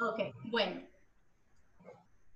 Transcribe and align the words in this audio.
Ok, 0.00 0.18
bueno. 0.50 0.80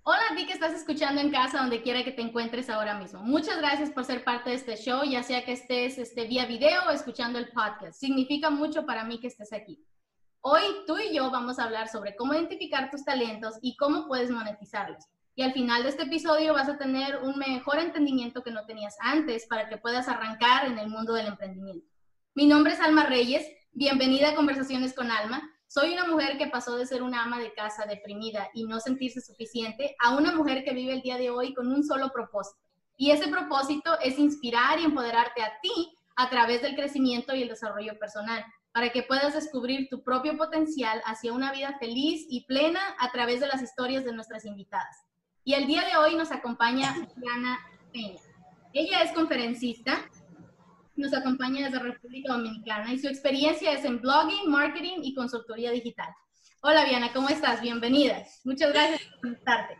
Hola 0.04 0.20
a 0.30 0.36
ti 0.36 0.46
que 0.46 0.52
estás 0.52 0.72
escuchando 0.72 1.20
en 1.20 1.32
casa, 1.32 1.58
donde 1.58 1.82
quiera 1.82 2.04
que 2.04 2.12
te 2.12 2.22
encuentres 2.22 2.70
ahora 2.70 2.96
mismo. 2.96 3.20
Muchas 3.22 3.58
gracias 3.58 3.90
por 3.90 4.04
ser 4.04 4.22
parte 4.22 4.50
de 4.50 4.56
este 4.56 4.76
show, 4.76 5.02
ya 5.02 5.24
sea 5.24 5.44
que 5.44 5.50
estés 5.52 5.98
este, 5.98 6.26
vía 6.26 6.46
video 6.46 6.86
o 6.86 6.90
escuchando 6.92 7.40
el 7.40 7.48
podcast. 7.48 7.98
Significa 7.98 8.48
mucho 8.48 8.86
para 8.86 9.02
mí 9.02 9.18
que 9.18 9.26
estés 9.26 9.52
aquí. 9.52 9.84
Hoy 10.42 10.62
tú 10.86 10.96
y 10.96 11.12
yo 11.12 11.28
vamos 11.32 11.58
a 11.58 11.64
hablar 11.64 11.88
sobre 11.88 12.14
cómo 12.14 12.34
identificar 12.34 12.88
tus 12.88 13.04
talentos 13.04 13.56
y 13.62 13.76
cómo 13.76 14.06
puedes 14.06 14.30
monetizarlos. 14.30 15.04
Y 15.38 15.42
al 15.42 15.52
final 15.52 15.82
de 15.82 15.90
este 15.90 16.04
episodio 16.04 16.54
vas 16.54 16.70
a 16.70 16.78
tener 16.78 17.18
un 17.18 17.38
mejor 17.38 17.78
entendimiento 17.78 18.42
que 18.42 18.50
no 18.50 18.64
tenías 18.64 18.96
antes 19.00 19.44
para 19.46 19.68
que 19.68 19.76
puedas 19.76 20.08
arrancar 20.08 20.64
en 20.64 20.78
el 20.78 20.88
mundo 20.88 21.12
del 21.12 21.26
emprendimiento. 21.26 21.86
Mi 22.34 22.46
nombre 22.46 22.72
es 22.72 22.80
Alma 22.80 23.04
Reyes. 23.04 23.46
Bienvenida 23.72 24.30
a 24.30 24.34
Conversaciones 24.34 24.94
con 24.94 25.10
Alma. 25.10 25.42
Soy 25.66 25.92
una 25.92 26.06
mujer 26.06 26.38
que 26.38 26.46
pasó 26.46 26.78
de 26.78 26.86
ser 26.86 27.02
una 27.02 27.22
ama 27.22 27.38
de 27.38 27.52
casa 27.52 27.84
deprimida 27.84 28.48
y 28.54 28.64
no 28.64 28.80
sentirse 28.80 29.20
suficiente 29.20 29.94
a 30.02 30.16
una 30.16 30.32
mujer 30.32 30.64
que 30.64 30.72
vive 30.72 30.94
el 30.94 31.02
día 31.02 31.18
de 31.18 31.28
hoy 31.28 31.52
con 31.52 31.70
un 31.70 31.84
solo 31.84 32.10
propósito. 32.14 32.58
Y 32.96 33.10
ese 33.10 33.28
propósito 33.28 33.98
es 34.02 34.18
inspirar 34.18 34.80
y 34.80 34.84
empoderarte 34.84 35.42
a 35.42 35.52
ti 35.60 35.98
a 36.16 36.30
través 36.30 36.62
del 36.62 36.76
crecimiento 36.76 37.34
y 37.34 37.42
el 37.42 37.50
desarrollo 37.50 37.98
personal 37.98 38.42
para 38.72 38.88
que 38.88 39.02
puedas 39.02 39.34
descubrir 39.34 39.90
tu 39.90 40.02
propio 40.02 40.34
potencial 40.38 41.02
hacia 41.04 41.34
una 41.34 41.52
vida 41.52 41.76
feliz 41.78 42.24
y 42.30 42.46
plena 42.46 42.80
a 42.98 43.12
través 43.12 43.40
de 43.40 43.48
las 43.48 43.60
historias 43.60 44.06
de 44.06 44.14
nuestras 44.14 44.46
invitadas. 44.46 45.05
Y 45.46 45.54
el 45.54 45.68
día 45.68 45.84
de 45.84 45.96
hoy 45.96 46.16
nos 46.16 46.32
acompaña 46.32 46.92
Diana 47.14 47.60
Peña. 47.92 48.20
Ella 48.72 49.02
es 49.02 49.12
conferencista, 49.12 50.10
nos 50.96 51.14
acompaña 51.14 51.66
desde 51.66 51.78
República 51.78 52.32
Dominicana 52.32 52.92
y 52.92 52.98
su 52.98 53.06
experiencia 53.06 53.70
es 53.70 53.84
en 53.84 54.00
blogging, 54.00 54.50
marketing 54.50 55.02
y 55.02 55.14
consultoría 55.14 55.70
digital. 55.70 56.08
Hola 56.62 56.84
Diana, 56.84 57.12
¿cómo 57.12 57.28
estás? 57.28 57.60
Bienvenida. 57.60 58.24
Muchas 58.42 58.72
gracias 58.72 59.02
por 59.02 59.20
conectarte. 59.20 59.78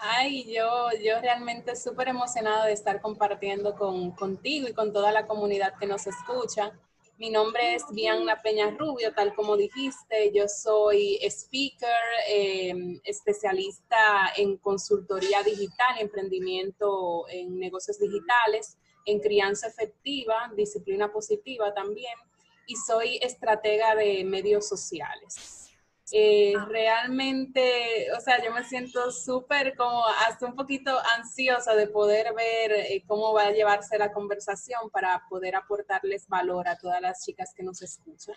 Ay, 0.00 0.50
yo, 0.50 0.88
yo 1.04 1.20
realmente 1.20 1.76
súper 1.76 2.08
emocionada 2.08 2.64
de 2.64 2.72
estar 2.72 3.02
compartiendo 3.02 3.74
con, 3.74 4.12
contigo 4.12 4.66
y 4.66 4.72
con 4.72 4.94
toda 4.94 5.12
la 5.12 5.26
comunidad 5.26 5.74
que 5.78 5.86
nos 5.86 6.06
escucha. 6.06 6.72
Mi 7.18 7.30
nombre 7.30 7.74
es 7.74 7.82
Diana 7.92 8.42
Peña 8.42 8.70
Rubio, 8.72 9.14
tal 9.14 9.34
como 9.34 9.56
dijiste. 9.56 10.32
Yo 10.34 10.46
soy 10.48 11.18
speaker, 11.22 11.88
em, 12.28 13.00
especialista 13.04 14.34
en 14.36 14.58
consultoría 14.58 15.42
digital, 15.42 15.96
emprendimiento 15.98 17.26
en 17.30 17.58
negocios 17.58 17.98
digitales, 17.98 18.76
en 19.06 19.20
crianza 19.20 19.66
efectiva, 19.66 20.52
disciplina 20.54 21.10
positiva 21.10 21.72
también, 21.72 22.18
y 22.66 22.76
soy 22.76 23.16
estratega 23.22 23.94
de 23.94 24.22
medios 24.24 24.68
sociales. 24.68 25.65
Eh, 26.12 26.54
realmente, 26.68 28.06
o 28.16 28.20
sea, 28.20 28.42
yo 28.42 28.52
me 28.52 28.62
siento 28.62 29.10
súper 29.10 29.74
como 29.76 30.04
hasta 30.06 30.46
un 30.46 30.54
poquito 30.54 30.96
ansiosa 31.16 31.74
de 31.74 31.88
poder 31.88 32.32
ver 32.34 32.72
eh, 32.72 33.04
cómo 33.08 33.32
va 33.32 33.46
a 33.46 33.50
llevarse 33.50 33.98
la 33.98 34.12
conversación 34.12 34.88
para 34.92 35.24
poder 35.28 35.56
aportarles 35.56 36.28
valor 36.28 36.68
a 36.68 36.78
todas 36.78 37.00
las 37.00 37.24
chicas 37.24 37.52
que 37.56 37.64
nos 37.64 37.82
escuchan. 37.82 38.36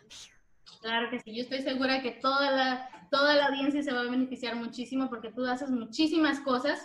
Claro 0.81 1.09
que 1.11 1.19
sí, 1.19 1.35
yo 1.35 1.43
estoy 1.43 1.61
segura 1.61 2.01
que 2.01 2.11
toda 2.11 2.51
la, 2.51 3.07
toda 3.11 3.35
la 3.35 3.47
audiencia 3.47 3.83
se 3.83 3.93
va 3.93 4.01
a 4.01 4.03
beneficiar 4.03 4.55
muchísimo 4.55 5.09
porque 5.09 5.31
tú 5.31 5.45
haces 5.45 5.69
muchísimas 5.69 6.39
cosas, 6.39 6.79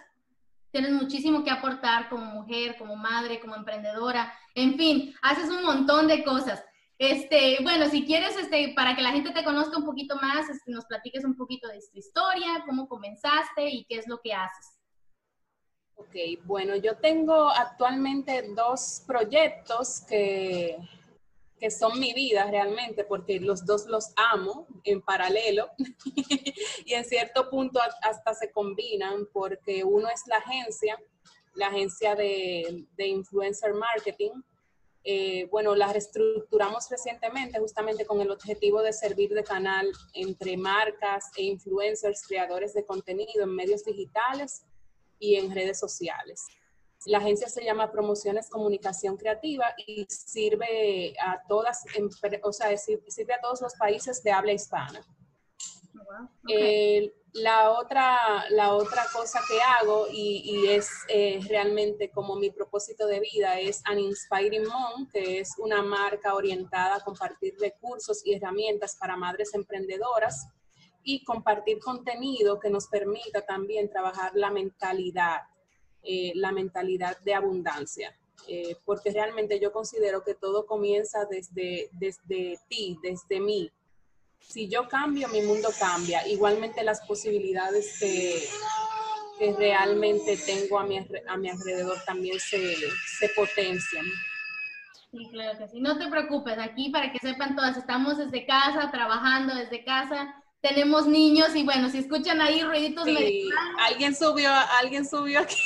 tienes 0.70 0.92
muchísimo 0.92 1.44
que 1.44 1.50
aportar 1.50 2.08
como 2.08 2.26
mujer, 2.26 2.76
como 2.76 2.96
madre, 2.96 3.40
como 3.40 3.54
emprendedora, 3.54 4.32
en 4.54 4.76
fin, 4.76 5.14
haces 5.22 5.48
un 5.48 5.64
montón 5.64 6.08
de 6.08 6.24
cosas. 6.24 6.62
Este, 6.99 7.59
bueno, 7.62 7.88
si 7.88 8.05
quieres, 8.05 8.37
este, 8.37 8.72
para 8.75 8.94
que 8.94 9.03
la 9.03 9.10
gente 9.10 9.32
te 9.32 9.43
conozca 9.43 9.78
un 9.78 9.84
poquito 9.84 10.16
más, 10.16 10.49
este, 10.49 10.71
nos 10.71 10.84
platiques 10.87 11.25
un 11.25 11.37
poquito 11.37 11.69
de 11.69 11.81
tu 11.93 11.99
historia, 11.99 12.62
cómo 12.66 12.88
comenzaste 12.88 13.69
y 13.69 13.84
qué 13.84 13.99
es 13.99 14.06
lo 14.06 14.21
que 14.21 14.32
haces. 14.32 14.78
Ok, 15.97 16.44
bueno, 16.44 16.77
yo 16.77 16.97
tengo 16.97 17.49
actualmente 17.49 18.50
dos 18.55 19.03
proyectos 19.06 20.03
que, 20.09 20.77
que 21.59 21.71
son 21.71 21.99
mi 21.99 22.12
vida 22.15 22.49
realmente, 22.50 23.05
porque 23.05 23.41
los 23.41 23.65
dos 23.65 23.87
los 23.87 24.12
amo 24.16 24.66
en 24.84 25.03
paralelo 25.03 25.71
y 26.84 26.94
en 26.94 27.05
cierto 27.05 27.50
punto 27.50 27.81
hasta 28.03 28.34
se 28.34 28.53
combinan, 28.53 29.26
porque 29.32 29.82
uno 29.82 30.09
es 30.09 30.22
la 30.26 30.37
agencia, 30.37 30.97
la 31.55 31.69
agencia 31.69 32.15
de, 32.15 32.87
de 32.97 33.06
influencer 33.06 33.75
marketing, 33.75 34.43
eh, 35.06 35.47
bueno, 35.50 35.75
la 35.75 35.92
reestructuramos 35.92 36.88
recientemente 36.88 37.59
justamente 37.59 38.06
con 38.06 38.22
el 38.22 38.31
objetivo 38.31 38.81
de 38.81 38.92
servir 38.92 39.34
de 39.34 39.44
canal 39.44 39.92
entre 40.15 40.56
marcas 40.56 41.31
e 41.37 41.42
influencers, 41.42 42.26
creadores 42.26 42.72
de 42.72 42.87
contenido 42.87 43.44
en 43.44 43.54
medios 43.54 43.84
digitales 43.84 44.64
y 45.19 45.37
en 45.37 45.54
redes 45.54 45.78
sociales. 45.78 46.47
La 47.04 47.19
agencia 47.19 47.50
se 47.50 47.62
llama 47.62 47.93
Promociones 47.93 48.48
Comunicación 48.48 49.19
Creativa 49.19 49.75
y 49.87 50.06
sirve 50.09 51.14
a 51.20 51.43
todas, 51.47 51.84
o 52.43 52.53
sea, 52.53 52.75
sirve 52.78 53.34
a 53.34 53.41
todos 53.43 53.60
los 53.60 53.75
países 53.75 54.22
de 54.22 54.32
habla 54.32 54.53
hispana. 54.53 55.04
Oh, 55.97 56.28
la 57.34 57.72
otra, 57.72 58.44
la 58.50 58.74
otra 58.74 59.04
cosa 59.12 59.40
que 59.48 59.60
hago 59.60 60.06
y, 60.10 60.68
es 60.68 60.88
eh, 61.08 61.40
realmente 61.48 62.10
como 62.10 62.36
mi 62.36 62.50
propósito 62.50 63.06
de 63.06 63.20
vida 63.20 63.58
es 63.58 63.82
An 63.84 63.98
Inspiring 63.98 64.66
Mom, 64.66 65.08
que 65.10 65.40
es 65.40 65.54
una 65.58 65.82
marca 65.82 66.34
orientada 66.34 66.96
a 66.96 67.00
compartir 67.00 67.54
recursos 67.58 68.24
y 68.24 68.34
herramientas 68.34 68.96
para 68.96 69.16
madres 69.16 69.52
emprendedoras 69.52 70.46
y 71.02 71.24
compartir 71.24 71.80
contenido 71.80 72.60
que 72.60 72.70
nos 72.70 72.86
permita 72.86 73.42
también 73.42 73.90
trabajar 73.90 74.30
la 74.34 74.50
mentalidad, 74.50 75.40
eh, 76.04 76.32
la 76.36 76.52
mentalidad 76.52 77.18
de 77.20 77.34
abundancia. 77.34 78.16
Eh, 78.46 78.76
porque 78.84 79.10
realmente 79.10 79.58
yo 79.58 79.72
considero 79.72 80.22
que 80.22 80.34
todo 80.34 80.66
comienza 80.66 81.24
desde, 81.24 81.88
desde 81.92 82.58
ti, 82.68 82.98
desde 83.02 83.40
mí, 83.40 83.72
si 84.49 84.69
yo 84.69 84.88
cambio, 84.88 85.28
mi 85.28 85.43
mundo 85.43 85.69
cambia. 85.78 86.27
Igualmente 86.28 86.82
las 86.84 87.00
posibilidades 87.03 87.99
que, 87.99 88.49
que 89.38 89.53
realmente 89.55 90.37
tengo 90.37 90.78
a 90.78 90.84
mi, 90.84 90.99
a 90.99 91.37
mi 91.37 91.49
alrededor 91.49 91.99
también 92.05 92.38
se, 92.38 92.77
se 93.19 93.28
potencian. 93.31 94.05
Sí, 95.10 95.28
claro 95.31 95.59
que 95.59 95.69
sí. 95.69 95.81
No 95.81 95.99
te 95.99 96.09
preocupes, 96.09 96.59
aquí 96.59 96.91
para 96.91 97.12
que 97.12 97.19
sepan 97.19 97.55
todas, 97.55 97.77
estamos 97.77 98.19
desde 98.19 98.47
casa, 98.47 98.91
trabajando 98.91 99.55
desde 99.55 99.84
casa, 99.84 100.34
tenemos 100.61 101.06
niños 101.06 101.55
y 101.55 101.62
bueno, 101.62 101.91
si 101.91 101.99
escuchan 101.99 102.41
ahí 102.41 102.62
ruiditos 102.62 103.05
sí, 103.05 103.49
alguien 103.78 104.15
subió, 104.15 104.50
alguien 104.81 105.06
subió 105.06 105.40
aquí. 105.40 105.61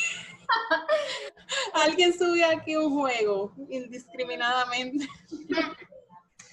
alguien 1.73 2.13
subió 2.19 2.49
aquí 2.49 2.77
un 2.77 2.93
juego 2.93 3.55
indiscriminadamente. 3.71 5.09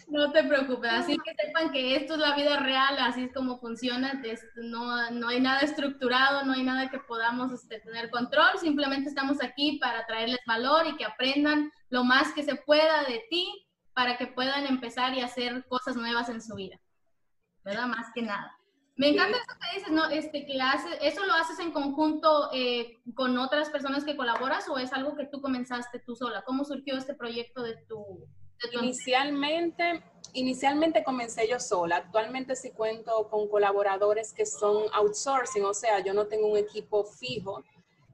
No 0.08 0.32
te 0.32 0.44
preocupes, 0.44 0.92
así 0.92 1.18
que 1.18 1.34
sepan 1.34 1.72
que 1.72 1.96
esto 1.96 2.14
es 2.14 2.20
la 2.20 2.36
vida 2.36 2.60
real, 2.60 2.98
así 3.00 3.24
es 3.24 3.34
como 3.34 3.60
funciona, 3.60 4.22
no, 4.56 5.12
no 5.12 5.28
hay 5.30 5.40
nada 5.40 5.62
estructurado, 5.62 6.46
no 6.46 6.54
hay 6.54 6.64
nada 6.64 6.90
que 6.90 7.00
podamos 7.00 7.52
este, 7.52 7.80
tener 7.80 8.12
control, 8.12 8.60
simplemente 8.60 9.10
estamos 9.10 9.42
aquí 9.42 9.80
para 9.80 10.06
traerles 10.06 10.40
valor 10.46 10.86
y 10.86 10.96
que 10.96 11.06
aprendan 11.06 11.72
lo 11.90 12.04
más 12.04 12.34
que 12.34 12.44
se 12.44 12.56
pueda 12.56 13.04
de 13.04 13.24
ti 13.30 13.68
para 13.94 14.18
que 14.18 14.28
puedan 14.28 14.68
empezar 14.68 15.14
y 15.16 15.22
hacer 15.22 15.66
cosas 15.68 15.96
nuevas 15.96 16.30
en 16.30 16.42
su 16.42 16.56
vida, 16.56 16.80
¿verdad? 17.64 17.88
Más 17.88 18.12
que 18.14 18.22
nada. 18.22 18.56
Me 18.98 19.10
encanta 19.10 19.38
eso 19.38 19.60
que 19.60 19.78
dices, 19.78 19.92
¿no? 19.92 20.06
Este, 20.10 20.46
que 20.46 20.62
hace, 20.62 20.88
¿Eso 21.02 21.26
lo 21.26 21.34
haces 21.34 21.60
en 21.60 21.72
conjunto 21.72 22.50
eh, 22.54 23.02
con 23.14 23.38
otras 23.38 23.70
personas 23.70 24.06
que 24.06 24.16
colaboras 24.16 24.70
o 24.70 24.78
es 24.78 24.94
algo 24.94 25.16
que 25.16 25.26
tú 25.26 25.42
comenzaste 25.42 26.00
tú 26.00 26.16
sola? 26.16 26.44
¿Cómo 26.44 26.64
surgió 26.64 26.96
este 26.96 27.14
proyecto 27.14 27.62
de 27.62 27.76
tu, 27.88 28.26
Inicialmente, 28.82 30.02
inicialmente 30.34 31.04
comencé 31.04 31.48
yo 31.48 31.60
sola. 31.60 31.98
Actualmente 31.98 32.56
sí 32.56 32.72
cuento 32.72 33.28
con 33.30 33.48
colaboradores 33.48 34.34
que 34.34 34.46
son 34.46 34.86
outsourcing, 34.94 35.64
o 35.66 35.74
sea, 35.74 36.00
yo 36.00 36.14
no 36.14 36.28
tengo 36.28 36.48
un 36.48 36.58
equipo 36.58 37.04
fijo. 37.04 37.64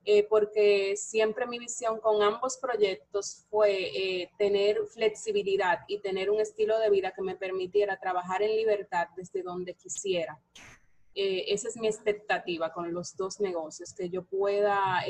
eh, 0.04 0.24
porque 0.28 0.96
siempre 0.98 1.46
mi 1.46 1.60
visión 1.60 2.00
con 2.00 2.24
ambos 2.24 2.58
proyectos 2.58 3.46
fue 3.52 3.92
eh, 3.96 4.32
tener 4.38 4.80
flexibilidad 4.88 5.80
y 5.88 6.00
tener 6.00 6.32
un 6.32 6.40
estilo 6.40 6.80
de 6.80 6.90
vida 6.90 7.12
que 7.12 7.22
me 7.22 7.36
permitiera 7.36 8.00
trabajar 8.00 8.42
en 8.42 8.56
libertad 8.56 9.10
desde 9.16 9.44
donde 9.44 9.76
quisiera. 9.76 10.40
Eh, 11.14 11.46
esa 11.50 11.68
es 11.68 11.78
mi 11.78 11.88
expectativa 11.88 12.74
con 12.74 12.92
los 12.92 13.16
dos 13.16 13.40
negocios, 13.40 13.94
que 13.94 14.10
yo 14.10 14.24
pueda 14.24 15.04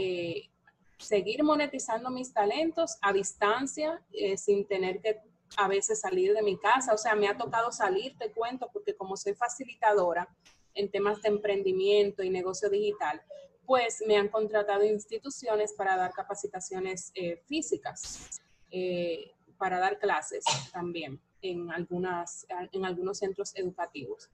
seguir 1.01 1.43
monetizando 1.43 2.09
mis 2.09 2.33
talentos 2.33 2.97
a 3.01 3.11
distancia 3.11 4.01
sin 4.37 4.65
tener 4.67 5.01
que 5.01 5.19
a 5.57 5.67
veces 5.67 6.01
salir 6.01 6.33
de 6.33 6.41
mi 6.41 6.57
casa. 6.57 6.93
O 6.93 6.97
sea, 6.97 7.15
me 7.15 7.27
ha 7.27 7.37
tocado 7.37 7.71
salir, 7.71 8.17
te 8.17 8.31
cuento, 8.31 8.69
porque 8.71 8.95
como 8.95 9.17
soy 9.17 9.33
facilitadora 9.33 10.27
en 10.73 10.89
temas 10.89 11.21
de 11.21 11.29
emprendimiento 11.29 12.23
y 12.23 12.29
negocio 12.29 12.69
digital, 12.69 13.21
pues 13.65 14.03
me 14.07 14.17
han 14.17 14.29
contratado 14.29 14.83
instituciones 14.83 15.73
para 15.73 15.95
dar 15.95 16.11
capacitaciones 16.13 17.11
eh, 17.15 17.41
físicas, 17.45 18.41
eh, 18.71 19.31
para 19.57 19.79
dar 19.79 19.99
clases 19.99 20.43
también 20.71 21.21
en, 21.41 21.71
algunas, 21.71 22.45
en 22.71 22.85
algunos 22.85 23.19
centros 23.19 23.55
educativos. 23.55 24.29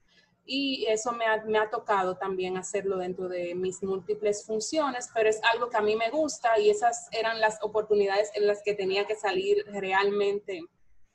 Y 0.50 0.86
eso 0.88 1.12
me 1.12 1.26
ha, 1.26 1.44
me 1.44 1.58
ha, 1.58 1.68
tocado 1.68 2.16
también 2.16 2.56
hacerlo 2.56 2.96
dentro 2.96 3.28
de 3.28 3.54
mis 3.54 3.82
múltiples 3.82 4.46
funciones, 4.46 5.10
pero 5.12 5.28
es 5.28 5.38
algo 5.52 5.68
que 5.68 5.76
a 5.76 5.82
mí 5.82 5.94
me 5.94 6.08
gusta 6.08 6.58
y 6.58 6.70
esas 6.70 7.06
eran 7.12 7.38
las 7.38 7.58
oportunidades 7.62 8.30
en 8.34 8.46
las 8.46 8.62
que 8.62 8.72
tenía 8.72 9.06
que 9.06 9.14
salir 9.14 9.62
realmente 9.66 10.62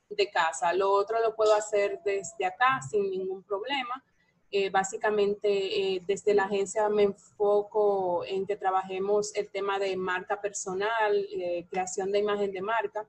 de 0.08 0.30
casa. 0.30 0.72
Lo 0.72 0.92
otro 0.92 1.20
lo 1.20 1.34
puedo 1.34 1.52
hacer 1.52 2.00
desde 2.04 2.46
acá 2.46 2.80
sin 2.88 3.10
ningún 3.10 3.42
problema. 3.42 4.04
Eh, 4.52 4.70
básicamente 4.70 5.48
eh, 5.50 6.02
desde 6.06 6.32
la 6.32 6.44
agencia 6.44 6.88
me 6.88 7.02
enfoco 7.02 8.24
en 8.24 8.46
que 8.46 8.54
trabajemos 8.54 9.34
el 9.34 9.50
tema 9.50 9.80
de 9.80 9.96
marca 9.96 10.40
personal, 10.40 11.26
eh, 11.32 11.66
creación 11.68 12.12
de 12.12 12.20
imagen 12.20 12.52
de 12.52 12.62
marca, 12.62 13.04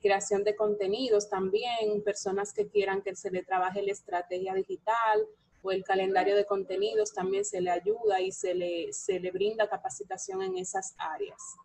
creación 0.00 0.44
de 0.44 0.56
contenidos 0.56 1.28
también, 1.28 2.02
personas 2.04 2.52
que 2.52 2.68
quieran 2.68 3.02
que 3.02 3.16
se 3.16 3.30
le 3.30 3.42
trabaje 3.42 3.82
la 3.82 3.92
estrategia 3.92 4.54
digital 4.54 5.26
o 5.62 5.72
el 5.72 5.84
calendario 5.84 6.36
de 6.36 6.46
contenidos, 6.46 7.12
también 7.12 7.44
se 7.44 7.60
le 7.60 7.70
ayuda 7.70 8.20
y 8.20 8.32
se 8.32 8.54
le, 8.54 8.92
se 8.92 9.20
le 9.20 9.30
brinda 9.30 9.68
capacitación 9.68 10.42
en 10.42 10.56
esas 10.56 10.94
áreas. 10.98 11.56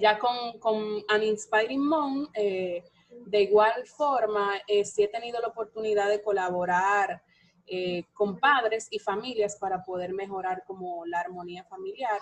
Ya 0.00 0.18
con, 0.18 0.58
con 0.58 1.04
An 1.08 1.22
Inspiring 1.22 1.86
Mom, 1.86 2.26
de 2.32 3.42
igual 3.42 3.86
forma, 3.86 4.52
sí 4.84 5.02
he 5.02 5.08
tenido 5.08 5.40
la 5.40 5.48
oportunidad 5.48 6.08
de 6.08 6.22
colaborar 6.22 7.22
eh, 7.70 8.04
con 8.14 8.38
padres 8.38 8.88
y 8.90 8.98
familias 8.98 9.56
para 9.56 9.82
poder 9.84 10.14
mejorar 10.14 10.64
como 10.66 11.04
la 11.04 11.20
armonía 11.20 11.64
familiar, 11.64 12.18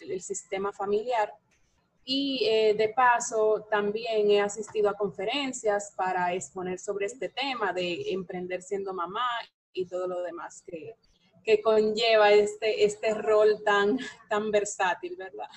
el 0.00 0.20
sistema 0.20 0.72
familiar. 0.72 1.34
Y 2.04 2.46
eh, 2.48 2.74
de 2.74 2.88
paso, 2.90 3.66
también 3.70 4.30
he 4.30 4.40
asistido 4.40 4.88
a 4.88 4.94
conferencias 4.94 5.92
para 5.96 6.32
exponer 6.32 6.78
sobre 6.78 7.06
este 7.06 7.28
tema 7.28 7.72
de 7.72 8.12
emprender 8.12 8.62
siendo 8.62 8.92
mamá 8.92 9.28
y 9.72 9.86
todo 9.86 10.08
lo 10.08 10.22
demás 10.22 10.62
que, 10.66 10.96
que 11.44 11.60
conlleva 11.60 12.32
este, 12.32 12.84
este 12.84 13.14
rol 13.14 13.62
tan, 13.64 13.98
tan 14.28 14.50
versátil, 14.50 15.16
¿verdad? 15.16 15.48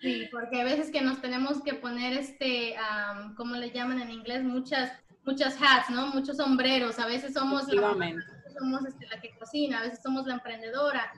Sí, 0.00 0.28
porque 0.30 0.60
a 0.60 0.64
veces 0.64 0.90
que 0.90 1.00
nos 1.00 1.20
tenemos 1.20 1.62
que 1.62 1.74
poner 1.74 2.12
este, 2.16 2.76
um, 2.76 3.34
¿cómo 3.34 3.56
le 3.56 3.70
llaman 3.70 4.00
en 4.00 4.10
inglés? 4.10 4.44
Muchas, 4.44 4.92
muchas 5.24 5.56
hats, 5.60 5.90
¿no? 5.90 6.08
Muchos 6.08 6.36
sombreros. 6.36 6.98
A 6.98 7.06
veces 7.06 7.34
somos 7.34 7.64
somos 7.64 8.84
este, 8.86 9.06
la 9.06 9.20
que 9.20 9.36
cocina, 9.38 9.78
a 9.78 9.82
veces 9.82 10.00
somos 10.02 10.26
la 10.26 10.34
emprendedora. 10.34 11.12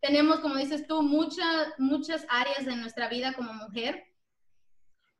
Tenemos, 0.00 0.40
como 0.40 0.56
dices 0.56 0.86
tú, 0.86 1.02
muchas, 1.02 1.68
muchas 1.78 2.26
áreas 2.28 2.64
de 2.64 2.76
nuestra 2.76 3.08
vida 3.08 3.34
como 3.34 3.52
mujer. 3.52 4.04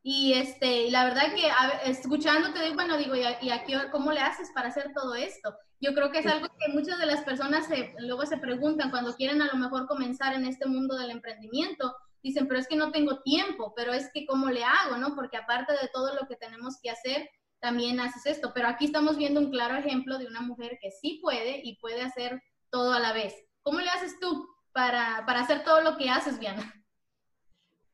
Y 0.04 0.32
este, 0.32 0.90
la 0.90 1.04
verdad 1.04 1.32
que 1.32 1.48
escuchándote, 1.88 2.60
digo, 2.60 2.74
bueno, 2.74 2.96
digo, 2.96 3.14
¿y, 3.14 3.50
aquí, 3.50 3.74
cómo 3.92 4.10
le 4.10 4.20
haces 4.20 4.50
para 4.52 4.68
hacer 4.68 4.92
todo 4.92 5.14
esto? 5.14 5.54
Yo 5.80 5.94
creo 5.94 6.10
que 6.10 6.18
es 6.18 6.26
algo 6.26 6.48
que 6.58 6.72
muchas 6.72 6.98
de 6.98 7.06
las 7.06 7.22
personas 7.22 7.68
luego 7.98 8.26
se 8.26 8.36
preguntan 8.36 8.90
cuando 8.90 9.14
quieren 9.14 9.40
a 9.42 9.46
lo 9.46 9.58
mejor 9.58 9.86
comenzar 9.86 10.34
en 10.34 10.44
este 10.44 10.66
mundo 10.66 10.96
del 10.96 11.10
emprendimiento. 11.10 11.94
Dicen, 12.20 12.48
pero 12.48 12.58
es 12.58 12.66
que 12.66 12.76
no 12.76 12.90
tengo 12.90 13.20
tiempo, 13.22 13.74
pero 13.76 13.92
es 13.92 14.10
que 14.12 14.26
cómo 14.26 14.48
le 14.50 14.64
hago, 14.64 14.96
¿no? 14.96 15.14
Porque 15.14 15.36
aparte 15.36 15.72
de 15.72 15.88
todo 15.92 16.14
lo 16.14 16.26
que 16.26 16.36
tenemos 16.36 16.78
que 16.82 16.90
hacer, 16.90 17.28
también 17.60 18.00
haces 18.00 18.26
esto. 18.26 18.52
Pero 18.52 18.68
aquí 18.68 18.86
estamos 18.86 19.16
viendo 19.16 19.40
un 19.40 19.50
claro 19.50 19.76
ejemplo 19.76 20.18
de 20.18 20.26
una 20.26 20.40
mujer 20.40 20.78
que 20.80 20.90
sí 20.90 21.20
puede 21.22 21.60
y 21.62 21.76
puede 21.76 22.02
hacer 22.02 22.42
todo 22.70 22.92
a 22.92 23.00
la 23.00 23.12
vez. 23.12 23.34
¿Cómo 23.62 23.80
le 23.80 23.90
haces 23.90 24.18
tú 24.20 24.48
para, 24.72 25.24
para 25.26 25.40
hacer 25.40 25.62
todo 25.62 25.80
lo 25.80 25.96
que 25.96 26.10
haces, 26.10 26.40
Diana? 26.40 26.81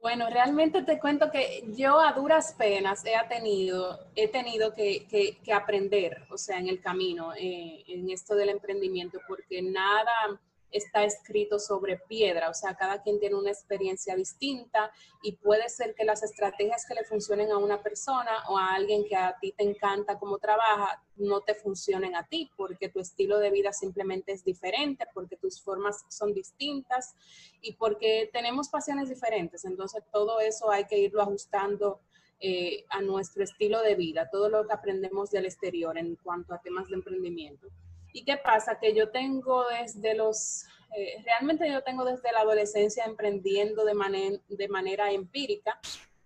Bueno, 0.00 0.30
realmente 0.30 0.82
te 0.82 1.00
cuento 1.00 1.28
que 1.30 1.64
yo 1.76 1.98
a 1.98 2.12
duras 2.12 2.54
penas 2.56 3.04
he 3.04 3.28
tenido, 3.28 3.98
he 4.14 4.28
tenido 4.28 4.72
que, 4.72 5.06
que, 5.08 5.52
aprender, 5.52 6.22
o 6.30 6.38
sea, 6.38 6.58
en 6.58 6.68
el 6.68 6.80
camino, 6.80 7.32
eh, 7.34 7.82
en 7.88 8.08
esto 8.08 8.36
del 8.36 8.50
emprendimiento, 8.50 9.18
porque 9.26 9.60
nada, 9.60 10.40
está 10.70 11.04
escrito 11.04 11.58
sobre 11.58 11.96
piedra, 11.96 12.50
o 12.50 12.54
sea, 12.54 12.74
cada 12.74 13.02
quien 13.02 13.18
tiene 13.18 13.36
una 13.36 13.50
experiencia 13.50 14.14
distinta 14.14 14.90
y 15.22 15.32
puede 15.32 15.68
ser 15.68 15.94
que 15.94 16.04
las 16.04 16.22
estrategias 16.22 16.84
que 16.86 16.94
le 16.94 17.04
funcionen 17.04 17.50
a 17.50 17.58
una 17.58 17.82
persona 17.82 18.44
o 18.48 18.58
a 18.58 18.74
alguien 18.74 19.04
que 19.06 19.16
a 19.16 19.36
ti 19.40 19.52
te 19.52 19.64
encanta 19.64 20.18
cómo 20.18 20.38
trabaja 20.38 21.02
no 21.16 21.40
te 21.40 21.54
funcionen 21.54 22.14
a 22.14 22.26
ti 22.26 22.50
porque 22.56 22.88
tu 22.88 23.00
estilo 23.00 23.38
de 23.38 23.50
vida 23.50 23.72
simplemente 23.72 24.32
es 24.32 24.44
diferente, 24.44 25.06
porque 25.14 25.36
tus 25.36 25.60
formas 25.62 26.04
son 26.08 26.32
distintas 26.32 27.14
y 27.60 27.72
porque 27.74 28.30
tenemos 28.32 28.68
pasiones 28.68 29.08
diferentes. 29.08 29.64
Entonces 29.64 30.02
todo 30.12 30.40
eso 30.40 30.70
hay 30.70 30.84
que 30.84 30.98
irlo 30.98 31.22
ajustando 31.22 32.00
eh, 32.40 32.84
a 32.90 33.02
nuestro 33.02 33.42
estilo 33.42 33.82
de 33.82 33.96
vida, 33.96 34.28
todo 34.30 34.48
lo 34.48 34.64
que 34.66 34.72
aprendemos 34.72 35.30
del 35.30 35.46
exterior 35.46 35.98
en 35.98 36.14
cuanto 36.16 36.54
a 36.54 36.60
temas 36.60 36.88
de 36.88 36.94
emprendimiento. 36.94 37.66
¿Y 38.12 38.24
qué 38.24 38.36
pasa? 38.36 38.78
Que 38.78 38.94
yo 38.94 39.10
tengo 39.10 39.64
desde 39.68 40.14
los, 40.14 40.64
eh, 40.96 41.22
realmente 41.24 41.70
yo 41.70 41.82
tengo 41.82 42.04
desde 42.04 42.32
la 42.32 42.40
adolescencia 42.40 43.04
emprendiendo 43.04 43.84
de, 43.84 44.40
de 44.48 44.68
manera 44.68 45.10
empírica. 45.12 45.78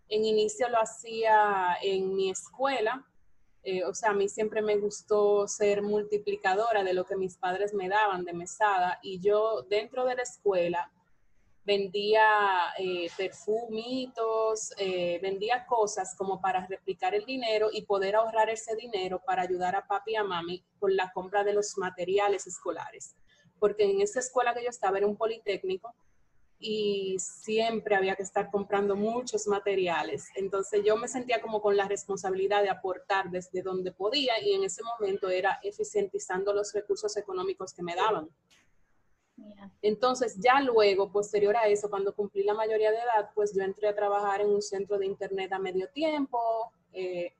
En 0.09 0.25
inicio 0.25 0.69
lo 0.69 0.79
hacía 0.79 1.77
en 1.83 2.15
mi 2.15 2.31
escuela, 2.31 3.07
eh, 3.65 3.85
o 3.85 3.95
sea, 3.95 4.11
a 4.11 4.15
mí 4.15 4.29
siempre 4.29 4.61
me 4.61 4.77
gustó 4.77 5.47
ser 5.47 5.83
multiplicadora 5.83 6.83
de 6.83 6.95
lo 6.95 7.07
que 7.07 7.17
mis 7.17 7.37
padres 7.37 7.73
me 7.73 7.89
daban 7.89 8.25
de 8.25 8.33
mesada 8.33 8.99
y 9.03 9.21
yo 9.21 9.63
dentro 9.63 10.05
de 10.05 10.17
la 10.17 10.23
escuela 10.23 10.91
vendía 11.65 12.25
eh, 12.79 13.09
perfumitos, 13.17 14.73
eh, 14.79 15.19
vendía 15.23 15.65
cosas 15.67 16.15
como 16.17 16.41
para 16.41 16.67
replicar 16.67 17.15
el 17.15 17.25
dinero 17.25 17.69
y 17.73 17.83
poder 17.83 18.17
ahorrar 18.17 18.51
ese 18.51 18.75
dinero 18.77 19.23
para 19.25 19.43
ayudar 19.43 19.77
a 19.77 19.87
papi 19.87 20.13
y 20.13 20.17
a 20.17 20.25
mami 20.25 20.65
con 20.79 20.97
la 20.97 21.13
compra 21.13 21.45
de 21.45 21.53
los 21.53 21.79
materiales 21.79 22.47
escolares. 22.47 23.15
Porque 23.59 23.85
en 23.85 24.01
esa 24.01 24.19
escuela 24.19 24.55
que 24.55 24.65
yo 24.65 24.71
estaba 24.71 24.99
era 24.99 25.07
un 25.07 25.17
politécnico 25.17 25.95
y 26.59 27.17
siempre 27.19 27.97
había 27.97 28.15
que 28.15 28.23
estar 28.23 28.51
comprando 28.51 28.97
muchos 28.97 29.47
materiales. 29.47 30.29
Entonces 30.37 30.83
yo 30.85 30.97
me 30.97 31.09
sentía 31.09 31.41
como 31.41 31.61
con 31.61 31.77
la 31.77 31.89
responsabilidad 31.89 32.63
de 32.63 32.71
aportar 32.71 33.31
desde 33.31 33.63
donde 33.63 33.93
podía 33.93 34.41
y 34.41 34.55
en 34.55 34.65
ese 34.65 34.83
momento 34.83 35.29
era 35.29 35.59
eficientizando 35.63 36.53
los 36.53 36.73
recursos 36.73 37.17
económicos 37.17 37.73
que 37.73 37.83
me 37.83 37.97
daban. 37.97 38.29
Entonces, 39.81 40.37
ya 40.39 40.61
luego, 40.61 41.11
posterior 41.11 41.57
a 41.57 41.67
eso, 41.67 41.91
cuando 41.91 42.15
cumplí 42.15 42.45
la 42.45 42.55
mayoría 42.55 42.91
de 42.91 42.99
edad, 42.99 43.31
pues 43.35 43.55
yo 43.55 43.63
entré 43.63 43.89
a 43.89 43.95
trabajar 43.95 44.41
en 44.41 44.51
un 44.51 44.63
centro 44.63 44.99
de 44.99 45.07
internet 45.07 45.53
a 45.53 45.59
medio 45.59 45.89
tiempo. 45.91 46.39
Eh, 46.93 47.33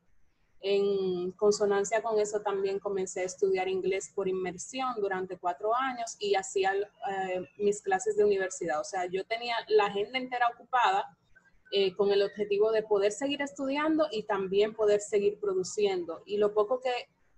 en 0.65 1.33
consonancia 1.33 2.03
con 2.03 2.21
eso 2.21 2.41
también 2.41 2.79
comencé 2.79 3.23
a 3.23 3.25
estudiar 3.25 3.69
inglés 3.69 4.13
por 4.15 4.29
inmersión 4.29 4.95
durante 5.01 5.37
cuatro 5.37 5.75
años 5.75 6.17
y 6.21 6.37
hacía 6.37 6.73
eh, 6.75 7.49
mis 7.59 7.83
clases 7.83 8.17
de 8.17 8.25
universidad. 8.25 8.81
O 8.81 8.85
sea, 8.85 9.07
yo 9.07 9.25
tenía 9.25 9.57
la 9.69 9.87
agenda 9.87 10.19
entera 10.19 10.47
ocupada 10.55 11.17
eh, 11.73 11.95
con 11.97 12.13
el 12.13 12.23
objetivo 12.23 12.71
de 12.71 12.85
poder 12.85 13.11
seguir 13.11 13.43
estudiando 13.43 14.07
y 14.13 14.23
también 14.23 14.75
poder 14.75 15.01
seguir 15.01 15.41
produciendo. 15.41 16.23
Y 16.27 16.37
lo 16.37 16.55
poco 16.55 16.81
que 16.81 16.93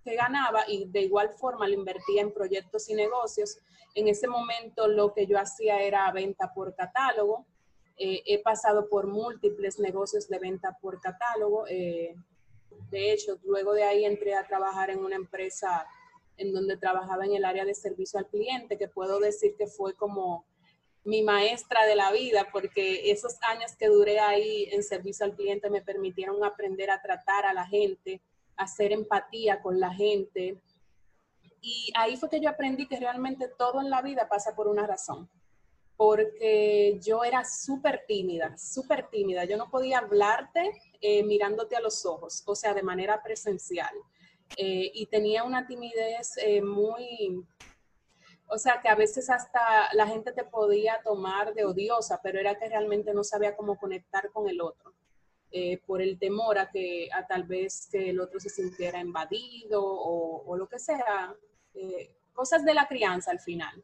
que 0.05 0.15
ganaba 0.15 0.63
y 0.67 0.85
de 0.85 1.01
igual 1.01 1.31
forma 1.35 1.67
lo 1.67 1.73
invertía 1.73 2.21
en 2.21 2.31
proyectos 2.31 2.87
y 2.89 2.93
negocios. 2.93 3.57
En 3.95 4.07
ese 4.07 4.27
momento 4.27 4.87
lo 4.87 5.13
que 5.13 5.25
yo 5.25 5.39
hacía 5.39 5.81
era 5.81 6.09
venta 6.11 6.53
por 6.53 6.75
catálogo. 6.75 7.45
Eh, 7.97 8.21
he 8.25 8.41
pasado 8.41 8.87
por 8.87 9.07
múltiples 9.07 9.79
negocios 9.79 10.27
de 10.27 10.37
venta 10.37 10.77
por 10.79 11.01
catálogo. 11.01 11.65
Eh, 11.67 12.15
de 12.91 13.11
hecho, 13.11 13.39
luego 13.43 13.73
de 13.73 13.83
ahí 13.83 14.05
entré 14.05 14.35
a 14.35 14.45
trabajar 14.45 14.91
en 14.91 14.99
una 14.99 15.15
empresa 15.15 15.87
en 16.37 16.53
donde 16.53 16.77
trabajaba 16.77 17.25
en 17.25 17.33
el 17.33 17.45
área 17.45 17.65
de 17.65 17.73
servicio 17.73 18.19
al 18.19 18.27
cliente, 18.27 18.77
que 18.77 18.87
puedo 18.87 19.19
decir 19.19 19.55
que 19.57 19.67
fue 19.67 19.95
como 19.95 20.45
mi 21.03 21.23
maestra 21.23 21.85
de 21.85 21.95
la 21.95 22.11
vida, 22.11 22.49
porque 22.51 23.11
esos 23.11 23.37
años 23.43 23.75
que 23.77 23.87
duré 23.87 24.19
ahí 24.19 24.67
en 24.71 24.83
servicio 24.83 25.25
al 25.25 25.35
cliente 25.35 25.69
me 25.69 25.81
permitieron 25.81 26.43
aprender 26.43 26.91
a 26.91 27.01
tratar 27.01 27.45
a 27.45 27.53
la 27.53 27.65
gente, 27.65 28.21
hacer 28.57 28.91
empatía 28.91 29.61
con 29.61 29.79
la 29.79 29.93
gente. 29.93 30.61
Y 31.61 31.91
ahí 31.95 32.15
fue 32.17 32.29
que 32.29 32.39
yo 32.39 32.49
aprendí 32.49 32.87
que 32.87 32.99
realmente 32.99 33.47
todo 33.57 33.81
en 33.81 33.89
la 33.89 34.01
vida 34.01 34.27
pasa 34.29 34.55
por 34.55 34.67
una 34.67 34.85
razón. 34.87 35.29
porque 35.97 36.99
yo 37.01 37.23
era 37.23 37.45
súper 37.45 38.03
tímida, 38.07 38.57
súper 38.57 39.07
tímida. 39.09 39.45
Yo 39.45 39.57
no 39.57 39.69
podía 39.69 39.99
hablarte 39.99 40.71
eh, 41.01 41.23
mirándote 41.23 41.75
a 41.75 41.81
los 41.81 42.05
ojos, 42.05 42.43
o 42.45 42.55
sea, 42.55 42.73
de 42.73 42.83
manera 42.83 43.21
presencial. 43.23 43.93
Eh, 44.57 44.91
y 44.93 45.05
tenía 45.07 45.43
una 45.43 45.65
timidez 45.65 46.37
eh, 46.37 46.61
muy, 46.61 47.45
o 48.47 48.57
sea, 48.57 48.81
que 48.81 48.89
a 48.89 48.95
veces 48.95 49.29
hasta 49.29 49.59
la 49.93 50.07
gente 50.07 50.33
te 50.33 50.43
podía 50.43 51.01
tomar 51.03 51.53
de 51.53 51.65
odiosa, 51.65 52.19
pero 52.21 52.39
era 52.39 52.57
que 52.57 52.69
realmente 52.69 53.13
no 53.13 53.23
sabía 53.23 53.55
cómo 53.55 53.77
conectar 53.77 54.29
con 54.31 54.49
el 54.49 54.61
otro. 54.61 54.93
Por 55.85 56.01
el 56.01 56.17
temor 56.19 56.57
a 56.57 56.69
que 56.69 57.09
a 57.13 57.25
tal 57.25 57.43
vez 57.43 57.87
que 57.91 58.09
el 58.09 58.19
otro 58.19 58.39
se 58.39 58.49
sintiera 58.49 58.99
invadido 58.99 59.81
o, 59.83 60.55
lo 60.57 60.67
que 60.67 60.79
sea, 60.79 61.35
cosas 62.33 62.65
de 62.65 62.73
la 62.73 62.87
crianza 62.87 63.31
al 63.31 63.39
final. 63.39 63.83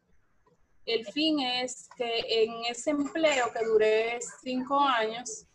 El 0.85 1.05
fin 1.05 1.39
es 1.39 1.89
que 1.95 2.23
en 2.27 2.65
ese 2.65 2.91
empleo 2.91 3.51
que 3.53 3.65
duré 3.65 4.19
cinco 4.43 4.79
años, 4.79 5.45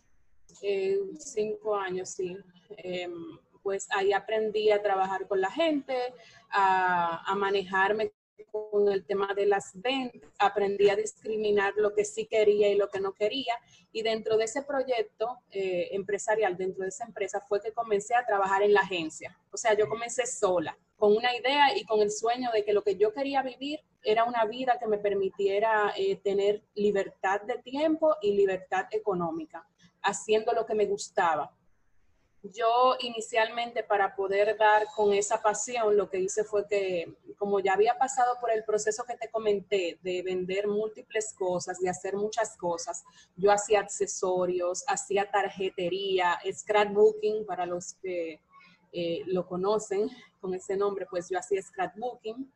eh, 0.63 0.99
cinco 1.19 1.77
años, 1.77 2.11
sí, 2.11 2.37
em, 2.79 3.39
pues 3.63 3.89
ahí 3.91 4.13
aprendí 4.13 4.71
a 4.71 4.83
trabajar 4.83 5.27
con 5.27 5.41
la 5.41 5.51
gente, 5.51 6.15
a, 6.51 7.35
manejarme 7.37 8.13
con 8.45 8.93
el 8.93 9.05
tema 9.05 9.33
de 9.35 9.47
las 9.47 9.73
ventas, 9.81 10.31
aprendí 10.39 10.89
a 10.89 10.97
discriminar 10.97 11.75
lo 11.77 11.95
que 11.95 12.05
sí 12.05 12.27
quería 12.27 12.69
y 12.71 12.77
lo 12.77 12.89
que 12.89 13.01
no 13.01 13.13
quería. 13.13 13.55
Y 13.93 14.03
dentro 14.03 14.37
de 14.37 14.45
ese 14.45 14.63
proyecto 14.63 15.39
eh, 15.51 15.89
empresarial, 15.93 16.57
dentro 16.57 16.83
de 16.83 16.91
esa 16.91 17.05
empresa, 17.05 17.41
fue 17.41 17.61
que 17.61 17.73
comencé 17.73 18.15
a 18.15 18.27
trabajar 18.27 18.63
en 18.63 18.75
la 18.75 18.81
agencia. 18.81 19.37
O 19.51 19.57
sea, 19.57 19.75
yo 19.75 19.89
comencé 19.89 20.27
sola, 20.27 20.77
con 20.97 21.17
una 21.17 21.35
idea 21.37 21.77
y 21.77 21.85
con 21.85 22.01
el 22.01 22.11
sueño 22.11 22.51
de 22.53 22.65
que 22.65 22.73
lo 22.73 22.83
que 22.83 22.97
yo 22.97 23.13
quería 23.13 23.43
vivir 23.43 23.81
era 24.03 24.25
una 24.25 24.45
vida 24.45 24.79
que 24.79 24.87
me 24.87 24.99
permitiera 24.99 25.93
eh, 25.97 26.17
tener 26.17 26.63
libertad 26.75 27.43
de 27.43 27.59
tiempo 27.59 28.17
y 28.23 28.33
libertad 28.33 28.87
económica, 28.91 29.67
haciendo 30.03 30.53
lo 30.53 30.65
que 30.65 30.75
me 30.75 30.87
gustaba. 30.87 31.53
Yo 32.53 32.97
inicialmente 33.01 33.83
para 33.83 34.15
poder 34.15 34.57
dar 34.59 34.87
con 34.95 35.13
esa 35.13 35.41
pasión, 35.41 35.97
lo 35.97 36.11
que 36.11 36.19
hice 36.19 36.45
fue 36.45 36.67
que 36.67 37.17
como 37.39 37.61
ya 37.61 37.73
había 37.73 37.97
pasado 37.99 38.39
por 38.41 38.51
el 38.51 38.65
proceso 38.65 39.05
que 39.05 39.17
te 39.17 39.31
comenté 39.31 39.99
de 40.03 40.23
vender 40.23 40.69
múltiples 40.69 41.33
cosas, 41.35 41.79
de 41.79 41.89
hacer 41.89 42.15
muchas 42.15 42.57
cosas, 42.57 43.05
yo 43.37 43.51
hacía 43.51 43.81
accesorios, 43.81 44.85
hacía 44.87 45.31
tarjetería, 45.31 46.39
scrapbooking 46.53 47.47
para 47.47 47.67
los 47.67 47.95
que 47.95 48.41
eh, 48.93 49.23
lo 49.27 49.47
conocen 49.47 50.11
con 50.41 50.55
ese 50.55 50.77
nombre, 50.77 51.07
pues 51.09 51.29
yo 51.29 51.39
hacía 51.39 51.63
scrapbooking, 51.63 52.51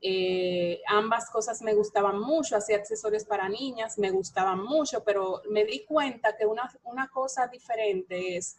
eh, 0.00 0.80
ambas 0.86 1.28
cosas 1.28 1.60
me 1.62 1.74
gustaban 1.74 2.20
mucho, 2.20 2.56
hacía 2.56 2.76
accesorios 2.76 3.24
para 3.24 3.48
niñas, 3.48 3.98
me 3.98 4.10
gustaban 4.10 4.62
mucho, 4.62 5.02
pero 5.02 5.42
me 5.50 5.64
di 5.64 5.84
cuenta 5.84 6.36
que 6.36 6.46
una, 6.46 6.70
una 6.84 7.08
cosa 7.08 7.48
diferente 7.48 8.36
es 8.36 8.58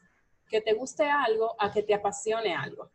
que 0.50 0.62
te 0.62 0.74
guste 0.74 1.10
algo 1.10 1.56
a 1.60 1.72
que 1.72 1.84
te 1.84 1.94
apasione 1.94 2.56
algo. 2.56 2.90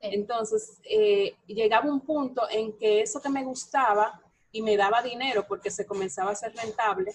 Entonces, 0.00 0.80
eh, 0.84 1.36
llegaba 1.46 1.88
un 1.88 2.00
punto 2.00 2.42
en 2.50 2.76
que 2.76 3.00
eso 3.00 3.20
que 3.20 3.28
me 3.28 3.44
gustaba 3.44 4.20
y 4.50 4.60
me 4.60 4.76
daba 4.76 5.00
dinero 5.00 5.46
porque 5.46 5.70
se 5.70 5.86
comenzaba 5.86 6.32
a 6.32 6.34
ser 6.34 6.54
rentable, 6.54 7.14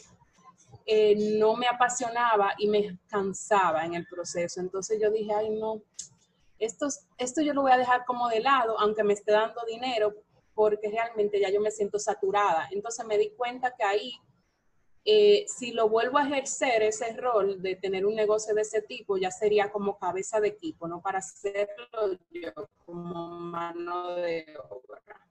eh, 0.85 1.15
no 1.37 1.55
me 1.55 1.67
apasionaba 1.67 2.53
y 2.57 2.67
me 2.67 2.97
cansaba 3.07 3.85
en 3.85 3.93
el 3.93 4.07
proceso. 4.07 4.61
Entonces 4.61 4.99
yo 5.01 5.11
dije, 5.11 5.33
ay 5.33 5.49
no, 5.49 5.81
esto, 6.59 6.87
esto 7.17 7.41
yo 7.41 7.53
lo 7.53 7.61
voy 7.61 7.71
a 7.71 7.77
dejar 7.77 8.05
como 8.05 8.29
de 8.29 8.39
lado, 8.39 8.79
aunque 8.79 9.03
me 9.03 9.13
esté 9.13 9.33
dando 9.33 9.61
dinero, 9.67 10.13
porque 10.55 10.89
realmente 10.89 11.39
ya 11.39 11.49
yo 11.49 11.61
me 11.61 11.71
siento 11.71 11.99
saturada. 11.99 12.67
Entonces 12.71 13.05
me 13.05 13.17
di 13.17 13.29
cuenta 13.31 13.75
que 13.75 13.83
ahí, 13.83 14.13
eh, 15.09 15.45
si 15.47 15.71
lo 15.71 15.87
vuelvo 15.87 16.17
a 16.17 16.23
ejercer 16.23 16.83
ese 16.83 17.13
rol 17.13 17.61
de 17.61 17.77
tener 17.77 18.05
un 18.05 18.13
negocio 18.13 18.53
de 18.53 18.63
ese 18.63 18.81
tipo, 18.81 19.15
ya 19.15 19.31
sería 19.31 19.71
como 19.71 19.97
cabeza 19.97 20.41
de 20.41 20.49
equipo, 20.49 20.85
no 20.85 21.01
para 21.01 21.19
hacerlo 21.19 22.19
yo 22.29 22.51
como 22.85 23.29
mano 23.29 24.15
de 24.15 24.45
obra. 24.69 25.25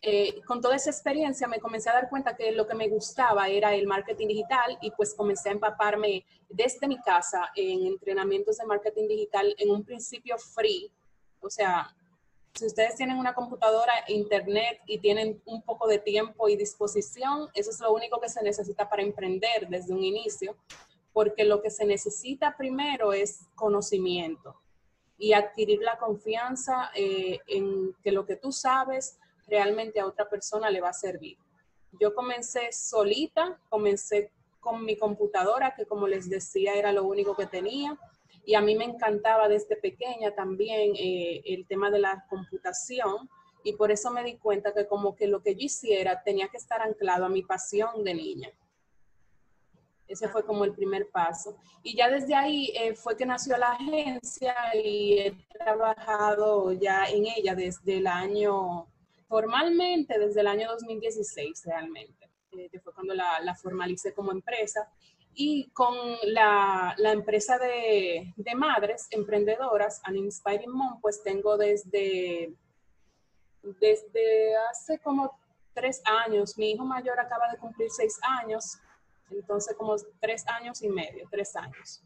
Eh, 0.00 0.40
con 0.46 0.60
toda 0.60 0.76
esa 0.76 0.88
experiencia 0.88 1.48
me 1.48 1.58
comencé 1.58 1.90
a 1.90 1.94
dar 1.94 2.08
cuenta 2.08 2.36
que 2.36 2.52
lo 2.52 2.64
que 2.64 2.76
me 2.76 2.88
gustaba 2.88 3.48
era 3.48 3.74
el 3.74 3.88
marketing 3.88 4.28
digital 4.28 4.78
y 4.80 4.92
pues 4.92 5.14
comencé 5.14 5.48
a 5.48 5.52
empaparme 5.52 6.24
desde 6.48 6.86
mi 6.86 7.00
casa 7.00 7.50
en 7.56 7.86
entrenamientos 7.86 8.58
de 8.58 8.66
marketing 8.66 9.08
digital 9.08 9.52
en 9.58 9.72
un 9.72 9.84
principio 9.84 10.38
free. 10.38 10.92
O 11.40 11.50
sea, 11.50 11.92
si 12.54 12.66
ustedes 12.66 12.96
tienen 12.96 13.18
una 13.18 13.34
computadora, 13.34 13.92
internet 14.08 14.80
y 14.86 14.98
tienen 14.98 15.40
un 15.46 15.62
poco 15.62 15.86
de 15.86 15.98
tiempo 15.98 16.48
y 16.48 16.56
disposición, 16.56 17.48
eso 17.54 17.70
es 17.70 17.80
lo 17.80 17.92
único 17.92 18.20
que 18.20 18.28
se 18.28 18.42
necesita 18.42 18.88
para 18.88 19.02
emprender 19.02 19.68
desde 19.68 19.94
un 19.94 20.02
inicio, 20.02 20.56
porque 21.12 21.44
lo 21.44 21.62
que 21.62 21.70
se 21.70 21.84
necesita 21.84 22.56
primero 22.56 23.12
es 23.12 23.46
conocimiento 23.54 24.60
y 25.18 25.32
adquirir 25.34 25.80
la 25.82 25.98
confianza 25.98 26.90
eh, 26.94 27.38
en 27.46 27.94
que 28.02 28.10
lo 28.10 28.24
que 28.24 28.36
tú 28.36 28.52
sabes 28.52 29.18
realmente 29.46 30.00
a 30.00 30.06
otra 30.06 30.28
persona 30.28 30.70
le 30.70 30.80
va 30.80 30.90
a 30.90 30.94
servir. 30.94 31.36
Yo 32.00 32.14
comencé 32.14 32.72
solita, 32.72 33.60
comencé 33.68 34.32
con 34.60 34.84
mi 34.84 34.96
computadora, 34.96 35.74
que 35.74 35.86
como 35.86 36.06
les 36.06 36.28
decía 36.28 36.74
era 36.74 36.92
lo 36.92 37.04
único 37.04 37.34
que 37.34 37.46
tenía, 37.46 37.98
y 38.44 38.54
a 38.54 38.60
mí 38.60 38.74
me 38.76 38.84
encantaba 38.84 39.48
desde 39.48 39.76
pequeña 39.76 40.34
también 40.34 40.92
eh, 40.96 41.42
el 41.44 41.66
tema 41.66 41.90
de 41.90 41.98
la 42.00 42.24
computación, 42.28 43.28
y 43.62 43.74
por 43.74 43.90
eso 43.90 44.10
me 44.10 44.24
di 44.24 44.36
cuenta 44.36 44.72
que 44.72 44.86
como 44.86 45.14
que 45.14 45.26
lo 45.26 45.42
que 45.42 45.54
yo 45.54 45.66
hiciera 45.66 46.22
tenía 46.22 46.48
que 46.48 46.56
estar 46.56 46.80
anclado 46.80 47.26
a 47.26 47.28
mi 47.28 47.42
pasión 47.42 48.02
de 48.04 48.14
niña. 48.14 48.50
Ese 50.08 50.28
fue 50.28 50.44
como 50.44 50.64
el 50.64 50.72
primer 50.72 51.08
paso. 51.10 51.56
Y 51.82 51.94
ya 51.94 52.08
desde 52.08 52.34
ahí 52.34 52.72
eh, 52.74 52.94
fue 52.94 53.16
que 53.16 53.26
nació 53.26 53.56
la 53.58 53.72
agencia 53.72 54.54
y 54.74 55.18
he 55.18 55.32
trabajado 55.52 56.72
ya 56.72 57.04
en 57.04 57.26
ella 57.26 57.54
desde 57.54 57.98
el 57.98 58.06
año 58.06 58.88
formalmente 59.30 60.18
desde 60.18 60.40
el 60.40 60.48
año 60.48 60.68
2016 60.72 61.62
realmente, 61.64 62.28
eh, 62.50 62.68
que 62.68 62.80
fue 62.80 62.92
cuando 62.92 63.14
la, 63.14 63.38
la, 63.40 63.54
formalicé 63.54 64.12
como 64.12 64.32
empresa. 64.32 64.90
Y 65.34 65.70
con 65.70 65.94
la, 66.24 66.94
la 66.98 67.12
empresa 67.12 67.58
de, 67.58 68.32
de, 68.36 68.54
madres 68.54 69.06
emprendedoras, 69.10 70.00
An 70.04 70.16
Inspiring 70.16 70.70
Mom, 70.70 71.00
pues 71.00 71.22
tengo 71.22 71.56
desde, 71.56 72.52
desde 73.62 74.56
hace 74.70 74.98
como 74.98 75.38
tres 75.72 76.02
años. 76.04 76.58
Mi 76.58 76.72
hijo 76.72 76.84
mayor 76.84 77.18
acaba 77.18 77.50
de 77.50 77.58
cumplir 77.58 77.90
seis 77.90 78.18
años, 78.22 78.78
entonces 79.30 79.76
como 79.76 79.96
tres 80.20 80.46
años 80.48 80.82
y 80.82 80.88
medio, 80.88 81.26
tres 81.30 81.54
años. 81.56 82.02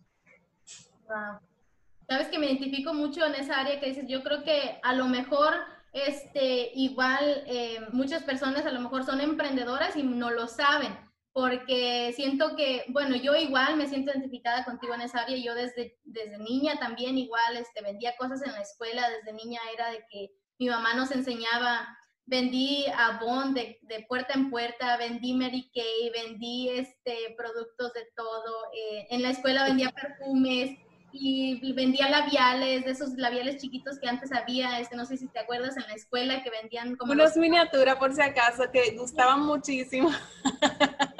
Sabes 2.06 2.28
que 2.28 2.38
me 2.38 2.46
identifico 2.46 2.92
mucho 2.92 3.24
en 3.24 3.34
esa 3.34 3.60
área 3.60 3.80
que 3.80 3.86
dices, 3.86 4.06
yo 4.06 4.22
creo 4.22 4.44
que 4.44 4.78
a 4.82 4.94
lo 4.94 5.06
mejor 5.06 5.54
este, 5.94 6.72
igual 6.74 7.44
eh, 7.46 7.78
muchas 7.92 8.24
personas 8.24 8.66
a 8.66 8.72
lo 8.72 8.80
mejor 8.80 9.04
son 9.04 9.20
emprendedoras 9.20 9.96
y 9.96 10.02
no 10.02 10.30
lo 10.30 10.48
saben, 10.48 10.92
porque 11.34 12.12
siento 12.14 12.54
que, 12.54 12.84
bueno, 12.90 13.16
yo 13.16 13.34
igual 13.34 13.76
me 13.76 13.88
siento 13.88 14.12
identificada 14.12 14.64
contigo 14.64 14.94
en 14.94 15.00
esa 15.00 15.22
área, 15.22 15.36
yo 15.36 15.56
desde, 15.56 15.98
desde 16.04 16.38
niña 16.38 16.78
también 16.78 17.18
igual 17.18 17.56
este, 17.56 17.82
vendía 17.82 18.16
cosas 18.16 18.40
en 18.42 18.52
la 18.52 18.60
escuela, 18.60 19.10
desde 19.10 19.32
niña 19.32 19.60
era 19.74 19.90
de 19.90 20.04
que 20.08 20.30
mi 20.60 20.68
mamá 20.68 20.94
nos 20.94 21.10
enseñaba, 21.10 21.88
vendí 22.24 22.86
Avon 22.96 23.52
de, 23.52 23.80
de 23.82 24.06
puerta 24.08 24.34
en 24.34 24.48
puerta, 24.48 24.96
vendí 24.96 25.34
Mary 25.34 25.68
Kay, 25.74 26.10
vendí 26.10 26.68
este, 26.68 27.34
productos 27.36 27.92
de 27.94 28.06
todo, 28.16 28.66
eh, 28.72 29.08
en 29.10 29.22
la 29.22 29.30
escuela 29.30 29.64
vendía 29.64 29.90
perfumes, 29.90 30.78
y 31.16 31.72
vendía 31.74 32.08
labiales, 32.08 32.84
de 32.84 32.90
esos 32.90 33.10
labiales 33.10 33.62
chiquitos 33.62 34.00
que 34.00 34.08
antes 34.08 34.32
había, 34.32 34.80
este, 34.80 34.96
no 34.96 35.06
sé 35.06 35.16
si 35.16 35.28
te 35.28 35.38
acuerdas, 35.38 35.76
en 35.76 35.84
la 35.84 35.94
escuela 35.94 36.42
que 36.42 36.50
vendían 36.50 36.96
como... 36.96 37.12
Unas 37.12 37.36
miniaturas, 37.36 37.96
por 37.96 38.12
si 38.12 38.20
acaso, 38.20 38.64
que 38.72 38.96
gustaban 38.96 39.42
muchísimo. 39.42 40.10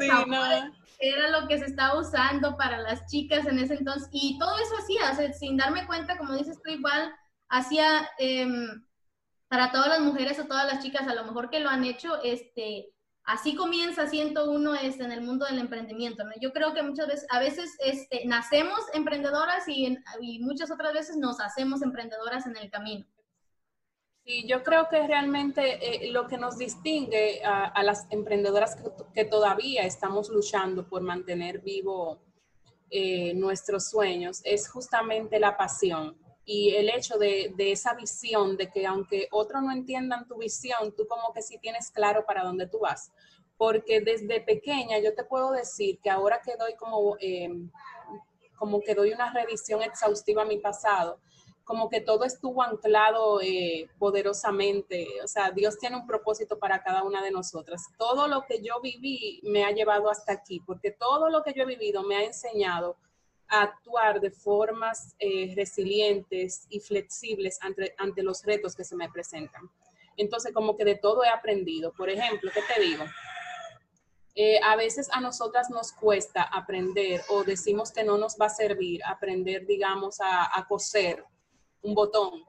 sí, 0.00 0.08
no. 0.26 0.44
Era 1.00 1.28
lo 1.30 1.46
que 1.46 1.58
se 1.58 1.66
estaba 1.66 1.98
usando 1.98 2.56
para 2.56 2.78
las 2.78 3.06
chicas 3.06 3.46
en 3.46 3.58
ese 3.58 3.74
entonces. 3.74 4.08
Y 4.12 4.38
todo 4.38 4.58
eso 4.58 4.74
hacía, 4.78 5.32
sin 5.32 5.56
darme 5.56 5.86
cuenta, 5.86 6.18
como 6.18 6.34
dices 6.34 6.60
tú, 6.62 6.72
igual 6.72 7.14
hacía 7.48 8.08
em, 8.18 8.84
para 9.48 9.70
todas 9.70 9.88
las 9.88 10.00
mujeres 10.00 10.38
o 10.38 10.46
todas 10.46 10.66
las 10.66 10.82
chicas, 10.82 11.06
a 11.06 11.14
lo 11.14 11.24
mejor 11.24 11.50
que 11.50 11.60
lo 11.60 11.70
han 11.70 11.84
hecho, 11.84 12.20
este, 12.22 12.92
así 13.24 13.54
comienza, 13.54 14.08
siento 14.08 14.50
uno, 14.50 14.74
es 14.74 15.00
en 15.00 15.12
el 15.12 15.22
mundo 15.22 15.46
del 15.46 15.58
emprendimiento. 15.58 16.24
¿no? 16.24 16.32
Yo 16.40 16.52
creo 16.52 16.74
que 16.74 16.82
muchas 16.82 17.06
veces, 17.06 17.26
a 17.30 17.38
veces 17.38 17.76
este, 17.80 18.24
nacemos 18.26 18.80
emprendedoras 18.94 19.68
y, 19.68 19.98
muchas 20.40 20.70
otras 20.70 20.92
veces 20.92 21.16
nos 21.16 21.40
hacemos 21.40 21.82
emprendedoras 21.82 22.46
en 22.46 22.56
el 22.56 22.70
camino. 22.70 23.06
Sí, 24.28 24.44
yo 24.46 24.62
creo 24.62 24.90
que 24.90 25.06
realmente 25.06 26.04
eh, 26.04 26.12
lo 26.12 26.26
que 26.26 26.36
nos 26.36 26.58
distingue 26.58 27.42
a, 27.42 27.82
las 27.82 28.06
emprendedoras 28.10 28.76
que, 29.14 29.24
todavía 29.24 29.84
estamos 29.84 30.28
luchando 30.28 30.86
por 30.86 31.00
mantener 31.00 31.60
vivo 31.60 32.18
eh, 32.90 33.32
nuestros 33.32 33.88
sueños 33.88 34.42
es 34.44 34.68
justamente 34.68 35.40
la 35.40 35.56
pasión 35.56 36.18
y 36.44 36.74
el 36.74 36.90
hecho 36.90 37.16
de, 37.16 37.54
de, 37.56 37.72
esa 37.72 37.94
visión, 37.94 38.58
de 38.58 38.70
que 38.70 38.86
aunque 38.86 39.28
otros 39.30 39.62
no 39.62 39.72
entiendan 39.72 40.28
tu 40.28 40.36
visión, 40.36 40.94
tú 40.94 41.06
como 41.06 41.32
que 41.32 41.40
sí 41.40 41.56
tienes 41.58 41.90
claro 41.90 42.26
para 42.26 42.44
dónde 42.44 42.66
tú 42.66 42.80
vas. 42.80 43.10
Porque 43.56 44.02
desde 44.02 44.42
pequeña 44.42 44.98
yo 44.98 45.14
te 45.14 45.24
puedo 45.24 45.52
decir 45.52 46.00
que 46.02 46.10
ahora 46.10 46.42
que 46.44 46.54
doy 46.58 46.74
como, 46.74 47.16
eh, 47.18 47.48
como 48.58 48.82
que 48.82 48.94
doy 48.94 49.10
una 49.10 49.32
revisión 49.32 49.82
exhaustiva 49.82 50.42
a 50.42 50.44
mi 50.44 50.58
pasado, 50.58 51.18
como 51.68 51.90
que 51.90 52.00
todo 52.00 52.24
estuvo 52.24 52.62
anclado 52.62 53.42
eh, 53.42 53.90
poderosamente. 53.98 55.06
O 55.22 55.28
sea, 55.28 55.50
Dios 55.50 55.78
tiene 55.78 55.96
un 55.96 56.06
propósito 56.06 56.58
para 56.58 56.82
cada 56.82 57.02
una 57.02 57.22
de 57.22 57.30
nosotras. 57.30 57.82
Todo 57.98 58.26
lo 58.26 58.46
que 58.46 58.62
yo 58.62 58.80
viví 58.80 59.42
me 59.42 59.66
ha 59.66 59.70
llevado 59.70 60.08
hasta 60.08 60.32
aquí, 60.32 60.60
porque 60.60 60.92
todo 60.92 61.28
lo 61.28 61.42
que 61.42 61.52
yo 61.52 61.64
he 61.64 61.66
vivido 61.66 62.02
me 62.04 62.16
ha 62.16 62.24
enseñado 62.24 62.96
a 63.48 63.64
actuar 63.64 64.18
de 64.18 64.30
formas 64.30 65.14
eh, 65.18 65.52
resilientes 65.54 66.64
y 66.70 66.80
flexibles 66.80 67.58
ante, 67.60 67.94
ante 67.98 68.22
los 68.22 68.42
retos 68.44 68.74
que 68.74 68.84
se 68.84 68.96
me 68.96 69.10
presentan. 69.10 69.68
Entonces, 70.16 70.54
como 70.54 70.74
que 70.74 70.86
de 70.86 70.94
todo 70.94 71.22
he 71.22 71.28
aprendido. 71.28 71.92
Por 71.92 72.08
ejemplo, 72.08 72.50
¿qué 72.54 72.62
te 72.62 72.80
digo? 72.80 73.04
Eh, 74.34 74.58
a 74.64 74.74
veces 74.74 75.10
a 75.12 75.20
nosotras 75.20 75.68
nos 75.68 75.92
cuesta 75.92 76.44
aprender 76.44 77.20
o 77.28 77.44
decimos 77.44 77.92
que 77.92 78.04
no 78.04 78.16
nos 78.16 78.38
va 78.40 78.46
a 78.46 78.48
servir 78.48 79.02
aprender, 79.04 79.66
digamos, 79.66 80.18
a, 80.22 80.58
a 80.58 80.66
coser 80.66 81.26
un 81.82 81.94
botón, 81.94 82.44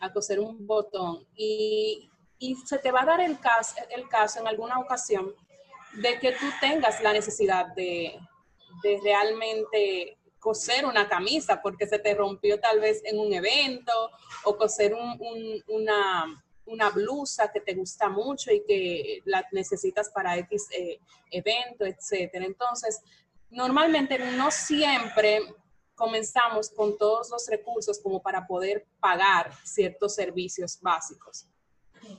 a 0.00 0.12
coser 0.12 0.40
un 0.40 0.66
botón. 0.66 1.26
Y, 1.34 2.08
y, 2.38 2.54
se 2.56 2.78
te 2.78 2.90
va 2.90 3.02
a 3.02 3.06
dar 3.06 3.20
el 3.20 3.38
caso, 3.38 3.74
el 3.90 4.08
caso 4.08 4.40
en 4.40 4.48
alguna 4.48 4.78
ocasión 4.78 5.34
de 5.94 6.18
que 6.18 6.32
tú 6.32 6.46
tengas 6.60 7.02
la 7.02 7.12
necesidad 7.12 7.66
de, 7.74 8.18
de 8.82 9.00
realmente 9.02 10.18
coser 10.38 10.84
una 10.84 11.08
camisa 11.08 11.60
porque 11.60 11.86
se 11.86 11.98
te 11.98 12.14
rompió 12.14 12.60
tal 12.60 12.80
vez 12.80 13.02
en 13.04 13.18
un 13.18 13.32
evento 13.32 13.92
o 14.44 14.56
coser 14.56 14.94
un, 14.94 15.16
un, 15.20 15.64
una, 15.68 16.44
una, 16.66 16.90
blusa 16.90 17.50
que 17.50 17.60
te 17.60 17.74
gusta 17.74 18.08
mucho 18.08 18.52
y 18.52 18.64
que 18.64 19.22
la 19.24 19.44
necesitas 19.52 20.10
para 20.10 20.36
X 20.38 20.68
eh, 20.70 21.00
evento, 21.30 21.84
etcétera. 21.84 22.44
Entonces, 22.44 23.00
normalmente 23.50 24.18
no 24.18 24.50
siempre 24.50 25.42
comenzamos 25.98 26.70
con 26.70 26.96
todos 26.96 27.28
los 27.30 27.46
recursos 27.48 27.98
como 27.98 28.22
para 28.22 28.46
poder 28.46 28.86
pagar 29.00 29.52
ciertos 29.64 30.14
servicios 30.14 30.78
básicos. 30.80 31.46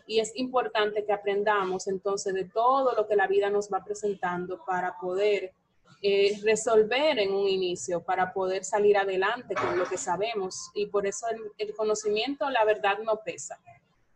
Y 0.05 0.19
es 0.19 0.31
importante 0.35 1.05
que 1.05 1.13
aprendamos 1.13 1.87
entonces 1.87 2.33
de 2.33 2.45
todo 2.45 2.93
lo 2.93 3.07
que 3.07 3.15
la 3.15 3.27
vida 3.27 3.49
nos 3.49 3.69
va 3.71 3.83
presentando 3.83 4.63
para 4.65 4.97
poder 4.99 5.53
eh, 6.01 6.39
resolver 6.43 7.19
en 7.19 7.33
un 7.33 7.47
inicio, 7.47 8.03
para 8.03 8.33
poder 8.33 8.63
salir 8.63 8.97
adelante 8.97 9.55
con 9.55 9.77
lo 9.77 9.85
que 9.87 9.97
sabemos. 9.97 10.69
Y 10.75 10.87
por 10.87 11.07
eso 11.07 11.25
el, 11.57 11.73
conocimiento, 11.75 12.49
la 12.49 12.65
verdad, 12.65 12.99
no 12.99 13.21
pesa. 13.23 13.57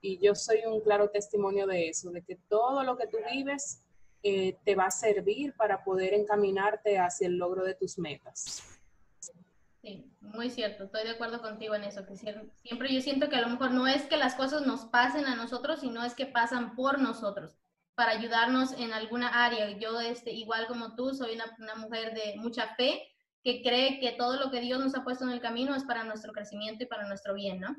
Y 0.01 0.19
yo 0.19 0.35
soy 0.35 0.59
un 0.65 0.81
claro 0.81 1.09
testimonio 1.09 1.65
de 1.65 1.89
eso, 1.89 2.11
de 2.11 2.21
que 2.21 2.35
todo 2.35 2.83
lo 2.83 2.97
que 2.97 3.07
tú 3.07 3.17
vives 3.31 3.81
eh, 4.21 4.57
te 4.65 4.75
va 4.75 4.85
a 4.85 4.91
servir 4.91 5.53
para 5.55 5.83
poder 5.83 6.13
encaminarte 6.13 6.99
hacia 6.99 7.27
el 7.27 7.37
logro 7.37 7.63
de 7.63 7.73
tus 7.73 7.97
metas. 7.97 8.72
Sí, 9.83 10.09
muy 10.21 10.49
cierto, 10.49 10.85
estoy 10.85 11.03
de 11.03 11.09
acuerdo 11.09 11.41
contigo 11.41 11.75
en 11.75 11.83
eso, 11.83 12.05
que 12.05 12.15
siempre 12.15 12.93
yo 12.93 13.01
siento 13.01 13.27
que 13.27 13.35
a 13.35 13.41
lo 13.41 13.49
mejor 13.49 13.71
no 13.71 13.85
es 13.85 14.03
que 14.03 14.15
las 14.15 14.33
cosas 14.33 14.65
nos 14.65 14.85
pasen 14.85 15.25
a 15.25 15.35
nosotros, 15.35 15.81
sino 15.81 16.05
es 16.05 16.13
que 16.13 16.25
pasan 16.25 16.73
por 16.73 17.01
nosotros 17.01 17.57
para 17.93 18.11
ayudarnos 18.11 18.71
en 18.79 18.93
alguna 18.93 19.43
área. 19.45 19.69
Yo, 19.77 19.99
este, 19.99 20.31
igual 20.31 20.67
como 20.67 20.95
tú, 20.95 21.13
soy 21.13 21.35
una, 21.35 21.53
una 21.59 21.75
mujer 21.75 22.13
de 22.13 22.35
mucha 22.37 22.73
fe 22.75 23.11
que 23.43 23.61
cree 23.61 23.99
que 23.99 24.13
todo 24.13 24.37
lo 24.39 24.51
que 24.51 24.61
Dios 24.61 24.79
nos 24.79 24.95
ha 24.95 25.03
puesto 25.03 25.25
en 25.25 25.31
el 25.31 25.41
camino 25.41 25.75
es 25.75 25.83
para 25.83 26.05
nuestro 26.05 26.31
crecimiento 26.31 26.85
y 26.85 26.87
para 26.87 27.05
nuestro 27.05 27.33
bien, 27.33 27.59
¿no? 27.59 27.75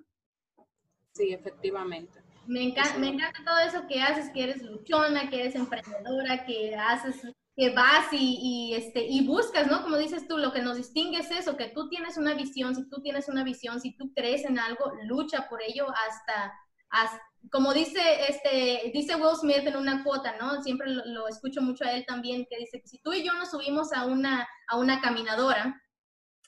Sí, 1.12 1.32
efectivamente. 1.32 2.20
Me 2.46 2.64
encanta, 2.64 2.98
me 2.98 3.08
encanta 3.08 3.42
todo 3.46 3.58
eso 3.60 3.86
que 3.88 4.02
haces, 4.02 4.28
que 4.28 4.44
eres 4.44 4.62
luchona, 4.62 5.30
que 5.30 5.40
eres 5.40 5.54
emprendedora, 5.54 6.44
que 6.44 6.76
haces 6.76 7.34
que 7.56 7.70
vas 7.70 8.12
y, 8.12 8.38
y, 8.40 8.74
este, 8.74 9.04
y 9.04 9.26
buscas, 9.26 9.68
¿no? 9.68 9.82
Como 9.82 9.96
dices 9.96 10.26
tú, 10.26 10.38
lo 10.38 10.52
que 10.52 10.62
nos 10.62 10.76
distingue 10.76 11.18
es 11.18 11.30
eso, 11.30 11.56
que 11.56 11.68
tú 11.68 11.88
tienes 11.88 12.16
una 12.16 12.34
visión, 12.34 12.74
si 12.74 12.88
tú 12.88 13.00
tienes 13.00 13.28
una 13.28 13.44
visión, 13.44 13.80
si 13.80 13.96
tú 13.96 14.12
crees 14.12 14.44
en 14.44 14.58
algo, 14.58 14.92
lucha 15.04 15.48
por 15.48 15.62
ello 15.62 15.86
hasta, 15.88 16.52
hasta 16.90 17.22
como 17.50 17.72
dice, 17.74 18.00
este, 18.28 18.90
dice 18.92 19.16
Will 19.16 19.36
Smith 19.36 19.66
en 19.66 19.76
una 19.76 20.02
cuota, 20.02 20.36
¿no? 20.40 20.62
Siempre 20.62 20.88
lo, 20.90 21.28
escucho 21.28 21.60
mucho 21.60 21.84
a 21.84 21.92
él 21.92 22.04
también, 22.06 22.46
que 22.48 22.58
dice 22.58 22.82
si 22.84 22.98
tú 22.98 23.12
y 23.12 23.22
yo 23.22 23.32
nos 23.34 23.50
subimos 23.50 23.92
a 23.92 24.06
una, 24.06 24.48
a 24.68 24.76
una 24.76 25.00
caminadora 25.00 25.80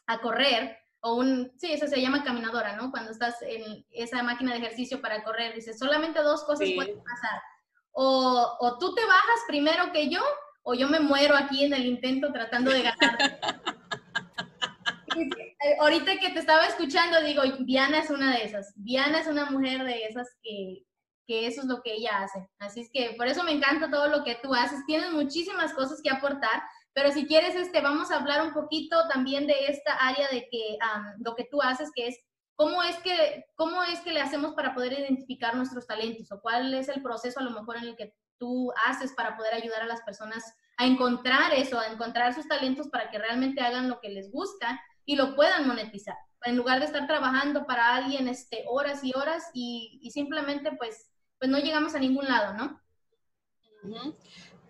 a 0.06 0.20
correr, 0.20 0.76
o 1.00 1.14
un, 1.16 1.52
sí, 1.56 1.72
eso 1.72 1.86
se 1.86 2.00
llama 2.00 2.24
caminadora, 2.24 2.76
¿no? 2.76 2.90
Cuando 2.90 3.12
estás 3.12 3.40
en 3.42 3.84
esa 3.90 4.22
máquina 4.22 4.52
de 4.52 4.58
ejercicio 4.58 5.00
para 5.00 5.22
correr, 5.22 5.54
dice, 5.54 5.74
solamente 5.74 6.22
dos 6.22 6.44
cosas 6.44 6.68
pueden 6.74 6.98
pasar. 6.98 7.40
O, 7.92 8.56
o 8.60 8.78
tú 8.78 8.94
te 8.94 9.04
bajas 9.04 9.40
primero 9.46 9.92
que 9.92 10.08
yo 10.08 10.20
o 10.68 10.74
yo 10.74 10.88
me 10.88 10.98
muero 10.98 11.36
aquí 11.36 11.64
en 11.64 11.72
el 11.72 11.86
intento 11.86 12.32
tratando 12.32 12.70
de 12.70 12.82
ganar. 12.82 13.18
Eh, 15.18 15.76
ahorita 15.80 16.18
que 16.18 16.28
te 16.28 16.40
estaba 16.40 16.66
escuchando, 16.66 17.22
digo, 17.22 17.42
Diana 17.60 18.00
es 18.00 18.10
una 18.10 18.36
de 18.36 18.44
esas. 18.44 18.74
Diana 18.76 19.20
es 19.20 19.26
una 19.26 19.50
mujer 19.50 19.82
de 19.84 20.04
esas 20.04 20.28
que, 20.42 20.84
que 21.26 21.46
eso 21.46 21.62
es 21.62 21.66
lo 21.66 21.80
que 21.80 21.94
ella 21.94 22.22
hace. 22.22 22.46
Así 22.58 22.82
es 22.82 22.90
que 22.92 23.14
por 23.16 23.26
eso 23.26 23.42
me 23.42 23.52
encanta 23.52 23.90
todo 23.90 24.08
lo 24.08 24.22
que 24.22 24.38
tú 24.42 24.54
haces. 24.54 24.84
Tienes 24.86 25.12
muchísimas 25.12 25.72
cosas 25.72 26.02
que 26.02 26.10
aportar, 26.10 26.62
pero 26.92 27.10
si 27.12 27.26
quieres, 27.26 27.54
este, 27.54 27.80
vamos 27.80 28.10
a 28.10 28.16
hablar 28.16 28.46
un 28.46 28.52
poquito 28.52 29.08
también 29.08 29.46
de 29.46 29.68
esta 29.68 29.94
área 29.94 30.28
de 30.28 30.46
que 30.50 30.76
lo 31.20 31.34
que 31.34 31.48
tú 31.50 31.62
haces, 31.62 31.90
que 31.94 32.08
es 32.08 32.18
cómo 32.54 32.82
es 32.82 32.96
que 32.98 33.46
cómo 33.54 33.82
es 33.84 34.00
que 34.00 34.12
le 34.12 34.20
hacemos 34.20 34.54
para 34.54 34.74
poder 34.74 34.92
identificar 34.92 35.56
nuestros 35.56 35.86
talentos 35.86 36.30
o 36.30 36.42
cuál 36.42 36.74
es 36.74 36.88
el 36.88 37.02
proceso 37.02 37.40
a 37.40 37.44
lo 37.44 37.52
mejor 37.52 37.78
en 37.78 37.84
el 37.84 37.96
que 37.96 38.12
tú 38.38 38.72
haces 38.86 39.12
para 39.12 39.36
poder 39.36 39.54
ayudar 39.54 39.82
a 39.82 39.86
las 39.86 40.02
personas 40.02 40.44
a 40.76 40.86
encontrar 40.86 41.54
eso, 41.54 41.78
a 41.78 41.86
encontrar 41.86 42.34
sus 42.34 42.46
talentos 42.48 42.88
para 42.88 43.10
que 43.10 43.18
realmente 43.18 43.60
hagan 43.60 43.88
lo 43.88 44.00
que 44.00 44.10
les 44.10 44.30
gusta 44.30 44.80
y 45.04 45.16
lo 45.16 45.34
puedan 45.34 45.66
monetizar, 45.66 46.16
en 46.42 46.56
lugar 46.56 46.80
de 46.80 46.86
estar 46.86 47.06
trabajando 47.06 47.66
para 47.66 47.94
alguien 47.94 48.28
este, 48.28 48.64
horas 48.68 49.02
y 49.02 49.12
horas 49.16 49.44
y, 49.54 50.00
y 50.02 50.10
simplemente 50.10 50.72
pues, 50.72 51.10
pues 51.38 51.50
no 51.50 51.58
llegamos 51.58 51.94
a 51.94 51.98
ningún 51.98 52.26
lado, 52.26 52.54
¿no? 52.54 52.82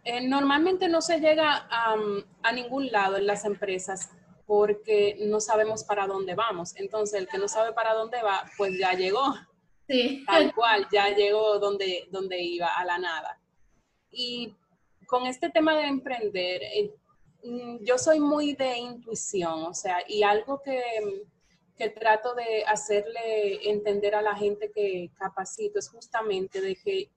Eh, 0.05 0.29
normalmente 0.29 0.89
no 0.89 1.01
se 1.01 1.21
llega 1.21 1.67
a, 1.71 1.97
a 2.43 2.53
ningún 2.53 2.93
lado 2.93 3.17
en 3.17 3.27
las 3.27 3.45
empresas 3.45 4.11
porque 4.47 5.17
no 5.27 5.41
sabemos 5.41 5.85
para 5.85 6.07
dónde 6.07 6.35
vamos. 6.35 6.77
Entonces, 6.77 7.21
el 7.21 7.29
que 7.29 7.39
no 7.39 7.49
sabe 7.49 7.73
para 7.73 7.95
dónde 7.95 8.23
va, 8.23 8.45
pues 8.57 8.79
ya 8.79 8.93
llegó. 8.93 9.35
Sí. 9.89 10.25
Tal 10.27 10.55
cual, 10.55 10.87
ya 10.93 11.11
llegó 11.11 11.59
donde, 11.59 12.07
donde 12.11 12.41
iba, 12.41 12.69
a 12.69 12.85
la 12.85 12.99
nada. 12.99 13.41
Y 14.19 14.55
con 15.07 15.27
este 15.27 15.51
tema 15.51 15.77
de 15.77 15.87
emprender, 15.87 16.63
eh, 16.63 16.95
mm, 17.45 17.85
yo 17.85 17.99
soy 17.99 18.19
muy 18.19 18.55
de 18.55 18.79
intuición, 18.79 19.65
o 19.65 19.75
sea, 19.75 19.99
y 20.09 20.23
algo 20.23 20.63
que, 20.63 20.83
que, 21.77 21.91
trato 21.91 22.35
de 22.35 22.65
hacerle 22.65 23.71
entender 23.71 24.15
a 24.15 24.23
la 24.23 24.35
gente 24.35 24.73
que 24.75 25.11
capacito 25.19 25.79
es 25.79 25.91
justamente 25.91 26.63
de 26.63 26.77
que 26.77 27.11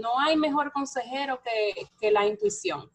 no 0.00 0.16
hay 0.20 0.36
mejor 0.36 0.70
consejero 0.70 1.40
que, 1.42 1.88
que 2.00 2.12
la 2.12 2.24
intuición. 2.24 2.88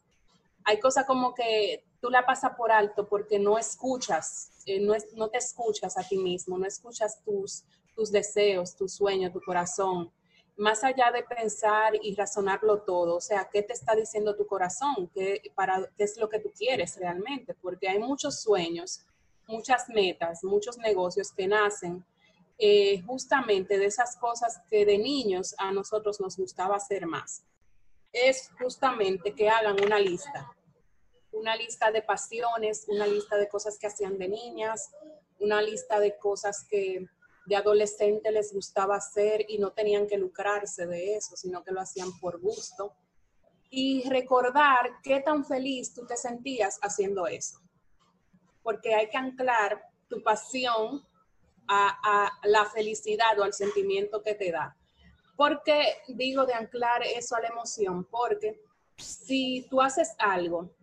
Hay 0.63 0.79
cosas 0.79 1.05
como 1.05 1.33
que 1.33 1.83
tú 1.99 2.09
la 2.09 2.25
pasas 2.25 2.53
por 2.55 2.71
alto 2.71 3.09
porque 3.09 3.39
no 3.39 3.57
escuchas, 3.57 4.51
eh, 4.65 4.79
no, 4.79 4.93
es, 4.93 5.13
no 5.15 5.27
te 5.27 5.37
escuchas 5.37 5.97
a 5.97 6.07
ti 6.07 6.17
mismo, 6.17 6.57
no 6.57 6.65
escuchas 6.65 7.21
tus, 7.25 7.65
tus 7.93 8.09
deseos, 8.09 8.73
tus 8.77 8.93
sueños, 8.93 9.33
tu 9.33 9.41
corazón 9.41 10.11
más 10.59 10.83
allá 10.83 11.09
de 11.11 11.23
pensar 11.23 11.93
y 12.01 12.13
razonarlo 12.15 12.81
todo, 12.81 13.15
o 13.15 13.21
sea, 13.21 13.49
¿qué 13.51 13.63
te 13.63 13.71
está 13.71 13.95
diciendo 13.95 14.35
tu 14.35 14.45
corazón? 14.45 15.09
¿Qué, 15.13 15.41
para, 15.55 15.89
qué 15.97 16.03
es 16.03 16.17
lo 16.17 16.27
que 16.27 16.39
tú 16.39 16.51
quieres 16.51 16.97
realmente? 16.97 17.53
Porque 17.53 17.87
hay 17.87 17.97
muchos 17.97 18.41
sueños, 18.41 19.05
muchas 19.47 19.87
metas, 19.87 20.43
muchos 20.43 20.77
negocios 20.77 21.31
que 21.31 21.47
nacen 21.47 22.05
eh, 22.57 23.01
justamente 23.03 23.77
de 23.77 23.85
esas 23.85 24.17
cosas 24.17 24.61
que 24.69 24.85
de 24.85 24.97
niños 24.97 25.55
a 25.57 25.71
nosotros 25.71 26.19
nos 26.19 26.35
gustaba 26.35 26.75
hacer 26.75 27.05
más. 27.07 27.45
Es 28.11 28.51
justamente 28.59 29.33
que 29.33 29.47
hagan 29.49 29.81
una 29.81 29.97
lista, 29.97 30.51
una 31.31 31.55
lista 31.55 31.89
de 31.89 32.01
pasiones, 32.01 32.85
una 32.89 33.07
lista 33.07 33.37
de 33.37 33.47
cosas 33.47 33.79
que 33.79 33.87
hacían 33.87 34.17
de 34.17 34.27
niñas, 34.27 34.91
una 35.39 35.61
lista 35.61 36.01
de 36.01 36.17
cosas 36.17 36.65
que 36.69 37.07
de 37.49 37.55
adolescente 37.55 38.31
les 38.31 38.53
gustaba 38.53 38.95
hacer 38.95 39.43
y 39.49 39.57
no 39.57 39.71
tenían 39.71 40.05
que 40.05 40.17
lucrarse 40.17 40.85
de 40.85 41.15
eso, 41.15 41.35
sino 41.35 41.63
que 41.63 41.71
lo 41.71 41.81
hacían 41.81 42.11
por 42.19 42.39
gusto. 42.39 42.93
Y 43.71 44.07
recordar 44.07 45.01
qué 45.01 45.19
tan 45.21 45.43
feliz 45.43 45.93
tú 45.93 46.05
te 46.05 46.15
sentías 46.15 46.77
haciendo 46.83 47.25
eso. 47.25 47.59
Porque 48.61 48.93
hay 48.93 49.09
que 49.09 49.17
anclar 49.17 49.83
tu 50.07 50.21
pasión 50.21 51.03
a, 51.67 52.31
la 52.43 52.65
felicidad 52.65 53.37
o 53.39 53.43
al 53.43 53.53
sentimiento 53.53 54.21
que 54.21 54.35
te 54.35 54.51
da. 54.51 54.75
porque 55.35 56.01
digo 56.07 56.45
de 56.45 56.53
anclar 56.53 57.01
eso 57.03 57.35
a 57.35 57.41
la 57.41 57.47
emoción? 57.47 58.05
Porque 58.05 58.61
si 58.97 59.67
tú 59.69 59.81
haces 59.81 60.15
algo 60.19 60.75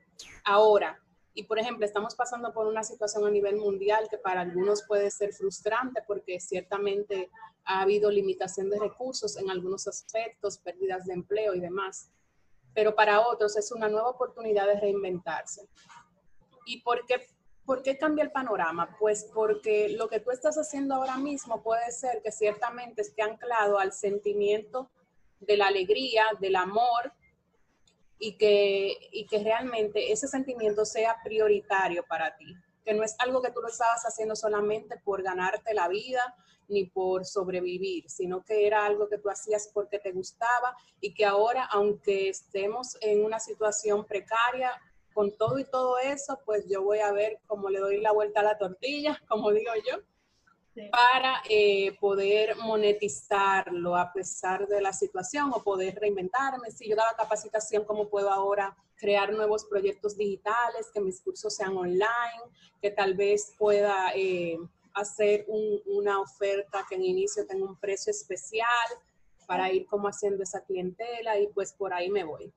ahora 0.45 1.01
Y 1.39 1.43
por 1.43 1.59
ejemplo, 1.59 1.85
estamos 1.85 2.15
pasando 2.15 2.51
por 2.55 2.67
una 2.67 2.83
situación 2.83 3.27
a 3.27 3.31
nivel 3.31 3.57
mundial 3.57 4.09
que 4.09 4.17
para 4.17 4.41
algunos 4.41 4.83
puede 4.85 5.11
ser 5.11 5.35
frustrante 5.35 6.01
porque 6.07 6.41
ciertamente 6.41 7.31
ha 7.67 7.83
habido 7.83 8.11
limitación 8.11 8.71
de 8.71 8.79
recursos 8.79 9.37
en 9.37 9.51
algunos 9.51 9.87
aspectos, 9.87 10.57
pérdidas 10.57 11.05
de 11.05 11.13
empleo 11.13 11.55
y 11.55 11.61
demás. 11.61 12.11
Pero 12.73 12.95
para 12.95 13.21
otros 13.21 13.55
es 13.59 13.71
una 13.71 13.87
nueva 13.87 14.09
oportunidad 14.09 14.67
de 14.67 14.81
reinventarse. 14.81 15.69
¿Y 16.65 16.81
por 16.81 17.05
qué, 17.05 17.27
por 17.67 17.83
qué 17.83 17.99
cambia 17.99 18.25
el 18.25 18.33
panorama? 18.33 18.97
Pues 18.99 19.31
porque 19.35 19.91
lo 19.91 20.09
que 20.09 20.21
tú 20.21 20.31
estás 20.31 20.57
haciendo 20.57 20.95
ahora 20.95 21.19
mismo 21.19 21.63
puede 21.63 21.93
ser 21.93 22.23
que 22.23 22.33
ciertamente 22.33 23.03
esté 23.03 23.21
anclado 23.21 23.79
al 23.79 23.93
sentimiento 23.93 24.91
de 25.41 25.59
la 25.59 25.67
alegría, 25.67 26.25
del 26.41 26.57
amor, 26.57 27.13
y 28.19 28.37
que, 28.37 28.97
y 29.13 29.27
que 29.27 29.39
realmente 29.43 30.13
ese 30.13 30.29
sentimiento 30.29 30.85
sea 30.85 31.17
prioritario 31.23 32.05
para 32.07 32.37
ti, 32.37 32.55
que 32.85 32.95
no 32.95 33.03
es 33.03 33.15
algo 33.19 33.43
que 33.43 33.51
tú 33.51 33.61
lo 33.61 33.69
estabas 33.69 34.03
haciendo 34.05 34.37
solamente 34.37 34.97
por 35.05 35.23
ganarte 35.23 35.75
la 35.75 35.89
vida 35.89 36.35
ni 36.69 36.85
por 36.87 37.25
sobrevivir, 37.25 38.09
sino 38.11 38.45
que 38.45 38.67
era 38.67 38.85
algo 38.85 39.09
que 39.09 39.19
tú 39.19 39.31
hacías 39.31 39.71
porque 39.73 39.99
te 39.99 40.13
gustaba 40.13 40.77
y 41.01 41.15
que 41.15 41.25
ahora, 41.25 41.65
aunque 41.67 42.29
estemos 42.29 42.97
en 43.01 43.25
una 43.25 43.39
situación 43.39 44.05
precaria, 44.05 44.73
con 45.17 45.35
todo 45.35 45.59
y 45.59 45.65
todo 45.65 45.99
eso, 45.99 46.39
pues 46.45 46.67
yo 46.69 46.83
voy 46.83 46.99
a 46.99 47.11
ver 47.11 47.41
cómo 47.47 47.71
le 47.71 47.79
doy 47.79 48.03
la 48.03 48.13
vuelta 48.13 48.41
a 48.41 48.43
la 48.43 48.59
tortilla, 48.59 49.19
como 49.29 49.51
digo 49.51 49.73
yo, 49.89 50.03
para 50.91 51.43
eh, 51.49 51.97
poder 52.01 52.57
monetizarlo 52.57 53.97
a 53.97 54.13
pesar 54.13 54.67
de 54.67 54.81
la 54.81 54.93
situación 54.93 55.51
o 55.55 55.63
poder 55.63 55.99
reinventarme. 55.99 56.71
Si 56.71 56.89
yo 56.89 56.97
daba 56.97 57.17
capacitación, 57.17 57.85
¿cómo 57.85 58.09
puedo 58.09 58.31
ahora 58.31 58.77
crear 58.97 59.33
nuevos 59.33 59.65
proyectos 59.65 60.17
digitales, 60.17 60.91
que 60.93 61.01
mis 61.01 61.21
cursos 61.21 61.55
sean 61.55 61.77
online, 61.77 62.43
que 62.81 62.91
tal 62.91 63.15
vez 63.15 63.55
pueda 63.59 64.13
eh, 64.15 64.59
hacer 64.95 65.47
una 65.87 66.21
oferta 66.21 66.85
que 66.89 66.95
en 66.95 67.05
inicio 67.05 67.47
tenga 67.47 67.67
un 67.67 67.77
precio 67.77 68.11
especial 68.11 68.67
para 69.47 69.71
ir 69.71 69.87
como 69.87 70.09
haciendo 70.09 70.43
esa 70.43 70.65
clientela 70.65 71.39
y 71.39 71.47
pues 71.49 71.73
por 71.73 71.93
ahí 71.93 72.11
me 72.11 72.25
voy. 72.25 72.53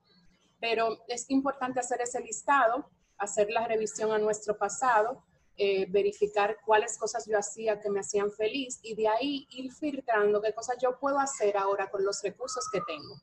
Pero 0.58 1.04
es 1.08 1.30
importante 1.30 1.80
hacer 1.80 2.00
ese 2.00 2.20
listado, 2.20 2.88
hacer 3.18 3.50
la 3.50 3.66
revisión 3.66 4.12
a 4.12 4.18
nuestro 4.18 4.56
pasado 4.56 5.22
eh, 5.62 5.84
verificar 5.90 6.56
cuáles 6.64 6.96
cosas 6.96 7.26
yo 7.26 7.36
hacía 7.36 7.78
que 7.78 7.90
me 7.90 8.00
hacían 8.00 8.32
feliz 8.32 8.80
y 8.82 8.94
de 8.94 9.08
ahí 9.08 9.46
ir 9.50 9.70
filtrando 9.70 10.40
qué 10.40 10.54
cosas 10.54 10.78
yo 10.80 10.98
puedo 10.98 11.18
hacer 11.18 11.54
ahora 11.58 11.90
con 11.90 12.02
los 12.02 12.22
recursos 12.22 12.64
que 12.72 12.80
tengo. 12.86 13.20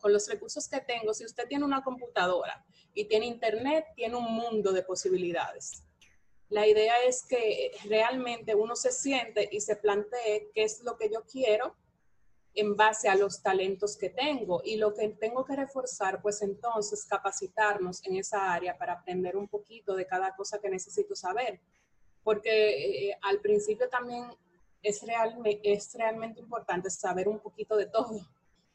Con 0.00 0.14
los 0.14 0.26
recursos 0.28 0.66
que 0.66 0.80
tengo, 0.80 1.12
si 1.12 1.26
usted 1.26 1.46
tiene 1.46 1.66
una 1.66 1.84
computadora 1.84 2.64
y 2.94 3.04
tiene 3.04 3.26
internet, 3.26 3.84
tiene 3.94 4.16
un 4.16 4.32
mundo 4.32 4.72
de 4.72 4.82
posibilidades. 4.82 5.84
La 6.48 6.66
idea 6.66 6.94
es 7.04 7.22
que 7.28 7.72
realmente 7.84 8.54
uno 8.54 8.74
se 8.74 8.90
siente 8.90 9.46
y 9.52 9.60
se 9.60 9.76
plantee 9.76 10.50
qué 10.54 10.62
es 10.62 10.80
lo 10.82 10.96
que 10.96 11.10
yo 11.10 11.22
quiero 11.30 11.76
en 12.54 12.76
base 12.76 13.08
a 13.08 13.14
los 13.14 13.42
talentos 13.42 13.96
que 13.96 14.10
tengo 14.10 14.60
y 14.64 14.76
lo 14.76 14.92
que 14.92 15.08
tengo 15.08 15.44
que 15.44 15.56
reforzar, 15.56 16.20
pues 16.20 16.42
entonces 16.42 17.04
capacitarnos 17.06 18.04
en 18.04 18.16
esa 18.16 18.52
área 18.52 18.76
para 18.76 18.94
aprender 18.94 19.36
un 19.36 19.48
poquito 19.48 19.94
de 19.94 20.06
cada 20.06 20.34
cosa 20.36 20.58
que 20.58 20.68
necesito 20.68 21.16
saber. 21.16 21.60
Porque 22.22 23.08
eh, 23.08 23.18
al 23.22 23.40
principio 23.40 23.88
también 23.88 24.26
es, 24.82 25.02
es 25.62 25.94
realmente 25.94 26.40
importante 26.40 26.90
saber 26.90 27.28
un 27.28 27.40
poquito 27.40 27.76
de 27.76 27.86
todo. 27.86 28.20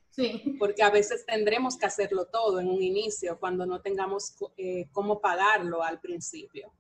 Sí. 0.10 0.56
Porque 0.58 0.82
a 0.82 0.90
veces 0.90 1.26
tendremos 1.26 1.78
que 1.78 1.86
hacerlo 1.86 2.26
todo 2.26 2.60
en 2.60 2.68
un 2.68 2.82
inicio 2.82 3.40
cuando 3.40 3.68
no 3.68 3.82
tengamos 3.82 4.36
eh, 4.58 4.88
cómo 4.92 5.22
pagarlo 5.22 5.84
al 5.84 6.00
principio. 6.00 6.74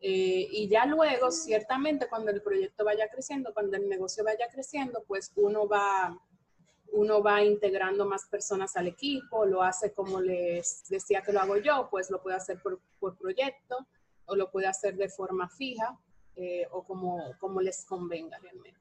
Eh, 0.00 0.46
y 0.50 0.68
ya 0.68 0.86
luego, 0.86 1.32
ciertamente, 1.32 2.06
cuando 2.08 2.30
el 2.30 2.42
proyecto 2.42 2.84
vaya 2.84 3.08
creciendo, 3.08 3.52
cuando 3.52 3.76
el 3.76 3.88
negocio 3.88 4.22
vaya 4.22 4.46
creciendo, 4.52 5.02
pues 5.08 5.32
uno 5.34 5.66
va 5.66 6.16
uno 6.92 7.22
va 7.22 7.42
integrando 7.42 8.06
más 8.06 8.26
personas 8.26 8.76
al 8.76 8.86
equipo, 8.86 9.44
lo 9.44 9.62
hace 9.62 9.92
como 9.92 10.20
les 10.20 10.84
decía 10.88 11.22
que 11.22 11.32
lo 11.32 11.40
hago 11.40 11.56
yo, 11.56 11.88
pues 11.90 12.10
lo 12.10 12.22
puede 12.22 12.36
hacer 12.36 12.60
por, 12.62 12.80
proyecto 13.18 13.86
o 14.26 14.36
lo 14.36 14.50
puede 14.50 14.66
hacer 14.66 14.96
de 14.96 15.08
forma 15.08 15.48
fija 15.48 15.98
eh, 16.36 16.66
o 16.70 16.84
como, 16.84 17.36
como 17.38 17.60
les 17.60 17.84
convenga 17.84 18.38
realmente. 18.38 18.80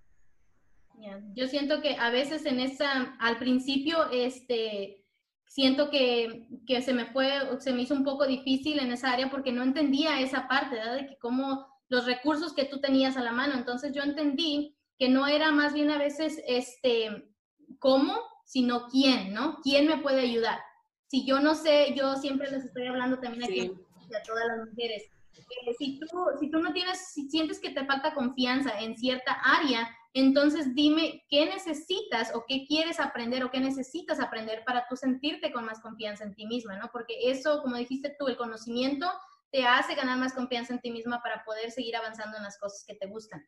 Yo 1.34 1.48
siento 1.48 1.82
que 1.82 1.96
a 1.96 2.12
veces 2.12 2.46
en 2.46 2.60
esa, 2.60 3.16
al 3.20 3.38
principio, 3.38 4.10
este, 4.12 5.04
siento 5.48 5.89
que, 5.89 6.48
que, 6.68 6.82
se 6.82 6.94
me 6.94 7.08
fue, 7.08 7.32
se 7.60 7.74
me 7.74 7.82
hizo 7.82 7.96
un 7.96 8.04
poco 8.04 8.26
difícil 8.26 8.80
en 8.80 8.92
esa 8.92 9.12
área 9.12 9.30
porque 9.30 9.52
no 9.52 9.63
entendía 9.63 10.22
esa 10.22 10.48
parte, 10.48 10.76
¿verdad? 10.76 10.98
De 10.98 11.08
que 11.08 11.18
cómo 11.18 11.68
los 11.89 12.06
recursos 12.06 12.54
que 12.54 12.66
tú 12.66 12.80
tenías 12.80 13.18
a 13.18 13.24
la 13.24 13.32
mano. 13.32 13.56
Entonces 13.56 13.92
yo 13.94 14.04
entendí 14.04 14.76
que 14.98 15.10
no 15.10 15.28
era 15.28 15.52
más 15.52 15.74
bien 15.74 15.92
a 15.92 15.98
veces, 15.98 16.42
este, 16.48 17.33
cómo, 17.79 18.17
sino 18.45 18.88
quién, 18.88 19.33
¿no? 19.33 19.59
¿Quién 19.62 19.88
me 19.88 19.97
puede 19.97 20.21
ayudar? 20.21 20.59
Si 21.07 21.25
yo 21.25 21.39
no 21.39 21.55
sé, 21.55 21.93
yo 21.95 22.15
siempre 22.15 22.49
les 22.49 22.65
estoy 22.65 22.88
hablando 22.88 23.19
también 23.19 23.43
aquí 23.43 23.71
a 24.15 24.23
todas 24.23 24.45
las 24.47 24.67
mujeres. 24.69 25.03
Eh, 25.36 25.73
si, 25.77 25.99
tú, 25.99 26.07
si 26.39 26.49
tú 26.49 26.59
no 26.59 26.73
tienes, 26.73 27.12
si 27.13 27.29
sientes 27.29 27.59
que 27.59 27.71
te 27.71 27.86
falta 27.86 28.13
confianza 28.13 28.79
en 28.79 28.97
cierta 28.97 29.33
área, 29.43 29.89
entonces 30.13 30.75
dime 30.75 31.23
qué 31.29 31.45
necesitas 31.47 32.36
o 32.36 32.45
qué 32.47 32.65
quieres 32.67 32.99
aprender 32.99 33.43
o 33.43 33.51
qué 33.51 33.59
necesitas 33.59 34.19
aprender 34.19 34.63
para 34.63 34.86
tú 34.88 34.95
sentirte 34.95 35.51
con 35.51 35.65
más 35.65 35.81
confianza 35.81 36.23
en 36.23 36.36
ti 36.36 36.45
misma, 36.45 36.77
¿no? 36.77 36.89
Porque 36.91 37.31
eso, 37.31 37.62
como 37.62 37.77
dijiste 37.77 38.15
tú, 38.19 38.27
el 38.27 38.38
conocimiento 38.38 39.12
te 39.51 39.65
hace 39.65 39.95
ganar 39.95 40.19
más 40.19 40.33
confianza 40.33 40.73
en 40.73 40.81
ti 40.81 40.91
misma 40.91 41.21
para 41.21 41.43
poder 41.43 41.71
seguir 41.71 41.95
avanzando 41.95 42.38
en 42.38 42.43
las 42.43 42.59
cosas 42.59 42.83
que 42.88 42.95
te 42.95 43.07
gustan. 43.07 43.43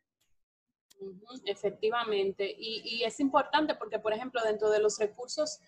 Efectivamente, 1.44 2.54
y, 2.58 3.02
es 3.04 3.20
importante 3.20 3.74
porque, 3.74 3.98
por 3.98 4.12
ejemplo, 4.12 4.40
dentro 4.42 4.70
de 4.70 4.80
los 4.80 4.98
recursos 4.98 5.60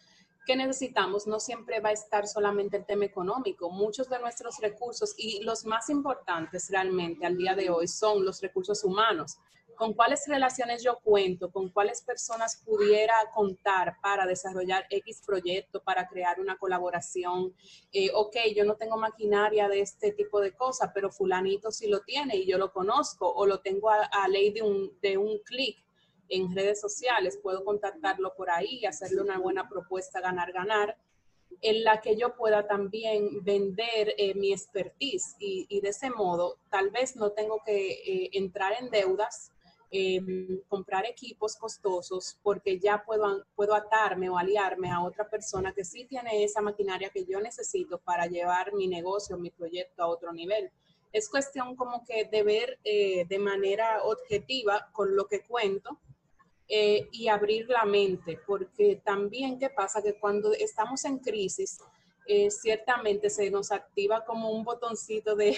que 0.46 0.56
necesitamos, 0.56 1.26
no 1.26 1.40
siempre 1.40 1.80
va 1.80 1.90
a 1.90 1.92
estar 1.92 2.26
solamente 2.26 2.78
el 2.78 2.86
tema 2.86 3.04
económico. 3.04 3.70
Muchos 3.70 4.08
de 4.08 4.18
nuestros 4.18 4.58
recursos 4.60 5.14
y 5.18 5.42
los 5.42 5.66
más 5.66 5.90
importantes 5.90 6.70
realmente 6.70 7.26
al 7.26 7.36
día 7.36 7.54
de 7.54 7.68
hoy 7.68 7.86
son 7.86 8.24
los 8.24 8.40
recursos 8.40 8.82
humanos 8.82 9.38
con 9.78 9.94
cuáles 9.94 10.26
relaciones 10.26 10.82
yo 10.82 10.98
cuento, 10.98 11.52
con 11.52 11.68
cuáles 11.68 12.02
personas 12.02 12.60
pudiera 12.66 13.14
contar 13.32 13.96
para 14.02 14.26
desarrollar 14.26 14.84
X 14.90 15.22
proyecto, 15.24 15.80
para 15.80 16.08
crear 16.08 16.40
una 16.40 16.58
colaboración. 16.58 17.54
Eh, 17.92 18.10
ok, 18.12 18.36
yo 18.56 18.64
no 18.64 18.74
tengo 18.74 18.96
maquinaria 18.96 19.68
de 19.68 19.80
este 19.80 20.10
tipo 20.10 20.40
de 20.40 20.50
cosas, 20.52 20.90
pero 20.92 21.12
fulanito 21.12 21.70
sí 21.70 21.86
lo 21.86 22.00
tiene 22.00 22.36
y 22.36 22.46
yo 22.46 22.58
lo 22.58 22.72
conozco 22.72 23.32
o 23.32 23.46
lo 23.46 23.60
tengo 23.60 23.88
a, 23.88 24.26
ley 24.26 24.50
de 24.50 24.62
un, 24.62 24.98
de 25.00 25.16
un 25.16 25.38
clic 25.44 25.78
en 26.28 26.52
redes 26.54 26.80
sociales, 26.80 27.38
puedo 27.40 27.64
contactarlo 27.64 28.34
por 28.34 28.50
ahí 28.50 28.80
y 28.80 28.86
hacerle 28.86 29.22
una 29.22 29.38
buena 29.38 29.68
propuesta 29.68 30.20
ganar, 30.20 30.52
ganar 30.52 30.98
en 31.62 31.84
la 31.84 32.00
que 32.00 32.16
yo 32.16 32.34
pueda 32.36 32.66
también 32.66 33.44
vender 33.44 34.14
eh, 34.18 34.34
mi 34.34 34.52
expertise 34.52 35.36
y, 35.38 35.80
de 35.80 35.88
ese 35.88 36.10
modo 36.10 36.58
tal 36.68 36.90
vez 36.90 37.14
no 37.14 37.30
tengo 37.30 37.62
que 37.64 37.90
eh, 37.90 38.30
entrar 38.32 38.74
en 38.80 38.90
deudas 38.90 39.52
Em, 39.90 40.60
comprar 40.68 41.06
equipos 41.06 41.56
costosos 41.56 42.38
porque 42.42 42.78
ya 42.78 43.02
puedo, 43.06 43.46
puedo 43.56 43.74
atarme 43.74 44.28
o 44.28 44.36
aliarme 44.36 44.90
a 44.90 45.02
otra 45.02 45.26
persona 45.30 45.72
que 45.72 45.82
sí 45.82 46.04
tiene 46.04 46.44
esa 46.44 46.60
maquinaria 46.60 47.08
que 47.08 47.24
yo 47.24 47.40
necesito 47.40 47.96
para 47.96 48.26
llevar 48.26 48.74
mi 48.74 48.86
negocio, 48.86 49.38
mi 49.38 49.50
proyecto 49.50 50.02
a 50.02 50.08
otro 50.08 50.30
nivel. 50.34 50.70
Es 51.10 51.30
cuestión 51.30 51.74
como 51.74 52.04
que 52.04 52.26
de 52.26 52.42
ver 52.42 52.78
eh, 52.84 53.24
de 53.30 53.38
manera 53.38 54.02
objetiva 54.04 54.90
con 54.92 55.16
lo 55.16 55.26
que 55.26 55.40
cuento 55.40 55.98
eh, 56.68 57.08
y 57.10 57.28
abrir 57.28 57.66
la 57.70 57.86
mente, 57.86 58.38
porque 58.46 59.00
también 59.02 59.58
qué 59.58 59.70
pasa 59.70 60.02
que 60.02 60.18
cuando 60.18 60.52
estamos 60.52 61.06
en 61.06 61.18
crisis, 61.18 61.78
eh, 62.26 62.50
ciertamente 62.50 63.30
se 63.30 63.50
nos 63.50 63.72
activa 63.72 64.22
como 64.26 64.50
un 64.50 64.64
botoncito 64.64 65.34
de, 65.34 65.56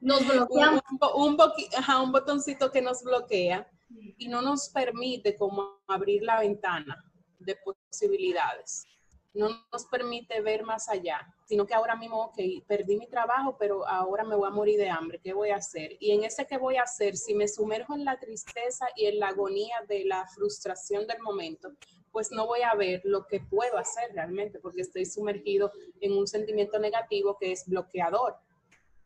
nos 0.00 0.26
bloqueamos. 0.26 0.82
Un, 1.14 1.38
un, 1.38 2.12
botoncito 2.12 2.70
que 2.70 2.82
nos 2.82 3.02
bloquea 3.02 3.68
y 4.16 4.28
no 4.28 4.42
nos 4.42 4.68
permite 4.68 5.36
como 5.36 5.80
abrir 5.86 6.22
la 6.22 6.40
ventana 6.40 7.04
de 7.38 7.56
posibilidades. 7.56 8.84
No 9.32 9.48
nos 9.72 9.84
permite 9.86 10.40
ver 10.40 10.64
más 10.64 10.88
allá, 10.88 11.20
sino 11.46 11.64
que 11.64 11.74
ahora 11.74 11.94
mismo, 11.94 12.24
ok, 12.24 12.38
perdí 12.66 12.96
mi 12.96 13.06
trabajo, 13.06 13.56
pero 13.58 13.86
ahora 13.86 14.24
me 14.24 14.34
voy 14.34 14.48
a 14.48 14.50
morir 14.50 14.76
de 14.76 14.90
hambre, 14.90 15.20
¿qué 15.22 15.32
voy 15.32 15.50
a 15.50 15.56
hacer? 15.56 15.96
Y 16.00 16.10
en 16.10 16.24
ese 16.24 16.46
qué 16.46 16.58
voy 16.58 16.76
a 16.76 16.82
hacer, 16.82 17.16
si 17.16 17.34
me 17.34 17.46
sumerjo 17.46 17.94
en 17.94 18.04
la 18.04 18.18
tristeza 18.18 18.86
y 18.96 19.06
en 19.06 19.20
la 19.20 19.28
agonía 19.28 19.76
de 19.86 20.04
la 20.04 20.26
frustración 20.26 21.06
del 21.06 21.20
momento, 21.20 21.70
pues 22.10 22.32
no 22.32 22.46
voy 22.46 22.62
a 22.62 22.74
ver 22.74 23.02
lo 23.04 23.24
que 23.28 23.38
puedo 23.38 23.78
hacer 23.78 24.12
realmente, 24.12 24.58
porque 24.58 24.82
estoy 24.82 25.06
sumergido 25.06 25.70
en 26.00 26.12
un 26.12 26.26
sentimiento 26.26 26.80
negativo 26.80 27.36
que 27.38 27.52
es 27.52 27.68
bloqueador. 27.68 28.36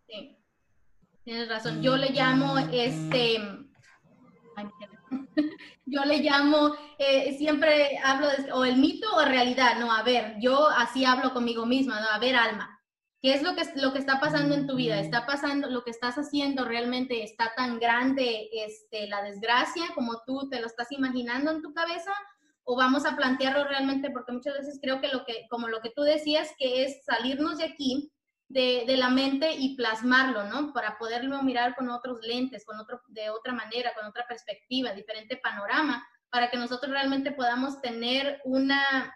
Sí. 0.06 0.38
Tienes 1.24 1.48
razón. 1.48 1.82
Yo 1.82 1.96
le 1.96 2.10
llamo 2.10 2.58
este. 2.58 3.38
yo 5.86 6.04
le 6.04 6.18
llamo, 6.18 6.74
eh, 6.98 7.36
siempre 7.36 7.98
hablo 8.04 8.28
de, 8.28 8.52
o 8.52 8.64
el 8.64 8.76
mito 8.76 9.06
o 9.16 9.24
realidad, 9.24 9.78
no, 9.78 9.92
a 9.92 10.02
ver, 10.02 10.36
yo 10.40 10.68
así 10.68 11.04
hablo 11.04 11.32
conmigo 11.32 11.66
misma, 11.66 12.00
no, 12.00 12.08
a 12.08 12.18
ver, 12.18 12.36
alma, 12.36 12.74
¿Qué 13.24 13.32
es 13.32 13.42
lo 13.42 13.56
que, 13.56 13.62
lo 13.76 13.94
que 13.94 14.00
está 14.00 14.20
pasando 14.20 14.54
en 14.54 14.66
tu 14.66 14.76
vida? 14.76 15.00
¿Está 15.00 15.24
pasando, 15.24 15.70
lo 15.70 15.82
que 15.82 15.90
estás 15.90 16.16
haciendo 16.16 16.66
realmente 16.66 17.22
está 17.22 17.54
tan 17.56 17.78
grande 17.78 18.50
este, 18.52 19.08
la 19.08 19.22
desgracia 19.22 19.84
como 19.94 20.22
tú 20.26 20.50
te 20.50 20.60
lo 20.60 20.66
estás 20.66 20.92
imaginando 20.92 21.50
en 21.50 21.62
tu 21.62 21.72
cabeza? 21.72 22.12
¿O 22.64 22.76
vamos 22.76 23.06
a 23.06 23.16
plantearlo 23.16 23.64
realmente? 23.64 24.10
Porque 24.10 24.32
muchas 24.32 24.58
veces 24.58 24.78
creo 24.78 25.00
que 25.00 25.08
lo 25.08 25.24
que, 25.24 25.46
como 25.48 25.68
lo 25.68 25.80
que 25.80 25.88
tú 25.96 26.02
decías, 26.02 26.50
que 26.58 26.84
es 26.84 27.02
salirnos 27.06 27.56
de 27.56 27.64
aquí, 27.64 28.12
de, 28.54 28.84
de, 28.86 28.96
la 28.96 29.10
mente 29.10 29.52
y 29.52 29.74
plasmarlo, 29.74 30.44
¿no? 30.44 30.72
Para 30.72 30.96
poderlo 30.96 31.42
mirar 31.42 31.74
con 31.74 31.90
otros 31.90 32.20
lentes, 32.22 32.64
con 32.64 32.78
otro, 32.78 33.02
de 33.08 33.28
otra 33.28 33.52
manera, 33.52 33.92
con 33.94 34.06
otra 34.06 34.24
perspectiva, 34.28 34.92
diferente 34.92 35.36
panorama, 35.36 36.06
para 36.30 36.50
que 36.50 36.56
nosotros 36.56 36.92
realmente 36.92 37.32
podamos 37.32 37.80
tener 37.80 38.40
una, 38.44 39.12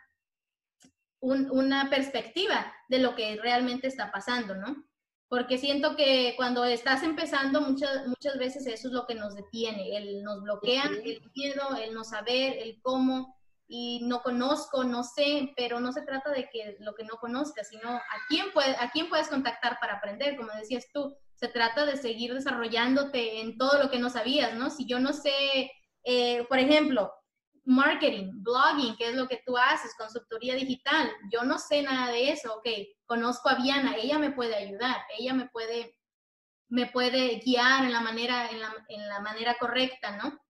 una 1.21 1.89
perspectiva 1.89 2.75
de 2.89 2.99
lo 2.99 3.15
que 3.15 3.37
realmente 3.37 3.87
está 3.87 4.11
pasando, 4.11 4.57
¿no? 4.57 4.85
Porque 5.29 5.57
siento 5.57 5.95
que 5.95 6.35
cuando 6.37 6.65
estás 6.65 7.05
empezando, 7.05 7.61
muchas, 7.61 8.09
muchas 8.09 8.39
veces 8.39 8.67
eso 8.67 8.89
es 8.89 8.95
lo 8.95 9.07
que 9.07 9.15
nos 9.15 9.37
detiene, 9.37 9.97
el 9.97 10.25
nos 10.25 10.43
bloquea, 10.43 10.83
el 10.83 11.23
miedo, 11.37 11.77
el 11.81 11.95
no 11.95 12.03
saber, 12.03 12.59
el 12.59 12.81
cómo, 12.83 13.38
y 13.71 14.01
no 14.05 14.23
conozco, 14.23 14.83
no 14.83 15.05
sé, 15.05 15.53
pero 15.55 15.79
no 15.79 15.93
se 15.93 16.01
trata 16.01 16.31
de 16.31 16.49
que 16.51 16.79
lo 16.81 16.95
que 16.95 17.05
no 17.05 17.17
conozcas, 17.17 17.69
sino 17.69 17.91
a 17.91 18.03
quién, 18.29 18.51
puede, 18.53 18.75
a 18.77 18.91
quién 18.91 19.11
puedes 19.11 19.29
contactar 19.29 19.79
para 19.79 19.95
aprender, 19.95 20.37
como 20.37 20.51
decías 20.53 20.87
tú, 20.93 21.15
se 21.35 21.49
trata 21.49 21.85
de 21.85 21.99
seguir 21.99 22.33
desarrollándote 22.33 23.43
en 23.43 23.59
todo 23.59 23.81
lo 23.81 23.91
que 23.91 23.99
no 23.99 24.09
sabías, 24.09 24.55
¿no? 24.55 24.71
Si 24.71 24.87
yo 24.87 24.99
no 24.99 25.13
sé, 25.13 25.71
eh, 26.03 26.47
por 26.49 26.59
ejemplo, 26.59 27.13
marketing, 27.65 28.43
blogging, 28.43 28.97
que 28.97 29.11
es 29.11 29.15
lo 29.15 29.29
que 29.29 29.43
tú 29.45 29.59
haces, 29.59 29.95
consultoría 29.99 30.55
digital, 30.55 31.13
yo 31.31 31.45
no 31.45 31.59
sé 31.59 31.83
nada 31.83 32.11
de 32.11 32.31
eso, 32.31 32.55
ok, 32.55 32.69
conozco 33.05 33.51
a 33.51 33.57
Viana, 33.57 33.97
ella 33.97 34.19
me 34.19 34.33
puede 34.33 34.57
ayudar, 34.57 35.03
ella 35.19 35.35
me 35.35 35.47
puede, 35.51 35.95
me 36.69 36.87
puede 36.87 37.41
guiar 37.41 37.85
en 37.85 37.93
la 37.93 38.01
manera, 38.01 38.51
en 38.51 38.61
la, 38.61 38.75
en 38.89 39.09
la 39.09 39.21
manera 39.21 39.57
correcta, 39.61 40.17
¿no? 40.17 40.41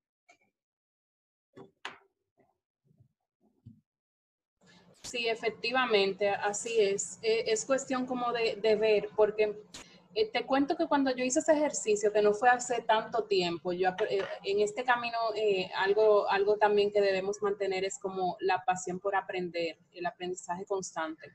Sí, 5.08 5.26
efectivamente, 5.26 6.28
así 6.28 6.78
es. 6.78 7.18
Eh, 7.22 7.44
es 7.46 7.64
cuestión 7.64 8.04
como 8.04 8.30
de, 8.32 8.76
ver, 8.76 9.08
porque 9.16 9.62
eh, 10.14 10.30
te 10.30 10.44
cuento 10.44 10.76
que 10.76 10.86
cuando 10.86 11.10
yo 11.16 11.24
hice 11.24 11.40
ese 11.40 11.52
ejercicio, 11.52 12.12
que 12.12 12.20
no 12.20 12.34
fue 12.34 12.50
hace 12.50 12.82
tanto 12.82 13.24
tiempo, 13.24 13.72
yo 13.72 13.88
eh, 14.10 14.22
en 14.44 14.60
este 14.60 14.84
camino 14.84 15.16
algo, 15.76 16.28
algo 16.28 16.56
también 16.58 16.92
que 16.92 17.00
debemos 17.00 17.40
mantener 17.40 17.84
es 17.84 17.98
como 17.98 18.36
la 18.40 18.62
pasión 18.66 19.00
por 19.00 19.16
aprender, 19.16 19.78
el 19.94 20.04
aprendizaje 20.04 20.66
constante 20.66 21.32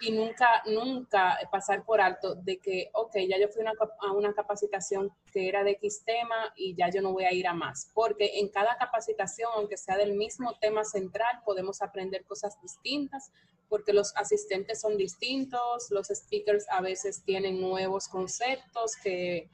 y 0.00 0.12
nunca, 0.12 0.62
nunca 0.66 1.38
pasar 1.52 1.84
por 1.84 2.00
alto 2.00 2.34
de 2.34 2.58
que, 2.58 2.90
ok, 2.94 3.12
ya 3.28 3.38
yo 3.38 3.48
fui 3.48 3.62
a 3.66 4.12
una 4.12 4.32
capacitación 4.32 5.12
que 5.32 5.48
era 5.48 5.62
de 5.62 5.72
X 5.72 6.02
tema 6.04 6.52
y 6.56 6.74
ya 6.74 6.88
yo 6.88 7.02
no 7.02 7.12
voy 7.12 7.24
a 7.24 7.32
ir 7.32 7.46
a 7.46 7.52
más, 7.52 7.90
porque 7.94 8.38
en 8.40 8.48
cada 8.48 8.76
capacitación, 8.78 9.50
aunque 9.54 9.76
sea 9.76 9.96
del 9.96 10.14
mismo 10.14 10.56
tema 10.58 10.84
central, 10.84 11.40
podemos 11.44 11.82
aprender 11.82 12.24
cosas 12.24 12.60
distintas, 12.62 13.30
porque 13.68 13.92
los 13.92 14.16
asistentes 14.16 14.80
son 14.80 14.96
distintos, 14.96 15.90
los 15.90 16.08
speakers 16.08 16.66
a 16.70 16.80
veces 16.80 17.22
tienen 17.24 17.60
nuevos 17.60 18.08
conceptos 18.08 18.96
que, 19.02 19.48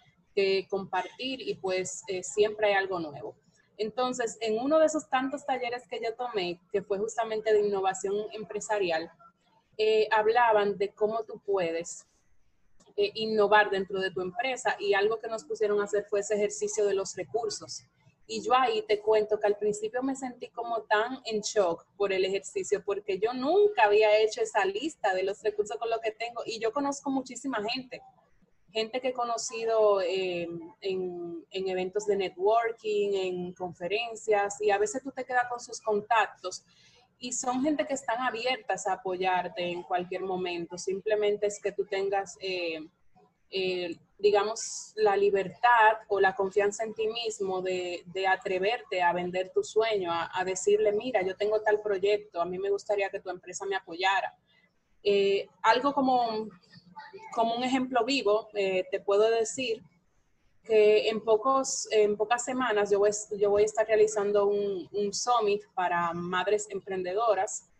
compartir 0.68 1.40
y 1.40 1.54
pues 1.54 2.02
eh, 2.08 2.22
siempre 2.22 2.66
hay 2.66 2.74
algo 2.74 3.00
nuevo. 3.00 3.34
Entonces, 3.78 4.36
en 4.42 4.58
uno 4.58 4.78
de 4.78 4.84
esos 4.84 5.08
tantos 5.08 5.46
talleres 5.46 5.88
que 5.88 5.98
yo 5.98 6.14
tomé, 6.14 6.60
que 6.70 6.82
fue 6.82 6.98
justamente 6.98 7.54
de 7.54 7.66
innovación 7.66 8.14
empresarial, 8.32 9.10
eh, 9.78 10.08
hablaban 10.10 10.78
de 10.78 10.90
cómo 10.90 11.24
tú 11.24 11.40
puedes 11.44 12.06
eh, 12.96 13.12
innovar 13.14 13.68
dentro 13.68 14.00
de 14.00 14.10
tu 14.10 14.22
empresa 14.22 14.74
y 14.80 14.94
algo 14.94 15.18
que 15.18 15.28
nos 15.28 15.44
pusieron 15.44 15.80
a 15.80 15.84
hacer 15.84 16.06
fue 16.08 16.20
ese 16.20 16.34
ejercicio 16.34 16.86
de 16.86 16.94
los 16.94 17.14
recursos. 17.14 17.84
Y 18.26 18.42
yo 18.42 18.54
ahí 18.54 18.82
te 18.88 19.00
cuento 19.00 19.38
que 19.38 19.46
al 19.46 19.58
principio 19.58 20.02
me 20.02 20.16
sentí 20.16 20.48
como 20.48 20.82
tan 20.82 21.20
en 21.26 21.42
shock 21.42 21.84
por 21.98 22.12
el 22.12 22.24
ejercicio, 22.24 22.82
porque 22.84 23.18
yo 23.18 23.34
nunca 23.34 23.84
había 23.84 24.18
hecho 24.18 24.40
esa 24.40 24.64
lista 24.64 25.14
de 25.14 25.24
los 25.24 25.42
recursos 25.42 25.76
con 25.76 25.90
lo 25.90 26.00
que 26.00 26.10
tengo 26.10 26.42
y 26.46 26.58
yo 26.58 26.72
conozco 26.72 27.10
muchísima 27.10 27.62
gente, 27.70 28.00
gente 28.72 29.00
que 29.00 29.08
he 29.08 29.12
conocido 29.12 30.00
eh, 30.00 30.48
en, 30.80 31.46
en 31.50 31.68
eventos 31.68 32.06
de 32.06 32.16
networking, 32.16 33.12
en 33.12 33.52
conferencias 33.52 34.60
y 34.62 34.70
a 34.70 34.78
veces 34.78 35.02
tú 35.02 35.12
te 35.12 35.24
quedas 35.26 35.48
con 35.50 35.60
sus 35.60 35.82
contactos 35.82 36.64
y 37.18 37.32
son 37.32 37.62
gente 37.62 37.86
que 37.86 37.94
están 37.94 38.20
abiertas 38.20 38.86
a 38.86 38.94
apoyarte 38.94 39.62
en 39.62 39.82
cualquier 39.82 40.22
momento. 40.22 40.76
Simplemente 40.76 41.46
es 41.46 41.60
que 41.60 41.72
tú 41.72 41.86
tengas, 41.86 42.36
eh, 42.40 42.86
eh, 43.50 43.96
digamos, 44.18 44.92
la 44.96 45.16
libertad 45.16 45.98
o 46.08 46.20
la 46.20 46.34
confianza 46.34 46.84
en 46.84 46.94
ti 46.94 47.06
mismo 47.08 47.62
de, 47.62 48.04
atreverte 48.28 49.02
a 49.02 49.12
vender 49.12 49.50
tu 49.54 49.62
sueño, 49.62 50.10
a, 50.12 50.44
decirle, 50.44 50.92
mira, 50.92 51.22
yo 51.22 51.36
tengo 51.36 51.60
tal 51.62 51.80
proyecto, 51.80 52.40
a 52.40 52.44
mí 52.44 52.58
me 52.58 52.70
gustaría 52.70 53.08
que 53.08 53.20
tu 53.20 53.30
empresa 53.30 53.64
me 53.66 53.76
apoyara. 53.76 54.34
Eh, 55.02 55.48
algo 55.62 55.94
como, 55.94 56.48
como 57.32 57.54
un 57.54 57.64
ejemplo 57.64 58.04
vivo, 58.04 58.48
te 58.52 59.00
puedo 59.04 59.30
decir 59.30 59.82
que 60.66 61.08
en, 61.08 61.20
pocos, 61.20 61.88
en 61.90 62.16
pocas 62.16 62.44
semanas 62.44 62.90
yo 62.90 62.98
voy, 62.98 63.10
yo 63.38 63.50
voy 63.50 63.62
a 63.62 63.66
estar 63.66 63.86
realizando 63.86 64.46
un, 64.46 65.12
summit 65.12 65.62
para 65.74 66.12
madres 66.12 66.66
emprendedoras. 66.70 67.70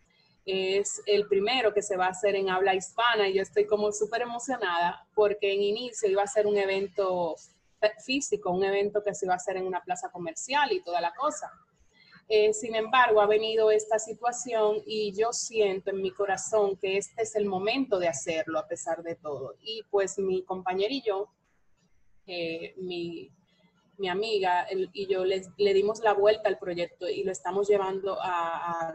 Es 0.44 1.03
el 1.07 1.27
primero 1.27 1.75
que 1.75 1.83
se 1.83 1.96
va 1.96 2.07
a 2.07 2.11
hacer 2.11 2.37
en 2.37 2.49
habla 2.49 2.75
hispana 2.75 3.29
y 3.29 3.35
yo 3.35 3.42
estoy 3.42 3.66
como 3.66 3.90
súper 3.90 4.22
emocionada 4.22 5.05
porque 5.14 5.53
en 5.53 5.62
inicio 5.62 6.09
iba 6.09 6.22
a 6.22 6.27
ser 6.27 6.46
un 6.46 6.57
evento 6.57 7.35
físico, 8.05 8.51
un 8.51 8.64
evento 8.64 9.03
que 9.03 9.14
se 9.14 9.27
iba 9.27 9.35
a 9.35 9.37
hacer 9.37 9.57
en 9.57 9.66
una 9.66 9.83
plaza 9.83 10.11
comercial 10.11 10.72
y 10.72 10.83
toda 10.83 11.01
la 11.01 11.12
cosa. 11.14 11.51
Eh, 12.29 12.53
sin 12.53 12.75
embargo, 12.75 13.20
ha 13.20 13.27
venido 13.27 13.70
esta 13.70 13.99
situación 13.99 14.83
y 14.85 15.12
yo 15.12 15.33
siento 15.33 15.90
en 15.90 16.03
mi 16.03 16.11
corazón 16.11 16.77
que 16.77 16.96
este 16.96 17.22
es 17.22 17.37
el 17.37 17.46
momento 17.46 17.99
de 17.99 18.09
hacerlo 18.09 18.59
a 18.59 18.66
pesar 18.66 19.03
de 19.03 19.14
todo. 19.14 19.55
Y 19.61 19.83
pues 19.90 20.18
mi 20.18 20.42
compañero 20.42 20.92
y 20.92 21.03
yo 21.03 21.29
mi, 22.26 23.30
mi, 23.98 24.08
amiga 24.08 24.66
y 24.92 25.06
yo 25.06 25.24
le 25.24 25.74
dimos 25.74 26.00
la 26.00 26.12
vuelta 26.12 26.48
al 26.48 26.58
proyecto 26.58 27.08
y 27.08 27.24
lo 27.24 27.32
estamos 27.32 27.68
llevando 27.68 28.18
a, 28.20 28.92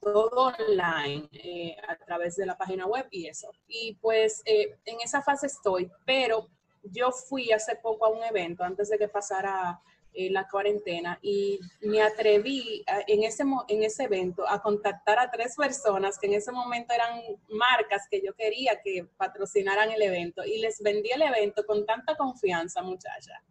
todo 0.00 0.52
online 0.58 1.28
eh, 1.32 1.76
a 1.88 1.96
través 1.96 2.36
de 2.36 2.46
la 2.46 2.56
página 2.56 2.86
web 2.86 3.06
y 3.10 3.26
eso. 3.26 3.50
Y 3.66 3.94
pues 4.00 4.42
eh, 4.44 4.78
en 4.84 5.00
esa 5.00 5.22
fase 5.22 5.46
estoy, 5.46 5.90
pero 6.04 6.48
yo 6.84 7.10
fui 7.10 7.50
hace 7.50 7.76
poco 7.76 8.06
a 8.06 8.10
un 8.10 8.22
evento 8.22 8.62
antes 8.62 8.88
de 8.88 8.98
que 8.98 9.08
pasara 9.08 9.80
eh, 10.16 10.30
la 10.30 10.48
cuarentena 10.48 11.18
y 11.20 11.60
me 11.82 12.00
atreví 12.00 12.82
en, 13.06 13.22
ese, 13.22 13.44
en 13.68 13.82
ese 13.82 14.04
evento 14.04 14.48
a 14.48 14.62
contactar 14.62 15.18
a 15.18 15.30
tres 15.30 15.54
personas 15.56 16.18
que 16.18 16.26
en 16.26 16.34
ese 16.34 16.52
momento 16.52 16.94
eran 16.94 17.20
marcas 17.50 18.06
que 18.10 18.22
yo 18.24 18.34
quería 18.34 18.80
que 18.82 19.06
patrocinaran 19.18 19.90
el 19.90 20.00
evento 20.00 20.42
y 20.42 20.58
les 20.58 20.80
vendí 20.80 21.10
el 21.10 21.20
evento 21.20 21.66
con 21.66 21.84
tanta 21.84 22.16
confianza, 22.16 22.80
muchacha, 22.82 23.42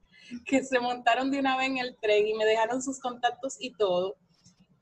que 0.43 0.63
se 0.63 0.79
montaron 0.79 1.29
de 1.29 1.39
una 1.39 1.55
vez 1.55 1.67
en 1.67 1.77
el 1.77 1.95
tren 1.97 2.25
y 2.25 2.33
me 2.33 2.45
dejaron 2.45 2.81
sus 2.81 2.99
contactos 2.99 3.57
y 3.59 3.71
todo. 3.73 4.15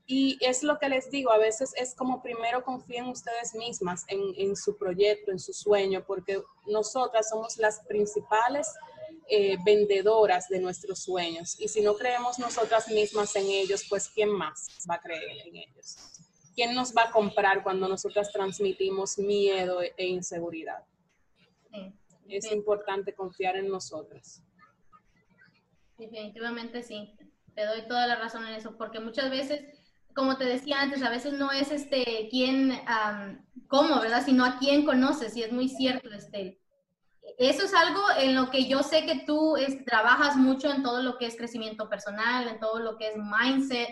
Y 0.06 0.38
es 0.40 0.62
lo 0.62 0.78
que 0.78 0.88
les 0.88 1.10
digo, 1.10 1.32
a 1.32 1.38
veces 1.38 1.72
es 1.76 1.94
como 1.94 2.22
primero 2.22 2.64
confíen 2.64 3.08
ustedes 3.08 3.54
mismas 3.54 4.04
en, 4.08 4.20
en 4.36 4.56
su 4.56 4.76
proyecto, 4.76 5.32
en 5.32 5.38
su 5.38 5.52
sueño, 5.52 6.02
porque 6.06 6.42
nosotras 6.66 7.28
somos 7.28 7.58
las 7.58 7.80
principales 7.80 8.68
eh, 9.28 9.56
vendedoras 9.64 10.48
de 10.48 10.60
nuestros 10.60 11.00
sueños. 11.00 11.58
Y 11.58 11.68
si 11.68 11.80
no 11.80 11.94
creemos 11.94 12.38
nosotras 12.38 12.88
mismas 12.88 13.34
en 13.36 13.46
ellos, 13.46 13.84
pues 13.88 14.08
¿quién 14.08 14.30
más 14.30 14.68
va 14.88 14.96
a 14.96 15.00
creer 15.00 15.38
en 15.46 15.56
ellos? 15.56 15.96
¿Quién 16.54 16.74
nos 16.74 16.94
va 16.94 17.04
a 17.04 17.10
comprar 17.10 17.62
cuando 17.62 17.88
nosotras 17.88 18.30
transmitimos 18.32 19.18
miedo 19.18 19.82
e, 19.82 19.94
e 19.96 20.06
inseguridad? 20.06 20.84
Es 22.28 22.50
importante 22.52 23.14
confiar 23.14 23.56
en 23.56 23.68
nosotras. 23.68 24.42
Definitivamente 25.98 26.82
sí. 26.82 27.14
Te 27.54 27.64
doy 27.66 27.86
toda 27.86 28.06
la 28.06 28.16
razón 28.16 28.46
en 28.46 28.54
eso, 28.54 28.76
porque 28.76 29.00
muchas 29.00 29.30
veces, 29.30 29.64
como 30.14 30.36
te 30.36 30.44
decía 30.44 30.80
antes, 30.80 31.02
a 31.02 31.10
veces 31.10 31.34
no 31.34 31.52
es 31.52 31.70
este 31.70 32.28
quién, 32.30 32.72
cómo, 33.68 34.00
¿verdad? 34.00 34.24
Sino 34.24 34.44
a 34.44 34.58
quién 34.58 34.84
conoces, 34.84 35.36
y 35.36 35.42
es 35.42 35.52
muy 35.52 35.68
cierto, 35.68 36.10
este, 36.12 36.60
eso 37.38 37.64
es 37.64 37.74
algo 37.74 38.02
en 38.18 38.34
lo 38.34 38.50
que 38.50 38.66
yo 38.68 38.82
sé 38.82 39.04
que 39.06 39.24
tú 39.26 39.56
trabajas 39.86 40.36
mucho 40.36 40.70
en 40.70 40.82
todo 40.82 41.02
lo 41.02 41.18
que 41.18 41.26
es 41.26 41.36
crecimiento 41.36 41.88
personal, 41.88 42.48
en 42.48 42.60
todo 42.60 42.78
lo 42.78 42.96
que 42.96 43.08
es 43.08 43.14
mindset. 43.16 43.88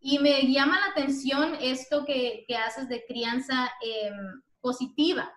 Y 0.00 0.18
me 0.18 0.50
llama 0.52 0.80
la 0.80 0.86
atención 0.86 1.56
esto 1.60 2.04
que, 2.04 2.44
que 2.48 2.56
haces 2.56 2.88
de 2.88 3.04
crianza 3.06 3.70
em, 3.82 4.42
positiva, 4.60 5.32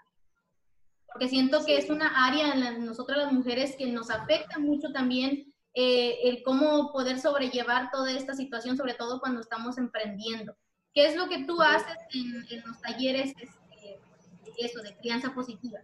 porque 1.08 1.30
siento 1.30 1.64
que 1.66 1.78
es 1.78 1.90
una 1.90 2.26
área 2.26 2.54
en 2.54 2.86
nosotras 2.86 3.20
las 3.20 3.32
mujeres 3.32 3.76
que 3.78 3.88
nos 3.88 4.10
afecta 4.10 4.58
mucho 4.60 4.92
también 4.92 5.54
eh, 5.74 6.18
el 6.24 6.42
cómo 6.44 6.92
poder 6.92 7.20
sobrellevar 7.20 7.92
toda 7.92 8.12
esta 8.12 8.34
situación, 8.34 8.76
sobre 8.76 8.96
todo 8.96 9.20
cuando 9.20 9.42
estamos 9.42 9.78
emprendiendo. 9.78 10.56
¿Qué 10.94 11.06
es 11.06 11.16
lo 11.16 11.28
que 11.28 11.44
tú 11.46 11.62
haces 11.62 11.98
en, 12.14 12.46
en 12.50 12.66
los 12.66 12.82
talleres, 12.82 13.34
este, 13.38 14.00
eso, 14.58 14.82
de 14.82 14.96
crianza 14.98 15.34
positiva? 15.34 15.80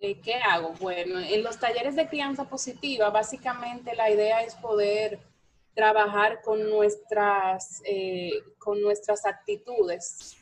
¿Qué 0.00 0.34
hago? 0.42 0.72
Bueno, 0.80 1.20
en 1.20 1.42
los 1.42 1.60
talleres 1.60 1.94
de 1.94 2.08
crianza 2.08 2.48
positiva, 2.48 3.10
básicamente 3.10 3.94
la 3.94 4.10
idea 4.10 4.42
es 4.42 4.54
poder 4.54 5.20
trabajar 5.74 6.40
con 6.40 6.70
nuestras, 6.70 7.82
eh, 7.84 8.32
con 8.58 8.80
nuestras 8.80 9.26
actitudes, 9.26 10.38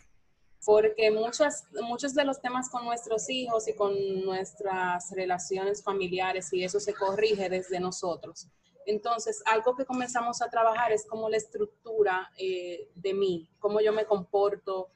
porque 0.65 1.11
muchas, 1.11 1.65
muchos 1.83 2.15
de 2.15 2.25
los 2.25 2.41
temas 2.41 2.71
con 2.71 2.85
nuestros 2.85 3.29
hijos 3.29 3.67
y 3.67 3.75
con 3.75 4.25
nuestras 4.25 5.11
relaciones 5.11 5.83
familiares 5.83 6.53
y 6.53 6.63
eso 6.63 6.79
se 6.79 6.95
corrige 6.95 7.49
desde 7.49 7.81
nosotros. 7.81 8.47
Entonces, 8.87 9.43
algo 9.45 9.75
que 9.75 9.85
comenzamos 9.85 10.41
a 10.41 10.49
trabajar 10.49 10.93
es 10.93 11.05
como 11.05 11.29
la 11.29 11.37
estructura 11.37 12.31
eh, 12.39 12.89
de 12.95 13.13
mí, 13.13 13.51
cómo 13.59 13.81
yo 13.81 13.93
me 13.93 14.07
comporto, 14.07 14.91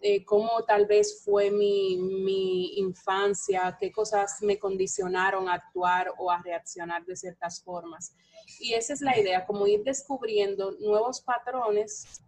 eh, 0.00 0.24
cómo 0.24 0.64
tal 0.64 0.86
vez 0.86 1.22
fue 1.24 1.50
mi, 1.50 1.96
mi, 1.96 2.78
infancia, 2.78 3.76
qué 3.80 3.90
cosas 3.90 4.38
me 4.42 4.56
condicionaron 4.56 5.48
a 5.48 5.54
actuar 5.54 6.12
o 6.18 6.30
a 6.30 6.40
reaccionar 6.40 7.04
de 7.04 7.16
ciertas 7.16 7.60
formas. 7.64 8.14
Y 8.60 8.74
esa 8.74 8.92
es 8.92 9.00
la 9.00 9.18
idea, 9.18 9.44
como 9.44 9.66
ir 9.66 9.82
descubriendo 9.82 10.70
nuevos 10.78 11.20
patrones 11.20 12.22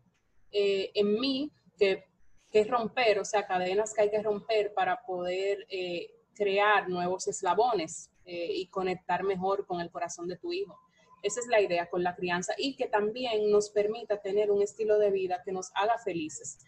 eh, 0.50 0.90
en 0.94 1.20
mí 1.20 1.52
que, 1.78 2.04
que, 2.50 2.64
romper, 2.64 3.20
o 3.20 3.24
sea, 3.24 3.46
cadenas 3.46 3.94
que 3.94 4.02
hay 4.02 4.10
que 4.10 4.22
romper 4.22 4.74
para 4.74 5.02
poder 5.06 5.64
eh, 5.70 6.10
crear 6.34 6.88
nuevos 6.88 7.28
eslabones 7.28 8.10
y 8.32 8.68
conectar 8.68 9.24
mejor 9.24 9.66
con 9.66 9.80
el 9.80 9.90
corazón 9.90 10.28
de 10.28 10.36
tu 10.36 10.52
hijo. 10.52 10.78
Esa 11.20 11.40
es 11.40 11.48
la 11.48 11.60
idea 11.60 11.90
con 11.90 12.04
la 12.04 12.14
crianza 12.14 12.54
y 12.56 12.76
que 12.76 12.86
también 12.86 13.50
nos 13.50 13.70
permita 13.70 14.20
tener 14.20 14.52
un 14.52 14.62
estilo 14.62 15.00
de 15.00 15.10
vida 15.10 15.42
que 15.44 15.50
nos 15.50 15.72
haga 15.74 15.98
felices 15.98 16.58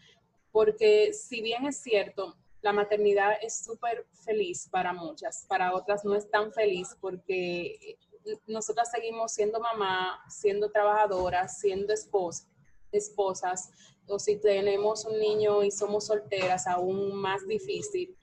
porque 0.53 1.13
si 1.15 1.41
bien 1.41 1.67
es 1.67 1.83
cierto, 1.83 2.37
la 2.61 2.73
maternidad 2.73 3.33
es 3.43 3.65
súper 3.65 4.07
feliz 4.25 4.69
para 4.71 4.93
muchas, 4.93 5.47
para 5.49 5.75
otras 5.75 6.05
no 6.05 6.15
es 6.15 6.31
tan 6.31 6.53
feliz 6.53 6.97
porque 7.01 7.99
nosotras 8.47 8.91
seguimos 8.91 9.33
siendo 9.33 9.59
mamá, 9.59 10.23
siendo 10.29 10.71
trabajadoras, 10.71 11.59
siendo 11.59 11.93
esposa, 11.93 12.47
esposas, 12.93 13.71
o 14.07 14.19
si 14.19 14.37
tenemos 14.37 15.05
un 15.05 15.19
niño 15.19 15.65
y 15.65 15.71
somos 15.71 16.07
solteras, 16.07 16.67
aún 16.67 17.15
más 17.15 17.47
difícil, 17.47 18.17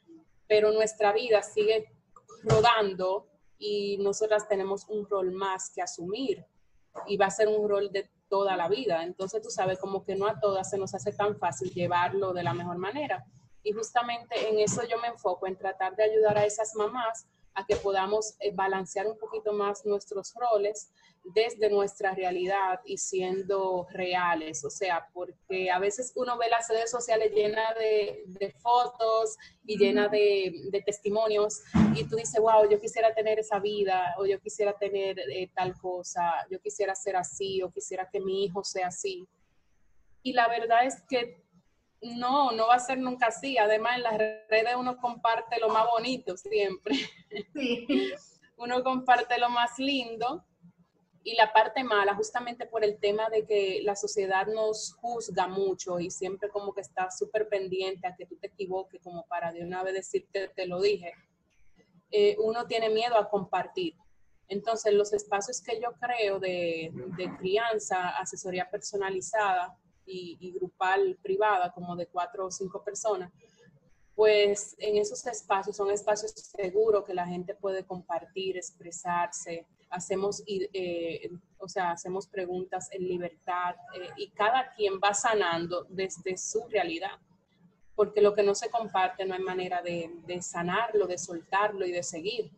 pero 0.47 0.71
nuestra 0.71 1.11
vida 1.11 1.41
sigue 1.41 1.91
rodando 2.43 3.27
y 3.57 3.97
nosotras 3.97 4.47
tenemos 4.47 4.85
un 4.87 5.07
rol 5.09 5.31
más 5.31 5.69
que 5.71 5.81
asumir 5.81 6.45
y 7.07 7.17
va 7.17 7.25
a 7.25 7.31
ser 7.31 7.47
un 7.47 7.67
rol 7.67 7.91
de 7.91 8.09
toda 8.29 8.55
la 8.55 8.69
vida. 8.69 9.03
Entonces, 9.03 9.41
tú 9.41 9.49
sabes, 9.49 9.79
como 9.79 10.05
que 10.05 10.15
no 10.15 10.27
a 10.27 10.39
todas 10.39 10.69
se 10.69 10.77
nos 10.77 10.93
hace 10.93 11.11
tan 11.11 11.37
fácil 11.37 11.71
llevarlo 11.71 12.33
de 12.33 12.43
la 12.43 12.53
mejor 12.53 12.77
manera. 12.77 13.25
Y 13.63 13.73
justamente 13.73 14.49
en 14.49 14.59
eso 14.59 14.83
yo 14.89 14.97
me 14.99 15.07
enfoco, 15.07 15.47
en 15.47 15.57
tratar 15.57 15.95
de 15.95 16.03
ayudar 16.03 16.37
a 16.37 16.45
esas 16.45 16.75
mamás 16.75 17.27
a 17.59 17.65
que 17.65 17.75
podamos 17.75 18.35
eh, 18.39 18.51
balancear 18.53 19.05
un 19.07 19.17
poquito 19.17 19.51
más 19.53 19.85
nuestros 19.85 20.33
roles 20.33 20.91
desde 21.23 21.69
nuestra 21.69 22.13
realidad 22.13 22.79
y 22.85 22.97
siendo 22.97 23.85
reales, 23.91 24.63
o 24.63 24.69
sea, 24.69 25.07
porque 25.13 25.69
a 25.69 25.77
veces 25.77 26.13
uno 26.15 26.37
ve 26.37 26.49
las 26.49 26.69
redes 26.69 26.89
sociales 26.89 27.31
llenas 27.33 27.75
de, 27.75 28.55
fotos 28.59 29.37
y 29.65 29.77
llenas 29.77 30.09
de, 30.09 30.81
testimonios 30.85 31.61
y 31.93 32.05
tú 32.05 32.15
dices, 32.15 32.39
wow, 32.39 32.69
yo 32.69 32.79
quisiera 32.79 33.13
tener 33.13 33.39
esa 33.39 33.59
vida 33.59 34.15
o 34.17 34.25
yo 34.25 34.39
quisiera 34.39 34.73
tener 34.73 35.19
eh, 35.19 35.51
tal 35.53 35.77
cosa, 35.77 36.47
yo 36.49 36.59
quisiera 36.59 36.95
ser 36.95 37.17
así 37.17 37.61
o 37.61 37.69
quisiera 37.69 38.09
que 38.09 38.19
mi 38.21 38.45
hijo 38.45 38.63
sea 38.63 38.87
así. 38.87 39.27
Y 40.23 40.33
la 40.33 40.47
verdad 40.47 40.85
es 40.85 41.01
que 41.07 41.48
no, 42.01 42.51
no 42.51 42.67
va 42.67 42.75
a 42.75 42.79
ser 42.79 42.97
nunca 42.97 43.27
así. 43.27 43.57
Además, 43.57 43.97
en 43.97 44.03
las 44.03 44.17
redes 44.17 44.75
uno 44.77 44.97
comparte 44.97 45.59
lo 45.59 45.69
más 45.69 45.85
bonito 45.91 46.37
siempre. 46.37 46.95
uno 48.57 48.83
comparte 48.83 49.37
lo 49.37 49.49
más 49.49 49.77
lindo 49.79 50.45
y 51.23 51.35
la 51.35 51.51
parte 51.51 51.83
mala, 51.83 52.15
justamente 52.15 52.65
por 52.65 52.83
el 52.83 52.97
tema 52.99 53.29
de 53.29 53.45
que 53.45 53.81
la 53.83 53.95
sociedad 53.95 54.47
nos 54.47 54.93
juzga 54.93 55.47
mucho 55.47 55.99
y 55.99 56.09
siempre 56.09 56.49
como 56.49 56.73
que 56.73 56.81
está 56.81 57.11
súper 57.11 57.49
pendiente 57.49 58.07
a 58.07 58.15
que 58.15 58.25
tú 58.25 58.37
te 58.37 58.47
equivoques, 58.47 59.01
como 59.03 59.25
para 59.27 59.51
de 59.51 59.63
una 59.63 59.83
vez 59.83 59.93
decirte, 59.95 60.49
te 60.55 60.65
lo 60.65 60.81
dije, 60.81 61.13
eh, 62.11 62.35
uno 62.39 62.65
tiene 62.65 62.89
miedo 62.89 63.17
a 63.17 63.29
compartir. 63.29 63.95
Entonces, 64.47 64.93
los 64.93 65.13
espacios 65.13 65.61
que 65.61 65.79
yo 65.79 65.93
creo 65.99 66.39
de, 66.39 66.91
crianza, 67.37 68.09
asesoría 68.17 68.69
personalizada 68.69 69.77
y, 70.09 70.37
y, 70.39 70.51
grupal 70.51 71.17
privada, 71.21 71.71
como 71.71 71.95
de 71.95 72.07
cuatro 72.07 72.47
o 72.47 72.51
cinco 72.51 72.83
personas, 72.83 73.31
pues 74.15 74.75
en 74.79 74.97
esos 74.97 75.25
espacios 75.27 75.77
son 75.77 75.91
espacios 75.91 76.31
seguros 76.31 77.05
que 77.05 77.13
la 77.13 77.25
gente 77.25 77.55
puede 77.55 77.85
compartir, 77.85 78.57
expresarse, 78.57 79.65
hacemos, 79.89 80.43
eh, 80.45 81.31
o 81.57 81.67
sea, 81.67 81.91
hacemos 81.91 82.27
preguntas 82.27 82.89
en 82.91 83.07
libertad 83.07 83.75
eh, 83.95 84.09
y 84.17 84.29
cada 84.31 84.71
quien 84.73 84.99
va 85.03 85.13
sanando 85.13 85.85
desde 85.89 86.37
su 86.37 86.67
realidad, 86.67 87.17
porque 87.95 88.21
lo 88.21 88.33
que 88.33 88.43
no 88.43 88.55
se 88.55 88.69
comparte 88.69 89.25
no 89.25 89.33
hay 89.33 89.41
manera 89.41 89.81
de, 89.81 90.41
sanarlo, 90.41 91.07
de 91.07 91.17
soltarlo 91.17 91.85
y 91.85 91.91
de 91.91 92.03
seguir. 92.03 92.51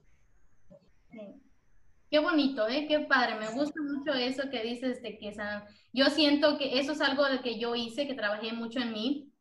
Qué 2.12 2.19
bonito, 2.19 2.67
¿eh? 2.67 2.88
Qué 2.89 3.00
padre. 3.00 3.36
Me 3.36 3.52
gusta 3.54 3.82
mucho 3.82 4.12
eso 4.12 4.50
que 4.52 4.62
dices 4.62 5.02
de 5.02 5.17
que 5.17 5.34
yo 5.93 6.08
siento 6.08 6.58
que 6.58 6.78
eso 6.78 6.91
es 6.91 7.00
algo 7.00 7.24
de 7.24 7.39
que 7.39 7.58
yo 7.58 7.74
hice, 7.74 8.06
que 8.06 8.13
trabajé 8.13 8.52
mucho 8.52 8.80
en 8.80 8.91
mí, 8.91 9.32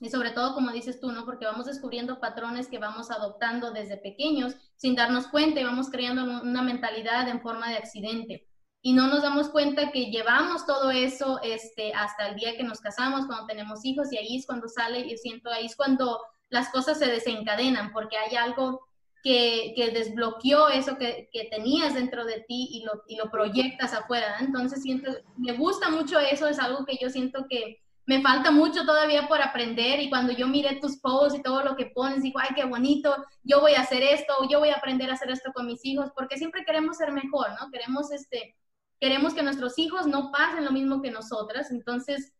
y 0.00 0.10
sobre 0.10 0.32
todo, 0.32 0.52
como 0.54 0.72
dices 0.72 1.00
tú, 1.00 1.12
¿no? 1.12 1.24
Porque 1.24 1.46
vamos 1.46 1.66
descubriendo 1.66 2.18
patrones 2.18 2.66
que 2.66 2.78
vamos 2.78 3.12
adoptando 3.12 3.72
desde 3.72 3.96
pequeños 3.98 4.54
sin 4.76 4.96
darnos 4.96 5.28
cuenta 5.28 5.60
y 5.60 5.64
vamos 5.64 5.90
creando 5.90 6.24
una 6.24 6.62
mentalidad 6.62 7.28
en 7.28 7.40
forma 7.40 7.70
de 7.70 7.76
accidente. 7.76 8.48
Y 8.82 8.94
no 8.94 9.06
nos 9.06 9.22
damos 9.22 9.48
cuenta 9.48 9.92
que 9.92 10.10
llevamos 10.10 10.66
todo 10.66 10.90
eso 10.90 11.38
este, 11.44 11.92
hasta 11.94 12.28
el 12.28 12.36
día 12.36 12.56
que 12.56 12.64
nos 12.64 12.80
casamos, 12.80 13.26
cuando 13.26 13.46
tenemos 13.46 13.84
hijos, 13.84 14.12
y 14.12 14.18
ahí 14.18 14.36
es 14.38 14.46
cuando 14.46 14.68
sale, 14.68 15.06
y 15.06 15.16
siento, 15.18 15.50
ahí 15.50 15.66
es 15.66 15.76
cuando 15.76 16.20
las 16.48 16.68
cosas 16.70 16.98
se 16.98 17.06
desencadenan, 17.06 17.92
porque 17.92 18.16
hay 18.16 18.34
algo 18.34 18.87
que, 19.22 19.72
que 19.74 19.90
desbloqueó 19.90 20.68
eso 20.68 20.96
que, 20.96 21.28
tenías 21.50 21.94
dentro 21.94 22.24
de 22.24 22.44
ti 22.46 22.68
y 23.08 23.16
lo, 23.16 23.30
proyectas 23.30 23.92
afuera. 23.94 24.36
Entonces, 24.40 24.82
siento, 24.82 25.10
me 25.36 25.52
gusta 25.52 25.90
mucho 25.90 26.18
eso, 26.18 26.46
es 26.46 26.58
algo 26.58 26.84
que 26.84 26.98
yo 27.00 27.10
siento 27.10 27.46
que 27.48 27.80
me 28.06 28.22
falta 28.22 28.50
mucho 28.50 28.86
todavía 28.86 29.28
por 29.28 29.42
aprender 29.42 30.00
y 30.00 30.08
cuando 30.08 30.32
yo 30.32 30.48
mire 30.48 30.78
tus 30.80 30.96
posts 30.96 31.38
y 31.38 31.42
todo 31.42 31.62
lo 31.62 31.76
que 31.76 31.86
pones, 31.86 32.22
digo, 32.22 32.38
ay, 32.40 32.50
qué 32.56 32.64
bonito, 32.64 33.14
yo 33.42 33.60
voy 33.60 33.74
a 33.74 33.82
hacer 33.82 34.02
esto, 34.02 34.32
yo 34.50 34.60
voy 34.60 34.70
a 34.70 34.76
aprender 34.76 35.10
a 35.10 35.14
hacer 35.14 35.30
esto 35.30 35.52
con 35.52 35.66
mis 35.66 35.84
hijos, 35.84 36.10
porque 36.16 36.38
siempre 36.38 36.64
queremos 36.64 36.96
ser 36.96 37.12
mejor, 37.12 37.48
¿no? 37.60 37.70
Queremos, 37.70 38.10
este, 38.10 38.56
queremos 38.98 39.34
que 39.34 39.42
nuestros 39.42 39.78
hijos 39.78 40.06
no 40.06 40.32
pasen 40.32 40.64
lo 40.64 40.72
mismo 40.72 41.02
que 41.02 41.10
nosotras, 41.10 41.70
entonces 41.70 42.32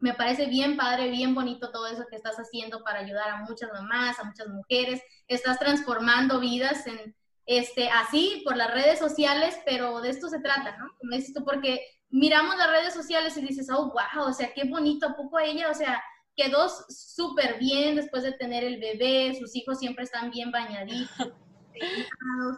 me 0.00 0.14
parece 0.14 0.46
bien 0.46 0.76
padre, 0.76 1.10
bien 1.10 1.34
bonito 1.34 1.70
todo 1.70 1.86
eso 1.86 2.06
que 2.08 2.16
estás 2.16 2.36
haciendo 2.36 2.82
para 2.84 3.00
ayudar 3.00 3.30
a 3.30 3.44
muchas 3.44 3.70
mamás, 3.72 4.18
a 4.18 4.24
muchas 4.24 4.48
mujeres, 4.48 5.02
estás 5.26 5.58
transformando 5.58 6.40
vidas 6.40 6.86
en, 6.86 7.14
este, 7.46 7.88
así 7.88 8.42
por 8.44 8.56
las 8.56 8.72
redes 8.72 8.98
sociales, 8.98 9.58
pero 9.64 10.00
de 10.00 10.10
esto 10.10 10.28
se 10.28 10.40
trata, 10.40 10.76
¿no? 10.76 10.90
Como 10.98 11.16
dices 11.16 11.34
porque 11.44 11.80
miramos 12.10 12.56
las 12.56 12.70
redes 12.70 12.94
sociales 12.94 13.36
y 13.36 13.40
dices, 13.42 13.68
oh, 13.70 13.86
wow, 13.86 14.28
o 14.28 14.32
sea, 14.32 14.52
qué 14.54 14.64
bonito, 14.64 15.08
¿a 15.08 15.16
poco 15.16 15.38
ella, 15.38 15.70
o 15.70 15.74
sea, 15.74 16.02
quedó 16.36 16.68
súper 16.88 17.58
bien 17.58 17.96
después 17.96 18.22
de 18.22 18.32
tener 18.32 18.64
el 18.64 18.78
bebé, 18.78 19.34
sus 19.38 19.56
hijos 19.56 19.78
siempre 19.78 20.04
están 20.04 20.30
bien 20.30 20.52
bañaditos. 20.52 21.32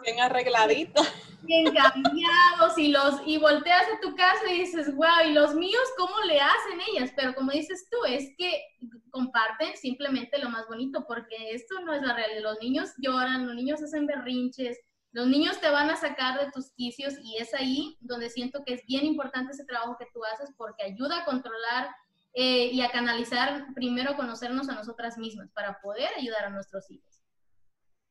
Bien 0.03 0.21
arregladitos. 0.21 1.07
Bien 1.43 1.65
cambiados 1.75 2.77
y 2.77 2.89
los 2.89 3.21
y 3.27 3.39
volteas 3.39 3.85
a 3.95 4.01
tu 4.01 4.15
casa 4.15 4.51
y 4.51 4.61
dices, 4.61 4.95
wow, 4.95 5.27
y 5.27 5.33
los 5.33 5.55
míos, 5.55 5.83
¿cómo 5.97 6.15
le 6.27 6.41
hacen 6.41 6.81
ellas? 6.93 7.13
Pero 7.17 7.35
como 7.35 7.51
dices 7.53 7.89
tú, 7.91 7.97
es 8.07 8.33
que 8.37 8.63
comparten 9.11 9.77
simplemente 9.77 10.39
lo 10.39 10.51
más 10.51 10.67
bonito, 10.69 11.05
porque 11.07 11.53
esto 11.53 11.81
no 11.81 11.93
es 11.95 12.03
la 12.03 12.15
realidad. 12.15 12.43
Los 12.43 12.61
niños 12.61 12.91
lloran, 12.99 13.47
los 13.47 13.55
niños 13.55 13.83
hacen 13.83 14.07
berrinches, 14.07 14.79
los 15.13 15.27
niños 15.27 15.61
te 15.61 15.71
van 15.71 15.91
a 15.91 15.97
sacar 15.97 16.39
de 16.39 16.53
tus 16.53 16.71
quicios 16.73 17.15
y 17.23 17.39
es 17.39 17.53
ahí 17.55 17.97
donde 18.01 18.31
siento 18.31 18.63
que 18.65 18.75
es 18.75 18.87
bien 18.87 19.05
importante 19.05 19.53
ese 19.53 19.65
trabajo 19.65 19.97
que 19.99 20.07
tú 20.15 20.21
haces 20.25 20.55
porque 20.57 20.85
ayuda 20.85 21.23
a 21.23 21.25
controlar 21.25 21.91
eh, 22.33 22.67
y 22.67 22.81
a 22.81 22.93
canalizar, 22.93 23.67
primero 23.75 24.15
conocernos 24.15 24.69
a 24.69 24.75
nosotras 24.75 25.19
mismas 25.19 25.51
para 25.51 25.81
poder 25.81 26.11
ayudar 26.17 26.45
a 26.45 26.51
nuestros 26.51 26.89
hijos. 26.91 27.10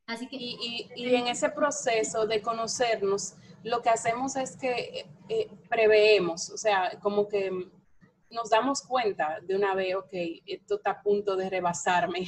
Así 0.10 0.28
que, 0.28 0.38
y, 0.38 0.89
y, 0.95 1.14
en 1.14 1.28
ese 1.28 1.49
proceso 1.49 2.26
de 2.26 2.41
conocernos, 2.41 3.36
lo 3.64 3.84
que 3.84 3.89
hacemos 3.89 4.36
es 4.38 4.57
que 4.57 4.72
eh, 4.72 5.05
eh, 5.30 5.51
preveemos, 5.70 6.49
o 6.49 6.57
sea, 6.57 6.97
como 6.99 7.28
que 7.28 7.70
nos 8.30 8.50
damos 8.50 8.82
cuenta 8.82 9.40
de 9.42 9.56
una 9.56 9.74
vez, 9.74 9.96
ok, 9.96 10.14
esto 10.46 10.76
está 10.76 10.92
a 10.92 11.02
punto 11.02 11.36
de 11.36 11.50
rebasarme. 11.50 12.20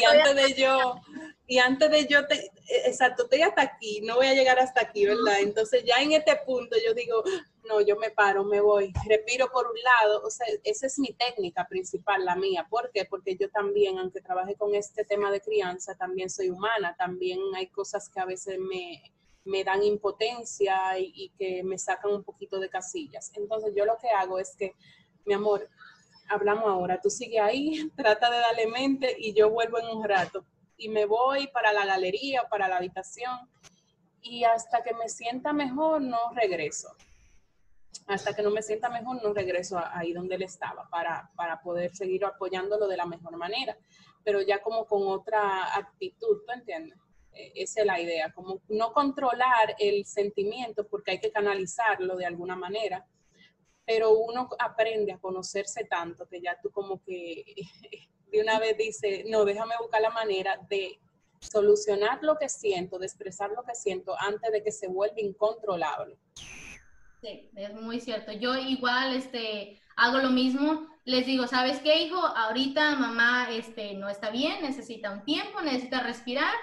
y 0.00 0.04
antes 0.04 0.34
de 0.34 0.54
yo, 0.54 1.00
y 1.46 1.58
antes 1.58 1.90
de 1.90 2.06
yo, 2.06 2.20
exacto, 2.84 3.24
estoy 3.24 3.42
hasta 3.42 3.62
aquí, 3.62 4.00
no 4.02 4.16
voy 4.16 4.26
a 4.26 4.34
llegar 4.34 4.58
hasta 4.58 4.82
aquí, 4.82 5.06
¿verdad? 5.06 5.40
Entonces 5.40 5.84
ya 5.84 5.96
en 6.02 6.12
este 6.12 6.36
punto 6.44 6.76
yo 6.84 6.94
digo, 6.94 7.22
no, 7.66 7.80
yo 7.80 7.96
me 7.96 8.10
paro, 8.10 8.44
me 8.44 8.60
voy, 8.60 8.92
respiro 9.06 9.50
por 9.50 9.66
un 9.66 9.78
lado, 9.82 10.22
o 10.24 10.30
sea, 10.30 10.46
esa 10.64 10.86
es 10.86 10.98
mi 10.98 11.12
técnica 11.12 11.66
principal, 11.68 12.24
la 12.24 12.36
mía. 12.36 12.66
¿Por 12.68 12.90
qué? 12.92 13.04
Porque 13.04 13.36
yo 13.36 13.48
también, 13.50 13.98
aunque 13.98 14.20
trabaje 14.20 14.56
con 14.56 14.74
este 14.74 15.04
tema 15.04 15.30
de 15.30 15.40
crianza, 15.40 15.94
también 15.94 16.28
soy 16.28 16.50
humana, 16.50 16.94
también 16.98 17.38
hay 17.54 17.68
cosas 17.68 18.08
que 18.08 18.20
a 18.20 18.26
veces 18.26 18.58
me, 18.58 19.02
me 19.44 19.64
dan 19.64 19.82
impotencia 19.82 20.98
y, 20.98 21.30
que 21.38 21.62
me 21.62 21.78
sacan 21.78 22.12
un 22.12 22.24
poquito 22.24 22.58
de 22.58 22.68
casillas. 22.68 23.32
Entonces 23.34 23.72
yo 23.74 23.84
lo 23.84 23.96
que 23.98 24.08
hago 24.08 24.38
es 24.38 24.54
que, 24.56 24.74
mi 25.24 25.34
amor, 25.34 25.68
hablamos 26.28 26.66
ahora, 26.66 27.00
tú 27.00 27.10
sigue 27.10 27.40
ahí, 27.40 27.90
trata 27.96 28.30
de 28.30 28.38
darle 28.38 28.66
mente 28.66 29.16
y 29.18 29.32
yo 29.34 29.50
vuelvo 29.50 29.78
en 29.78 29.96
un 29.96 30.04
rato 30.04 30.44
y 30.76 30.88
me 30.88 31.04
voy 31.04 31.48
para 31.48 31.72
la 31.72 31.84
galería, 31.84 32.48
para 32.48 32.68
la 32.68 32.76
habitación 32.76 33.38
y 34.22 34.44
hasta 34.44 34.82
que 34.82 34.94
me 34.94 35.08
sienta 35.08 35.52
mejor 35.52 36.00
no 36.00 36.30
regreso. 36.34 36.94
Hasta 38.06 38.34
que 38.34 38.42
no 38.42 38.50
me 38.50 38.62
sienta 38.62 38.88
mejor 38.88 39.22
no 39.22 39.32
regreso 39.32 39.80
ahí 39.92 40.12
donde 40.12 40.34
él 40.34 40.42
estaba 40.42 40.88
para, 40.88 41.30
para 41.36 41.60
poder 41.60 41.94
seguir 41.94 42.24
apoyándolo 42.24 42.88
de 42.88 42.96
la 42.96 43.06
mejor 43.06 43.36
manera, 43.36 43.76
pero 44.24 44.40
ya 44.42 44.62
como 44.62 44.84
con 44.86 45.06
otra 45.06 45.76
actitud, 45.76 46.42
¿tú 46.44 46.52
entiendes? 46.52 46.98
E, 47.32 47.52
esa 47.56 47.80
es 47.80 47.86
la 47.86 48.00
idea, 48.00 48.32
como 48.32 48.60
no 48.68 48.92
controlar 48.92 49.74
el 49.78 50.04
sentimiento 50.06 50.86
porque 50.86 51.12
hay 51.12 51.20
que 51.20 51.32
canalizarlo 51.32 52.16
de 52.16 52.26
alguna 52.26 52.56
manera, 52.56 53.06
pero 53.84 54.12
uno 54.12 54.48
aprende 54.58 55.12
a 55.12 55.18
conocerse 55.18 55.84
tanto 55.84 56.28
que 56.28 56.40
ya 56.40 56.58
tú 56.62 56.70
como 56.70 57.02
que 57.02 57.44
de 58.30 58.40
una 58.40 58.58
vez 58.58 58.76
dice, 58.76 59.24
no, 59.28 59.44
déjame 59.44 59.74
buscar 59.80 60.00
la 60.00 60.10
manera 60.10 60.58
de 60.68 61.00
solucionar 61.40 62.22
lo 62.22 62.38
que 62.38 62.48
siento, 62.48 62.98
de 62.98 63.06
expresar 63.06 63.50
lo 63.50 63.64
que 63.64 63.74
siento 63.74 64.14
antes 64.18 64.52
de 64.52 64.62
que 64.62 64.72
se 64.72 64.88
vuelva 64.88 65.20
incontrolable. 65.20 66.16
Sí, 67.20 67.50
es 67.54 67.74
muy 67.74 68.00
cierto. 68.00 68.32
Yo 68.32 68.56
igual 68.56 69.14
este, 69.14 69.80
hago 69.96 70.18
lo 70.18 70.30
mismo. 70.30 70.88
Les 71.04 71.26
digo, 71.26 71.46
¿sabes 71.46 71.80
qué, 71.80 72.02
hijo? 72.02 72.18
Ahorita 72.18 72.96
mamá 72.96 73.48
este, 73.50 73.94
no 73.94 74.08
está 74.08 74.30
bien, 74.30 74.62
necesita 74.62 75.10
un 75.12 75.24
tiempo, 75.24 75.60
necesita 75.60 76.02
respirar, 76.02 76.54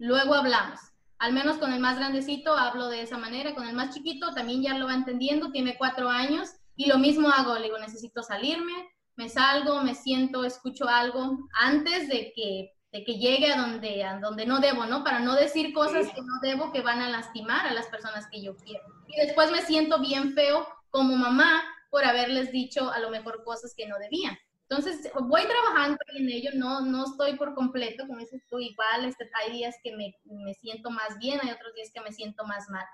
luego 0.00 0.34
hablamos. 0.34 0.80
Al 1.18 1.32
menos 1.32 1.58
con 1.58 1.72
el 1.72 1.80
más 1.80 1.98
grandecito 1.98 2.56
hablo 2.56 2.88
de 2.88 3.02
esa 3.02 3.18
manera, 3.18 3.54
con 3.54 3.68
el 3.68 3.76
más 3.76 3.94
chiquito 3.94 4.32
también 4.34 4.62
ya 4.62 4.76
lo 4.76 4.86
va 4.86 4.94
entendiendo, 4.94 5.52
tiene 5.52 5.76
cuatro 5.76 6.08
años 6.08 6.48
y 6.74 6.86
lo 6.86 6.98
mismo 6.98 7.28
hago, 7.28 7.54
le 7.56 7.64
digo, 7.64 7.78
necesito 7.78 8.22
salirme, 8.22 8.88
me 9.16 9.28
salgo, 9.28 9.82
me 9.82 9.94
siento, 9.94 10.44
escucho 10.44 10.88
algo 10.88 11.38
antes 11.52 12.08
de 12.08 12.32
que 12.34 12.72
de 12.92 13.04
que 13.04 13.18
llegue 13.18 13.52
a 13.52 13.56
donde, 13.56 14.02
a 14.02 14.18
donde 14.18 14.46
no 14.46 14.58
debo, 14.58 14.84
¿no? 14.84 15.04
Para 15.04 15.20
no 15.20 15.36
decir 15.36 15.72
cosas 15.72 16.08
que 16.12 16.22
no 16.22 16.40
debo 16.42 16.72
que 16.72 16.80
van 16.80 17.00
a 17.00 17.08
lastimar 17.08 17.66
a 17.66 17.72
las 17.72 17.86
personas 17.86 18.26
que 18.32 18.42
yo 18.42 18.56
quiero. 18.56 18.82
Y 19.06 19.24
después 19.24 19.52
me 19.52 19.62
siento 19.62 20.00
bien 20.00 20.34
feo 20.34 20.66
como 20.90 21.14
mamá 21.14 21.62
por 21.90 22.04
haberles 22.04 22.50
dicho 22.50 22.90
a 22.90 22.98
lo 22.98 23.10
mejor 23.10 23.44
cosas 23.44 23.74
que 23.76 23.86
no 23.86 23.96
debían. 23.98 24.36
Entonces, 24.70 25.10
voy 25.22 25.42
trabajando 25.42 25.98
en 26.16 26.30
ello, 26.30 26.50
no, 26.54 26.82
no 26.82 27.04
estoy 27.04 27.36
por 27.36 27.54
completo, 27.56 28.06
con 28.06 28.20
eso 28.20 28.36
estoy 28.36 28.68
igual, 28.68 29.04
este, 29.04 29.28
hay 29.42 29.52
días 29.52 29.74
que 29.82 29.96
me, 29.96 30.14
me 30.24 30.54
siento 30.54 30.90
más 30.90 31.18
bien, 31.18 31.40
hay 31.42 31.50
otros 31.50 31.74
días 31.74 31.90
que 31.92 32.00
me 32.00 32.12
siento 32.12 32.44
más 32.44 32.70
mal. 32.70 32.84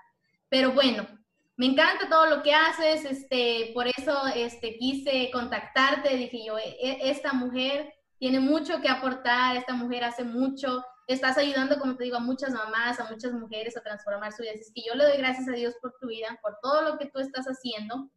Pero 0.49 0.71
bueno, 0.71 1.07
me 1.55 1.67
encanta 1.67 2.09
todo 2.09 2.25
lo 2.25 2.41
que 2.41 2.51
haces, 2.51 3.05
este, 3.05 3.71
por 3.75 3.85
eso 3.87 4.25
este, 4.33 4.75
quise 4.77 5.29
contactarte, 5.31 6.15
dije 6.15 6.43
yo, 6.43 6.57
e, 6.57 6.77
e, 6.81 7.11
esta 7.11 7.33
mujer 7.33 7.93
tiene 8.17 8.39
mucho 8.39 8.81
que 8.81 8.89
aportar, 8.89 9.55
esta 9.55 9.75
mujer 9.75 10.03
hace 10.03 10.23
mucho, 10.23 10.83
estás 11.05 11.37
ayudando, 11.37 11.77
como 11.77 11.95
te 11.95 12.05
digo, 12.05 12.17
a 12.17 12.21
muchas 12.21 12.53
mamás, 12.53 12.99
a 12.99 13.07
muchas 13.09 13.33
mujeres 13.33 13.77
a 13.77 13.81
transformar 13.81 14.33
su 14.33 14.41
vida. 14.41 14.53
Es 14.53 14.71
que 14.73 14.81
yo 14.81 14.95
le 14.95 15.03
doy 15.03 15.17
gracias 15.17 15.47
a 15.47 15.51
Dios 15.51 15.75
por 15.79 15.95
tu 15.99 16.07
vida, 16.07 16.39
por 16.41 16.57
todo 16.59 16.81
lo 16.81 16.97
que 16.97 17.05
tú 17.05 17.19
estás 17.19 17.45
haciendo. 17.45 18.09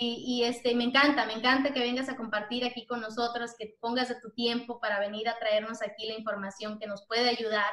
Y, 0.00 0.42
este, 0.44 0.74
me 0.74 0.84
encanta, 0.84 1.26
me 1.26 1.34
encanta 1.34 1.72
que 1.72 1.80
vengas 1.80 2.08
a 2.08 2.16
compartir 2.16 2.64
aquí 2.64 2.86
con 2.86 3.00
nosotros, 3.00 3.54
que 3.58 3.76
pongas 3.78 4.08
de 4.08 4.20
tu 4.20 4.30
tiempo 4.30 4.80
para 4.80 4.98
venir 5.00 5.28
a 5.28 5.38
traernos 5.38 5.82
aquí 5.82 6.06
la 6.06 6.14
información 6.14 6.78
que 6.78 6.86
nos 6.86 7.06
puede 7.06 7.28
ayudar. 7.28 7.72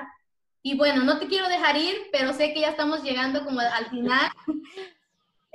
Y 0.62 0.78
bueno, 0.78 1.04
no 1.04 1.18
te 1.18 1.28
quiero 1.28 1.48
dejar 1.48 1.78
ir, 1.78 1.96
pero 2.12 2.34
sé 2.34 2.54
que 2.54 2.62
ya 2.62 2.70
estamos 2.70 3.04
llegando 3.04 3.46
como 3.46 3.60
al 3.60 3.90
final. 3.90 4.30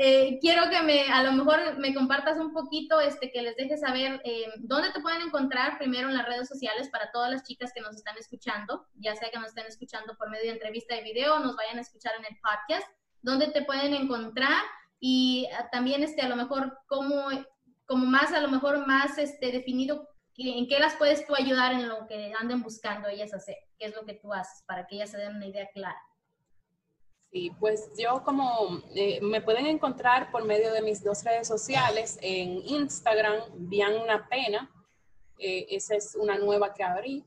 Eh, 0.01 0.38
quiero 0.40 0.70
que 0.70 0.80
me, 0.82 1.11
a 1.11 1.24
lo 1.24 1.32
mejor 1.32 1.76
me 1.76 1.92
compartas 1.92 2.38
un 2.38 2.53
poquito, 2.53 3.01
este, 3.01 3.32
que 3.32 3.42
les 3.42 3.57
dejes 3.57 3.80
saber 3.80 4.20
eh, 4.22 4.44
dónde 4.59 4.92
te 4.92 5.01
pueden 5.01 5.22
encontrar 5.22 5.76
primero 5.76 6.09
en 6.09 6.14
las 6.14 6.24
redes 6.24 6.46
sociales 6.46 6.88
para 6.88 7.11
todas 7.11 7.32
las 7.32 7.42
chicas 7.42 7.72
que 7.74 7.80
nos 7.80 7.96
están 7.96 8.16
escuchando, 8.16 8.86
ya 8.94 9.16
sea 9.16 9.28
que 9.32 9.40
nos 9.40 9.49
estén 9.49 9.66
escuchando 9.66 10.16
por 10.16 10.30
medio 10.30 10.44
de 10.44 10.53
entrevista 10.53 10.94
de 10.94 11.03
video, 11.03 11.40
nos 11.40 11.57
vayan 11.57 11.78
a 11.78 11.80
escuchar 11.80 12.12
en 12.16 12.26
el 12.26 12.40
podcast, 12.40 12.86
dónde 13.22 13.49
te 13.49 13.62
pueden 13.62 13.92
encontrar 13.92 14.62
y 15.01 15.46
ah, 15.59 15.68
también, 15.70 16.03
este, 16.03 16.22
a 16.22 16.28
lo 16.28 16.36
mejor, 16.36 16.78
como, 16.86 17.28
como 17.86 18.07
más, 18.07 18.32
a 18.32 18.40
lo 18.40 18.49
mejor 18.49 18.86
más, 18.86 19.18
este, 19.18 19.53
definido 19.53 20.09
en 20.38 20.68
qué 20.68 20.78
las 20.78 20.94
puedes 20.94 21.26
tú 21.26 21.34
ayudar 21.34 21.72
en 21.72 21.88
lo 21.88 22.07
que 22.07 22.32
anden 22.38 22.62
buscando 22.62 23.09
ellas 23.09 23.34
hacer, 23.34 23.57
qué 23.76 23.86
es 23.86 23.94
lo 23.94 24.05
que 24.05 24.14
tú 24.14 24.32
haces 24.32 24.62
para 24.66 24.86
que 24.86 24.96
ellas 24.96 25.11
se 25.11 25.18
den 25.18 25.36
una 25.36 25.46
idea 25.46 25.68
clara. 25.74 26.01
Sí, 27.30 27.51
pues 27.59 27.90
yo 27.99 28.22
como 28.24 28.80
eh, 28.94 29.20
me 29.20 29.42
pueden 29.42 29.66
encontrar 29.66 30.30
por 30.30 30.44
medio 30.44 30.72
de 30.72 30.80
mis 30.80 31.03
dos 31.05 31.24
redes 31.24 31.46
sociales, 31.46 32.18
en 32.22 32.62
Instagram, 32.66 33.42
Bien 33.68 33.96
Una 33.96 34.28
Pena, 34.28 34.70
eh, 35.38 35.66
esa 35.70 35.94
es 35.96 36.14
una 36.14 36.38
nueva 36.38 36.72
que 36.72 36.84
abrí, 36.84 37.24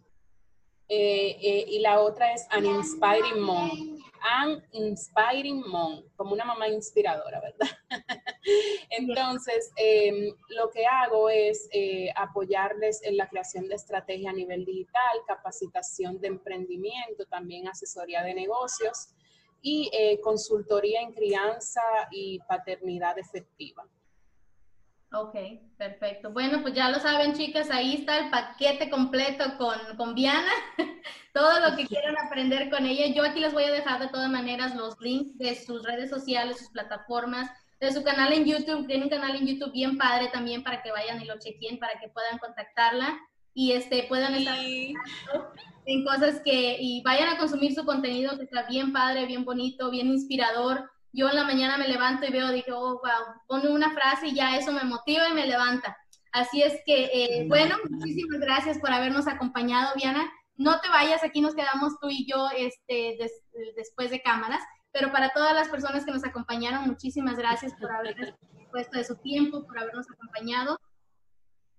eh, 0.87 1.65
y 1.67 1.79
la 1.79 1.99
otra 1.99 2.33
es 2.33 2.47
An 2.49 2.65
Inspiring 2.65 3.39
Mom, 3.39 3.99
An 4.21 4.63
Inspiring 4.71 5.63
Mom, 5.67 6.03
como 6.15 6.33
una 6.33 6.45
mamá 6.45 6.67
inspiradora, 6.67 7.41
¿verdad? 7.41 7.77
Entonces, 8.89 9.71
em, 9.75 10.33
lo 10.49 10.69
que 10.69 10.85
hago 10.85 11.29
es 11.29 11.69
apoyarles 12.15 13.01
en 13.03 13.17
la 13.17 13.27
creación 13.27 13.67
de 13.67 13.75
estrategia 13.75 14.29
a 14.29 14.33
nivel 14.33 14.65
digital, 14.65 15.17
capacitación 15.27 16.19
de 16.19 16.27
emprendimiento, 16.27 17.25
también 17.25 17.67
asesoría 17.67 18.23
de 18.23 18.33
negocios 18.33 19.09
y 19.61 19.89
eh, 19.93 20.19
consultoría 20.21 21.01
en 21.01 21.13
crianza 21.13 21.81
y 22.09 22.39
paternidad 22.39 23.17
efectiva. 23.19 23.87
Ok, 25.13 25.35
perfecto. 25.77 26.31
Bueno, 26.31 26.61
pues 26.61 26.73
ya 26.73 26.89
lo 26.89 26.99
saben, 26.99 27.33
chicas, 27.33 27.69
ahí 27.69 27.95
está 27.95 28.17
el 28.17 28.29
paquete 28.29 28.89
completo 28.89 29.57
con, 29.57 29.75
con 29.97 30.15
Viana. 30.15 30.51
Todo 31.33 31.59
lo 31.59 31.75
que 31.75 31.85
quieran 31.85 32.15
aprender 32.17 32.69
con 32.69 32.85
ella. 32.85 33.13
Yo 33.13 33.23
aquí 33.23 33.41
les 33.41 33.53
voy 33.53 33.63
a 33.63 33.71
dejar 33.71 33.99
de 33.99 34.07
todas 34.07 34.29
maneras 34.29 34.73
los 34.75 34.99
links 35.01 35.37
de 35.37 35.55
sus 35.55 35.83
redes 35.83 36.09
sociales, 36.09 36.59
sus 36.59 36.69
plataformas, 36.69 37.49
de 37.81 37.91
su 37.91 38.03
canal 38.03 38.31
en 38.31 38.45
YouTube. 38.45 38.87
Tiene 38.87 39.03
un 39.03 39.09
canal 39.09 39.35
en 39.35 39.47
YouTube 39.47 39.73
bien 39.73 39.97
padre 39.97 40.29
también 40.29 40.63
para 40.63 40.81
que 40.81 40.91
vayan 40.91 41.21
y 41.21 41.25
lo 41.25 41.37
chequen, 41.39 41.77
para 41.77 41.99
que 41.99 42.07
puedan 42.07 42.37
contactarla 42.37 43.19
y 43.53 43.73
este, 43.73 44.03
puedan 44.03 44.35
estar 44.35 44.57
en 44.59 46.05
cosas 46.05 46.41
que, 46.43 46.77
y 46.79 47.01
vayan 47.03 47.29
a 47.29 47.37
consumir 47.37 47.73
su 47.73 47.85
contenido 47.85 48.37
que 48.37 48.43
está 48.43 48.63
bien 48.63 48.93
padre, 48.93 49.25
bien 49.25 49.43
bonito, 49.43 49.91
bien 49.91 50.07
inspirador. 50.07 50.89
Yo 51.13 51.29
en 51.29 51.35
la 51.35 51.43
mañana 51.43 51.77
me 51.77 51.87
levanto 51.87 52.25
y 52.25 52.31
veo, 52.31 52.51
dije, 52.51 52.71
oh, 52.71 52.99
wow, 53.01 53.41
pone 53.47 53.69
una 53.69 53.91
frase 53.91 54.27
y 54.27 54.35
ya 54.35 54.57
eso 54.57 54.71
me 54.71 54.83
motiva 54.83 55.27
y 55.29 55.33
me 55.33 55.45
levanta. 55.45 55.97
Así 56.31 56.61
es 56.61 56.79
que, 56.85 57.09
eh, 57.13 57.45
bueno, 57.47 57.75
muchísimas 57.89 58.39
gracias 58.39 58.79
por 58.79 58.91
habernos 58.91 59.27
acompañado, 59.27 59.93
Viana. 59.95 60.31
No 60.55 60.79
te 60.79 60.87
vayas, 60.87 61.23
aquí 61.23 61.41
nos 61.41 61.55
quedamos 61.55 61.99
tú 61.99 62.09
y 62.09 62.25
yo 62.25 62.47
este, 62.55 63.17
después 63.75 64.11
de 64.11 64.21
cámaras, 64.21 64.61
pero 64.93 65.11
para 65.11 65.29
todas 65.29 65.53
las 65.53 65.67
personas 65.67 66.05
que 66.05 66.11
nos 66.11 66.23
acompañaron, 66.23 66.87
muchísimas 66.87 67.37
gracias 67.37 67.73
por 67.73 67.91
haber 67.91 68.37
puesto 68.71 68.97
de 68.97 69.03
su 69.03 69.15
tiempo, 69.17 69.65
por 69.65 69.77
habernos 69.77 70.09
acompañado. 70.09 70.77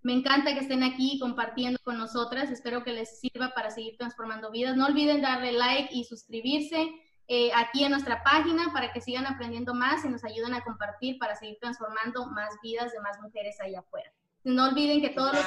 Me 0.02 0.12
encanta 0.12 0.52
que 0.52 0.60
estén 0.60 0.82
aquí 0.82 1.18
compartiendo 1.20 1.78
con 1.84 1.96
nosotras. 1.96 2.50
Espero 2.50 2.82
que 2.82 2.92
les 2.92 3.20
sirva 3.20 3.52
para 3.54 3.70
seguir 3.70 3.96
transformando 3.96 4.50
vidas. 4.50 4.76
No 4.76 4.86
olviden 4.86 5.22
darle 5.22 5.52
like 5.52 5.90
y 5.92 6.04
suscribirse 6.04 6.90
eh, 7.34 7.50
aquí 7.54 7.82
en 7.82 7.92
nuestra 7.92 8.22
página 8.22 8.74
para 8.74 8.92
que 8.92 9.00
sigan 9.00 9.24
aprendiendo 9.24 9.72
más 9.72 10.04
y 10.04 10.08
nos 10.10 10.22
ayuden 10.22 10.52
a 10.52 10.60
compartir 10.60 11.18
para 11.18 11.34
seguir 11.34 11.56
transformando 11.58 12.26
más 12.26 12.50
vidas 12.62 12.92
de 12.92 13.00
más 13.00 13.18
mujeres 13.22 13.58
allá 13.58 13.78
afuera. 13.78 14.12
No 14.44 14.66
olviden 14.66 15.00
que 15.00 15.08
todos 15.08 15.32
los 15.32 15.42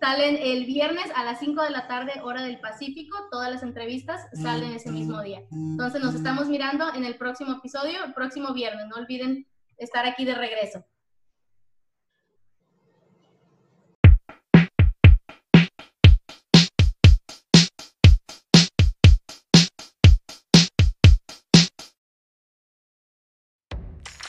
salen 0.00 0.38
el 0.40 0.64
viernes 0.64 1.12
a 1.14 1.24
las 1.24 1.40
5 1.40 1.62
de 1.62 1.68
la 1.68 1.86
tarde, 1.88 2.22
hora 2.22 2.42
del 2.42 2.58
Pacífico. 2.58 3.18
Todas 3.30 3.50
las 3.50 3.62
entrevistas 3.62 4.28
salen 4.32 4.72
ese 4.72 4.90
mismo 4.90 5.20
día. 5.20 5.42
Entonces 5.52 6.02
nos 6.02 6.14
estamos 6.14 6.48
mirando 6.48 6.90
en 6.94 7.04
el 7.04 7.18
próximo 7.18 7.52
episodio, 7.52 8.02
el 8.02 8.14
próximo 8.14 8.54
viernes. 8.54 8.86
No 8.86 8.96
olviden 8.96 9.46
estar 9.76 10.06
aquí 10.06 10.24
de 10.24 10.36
regreso. 10.36 10.86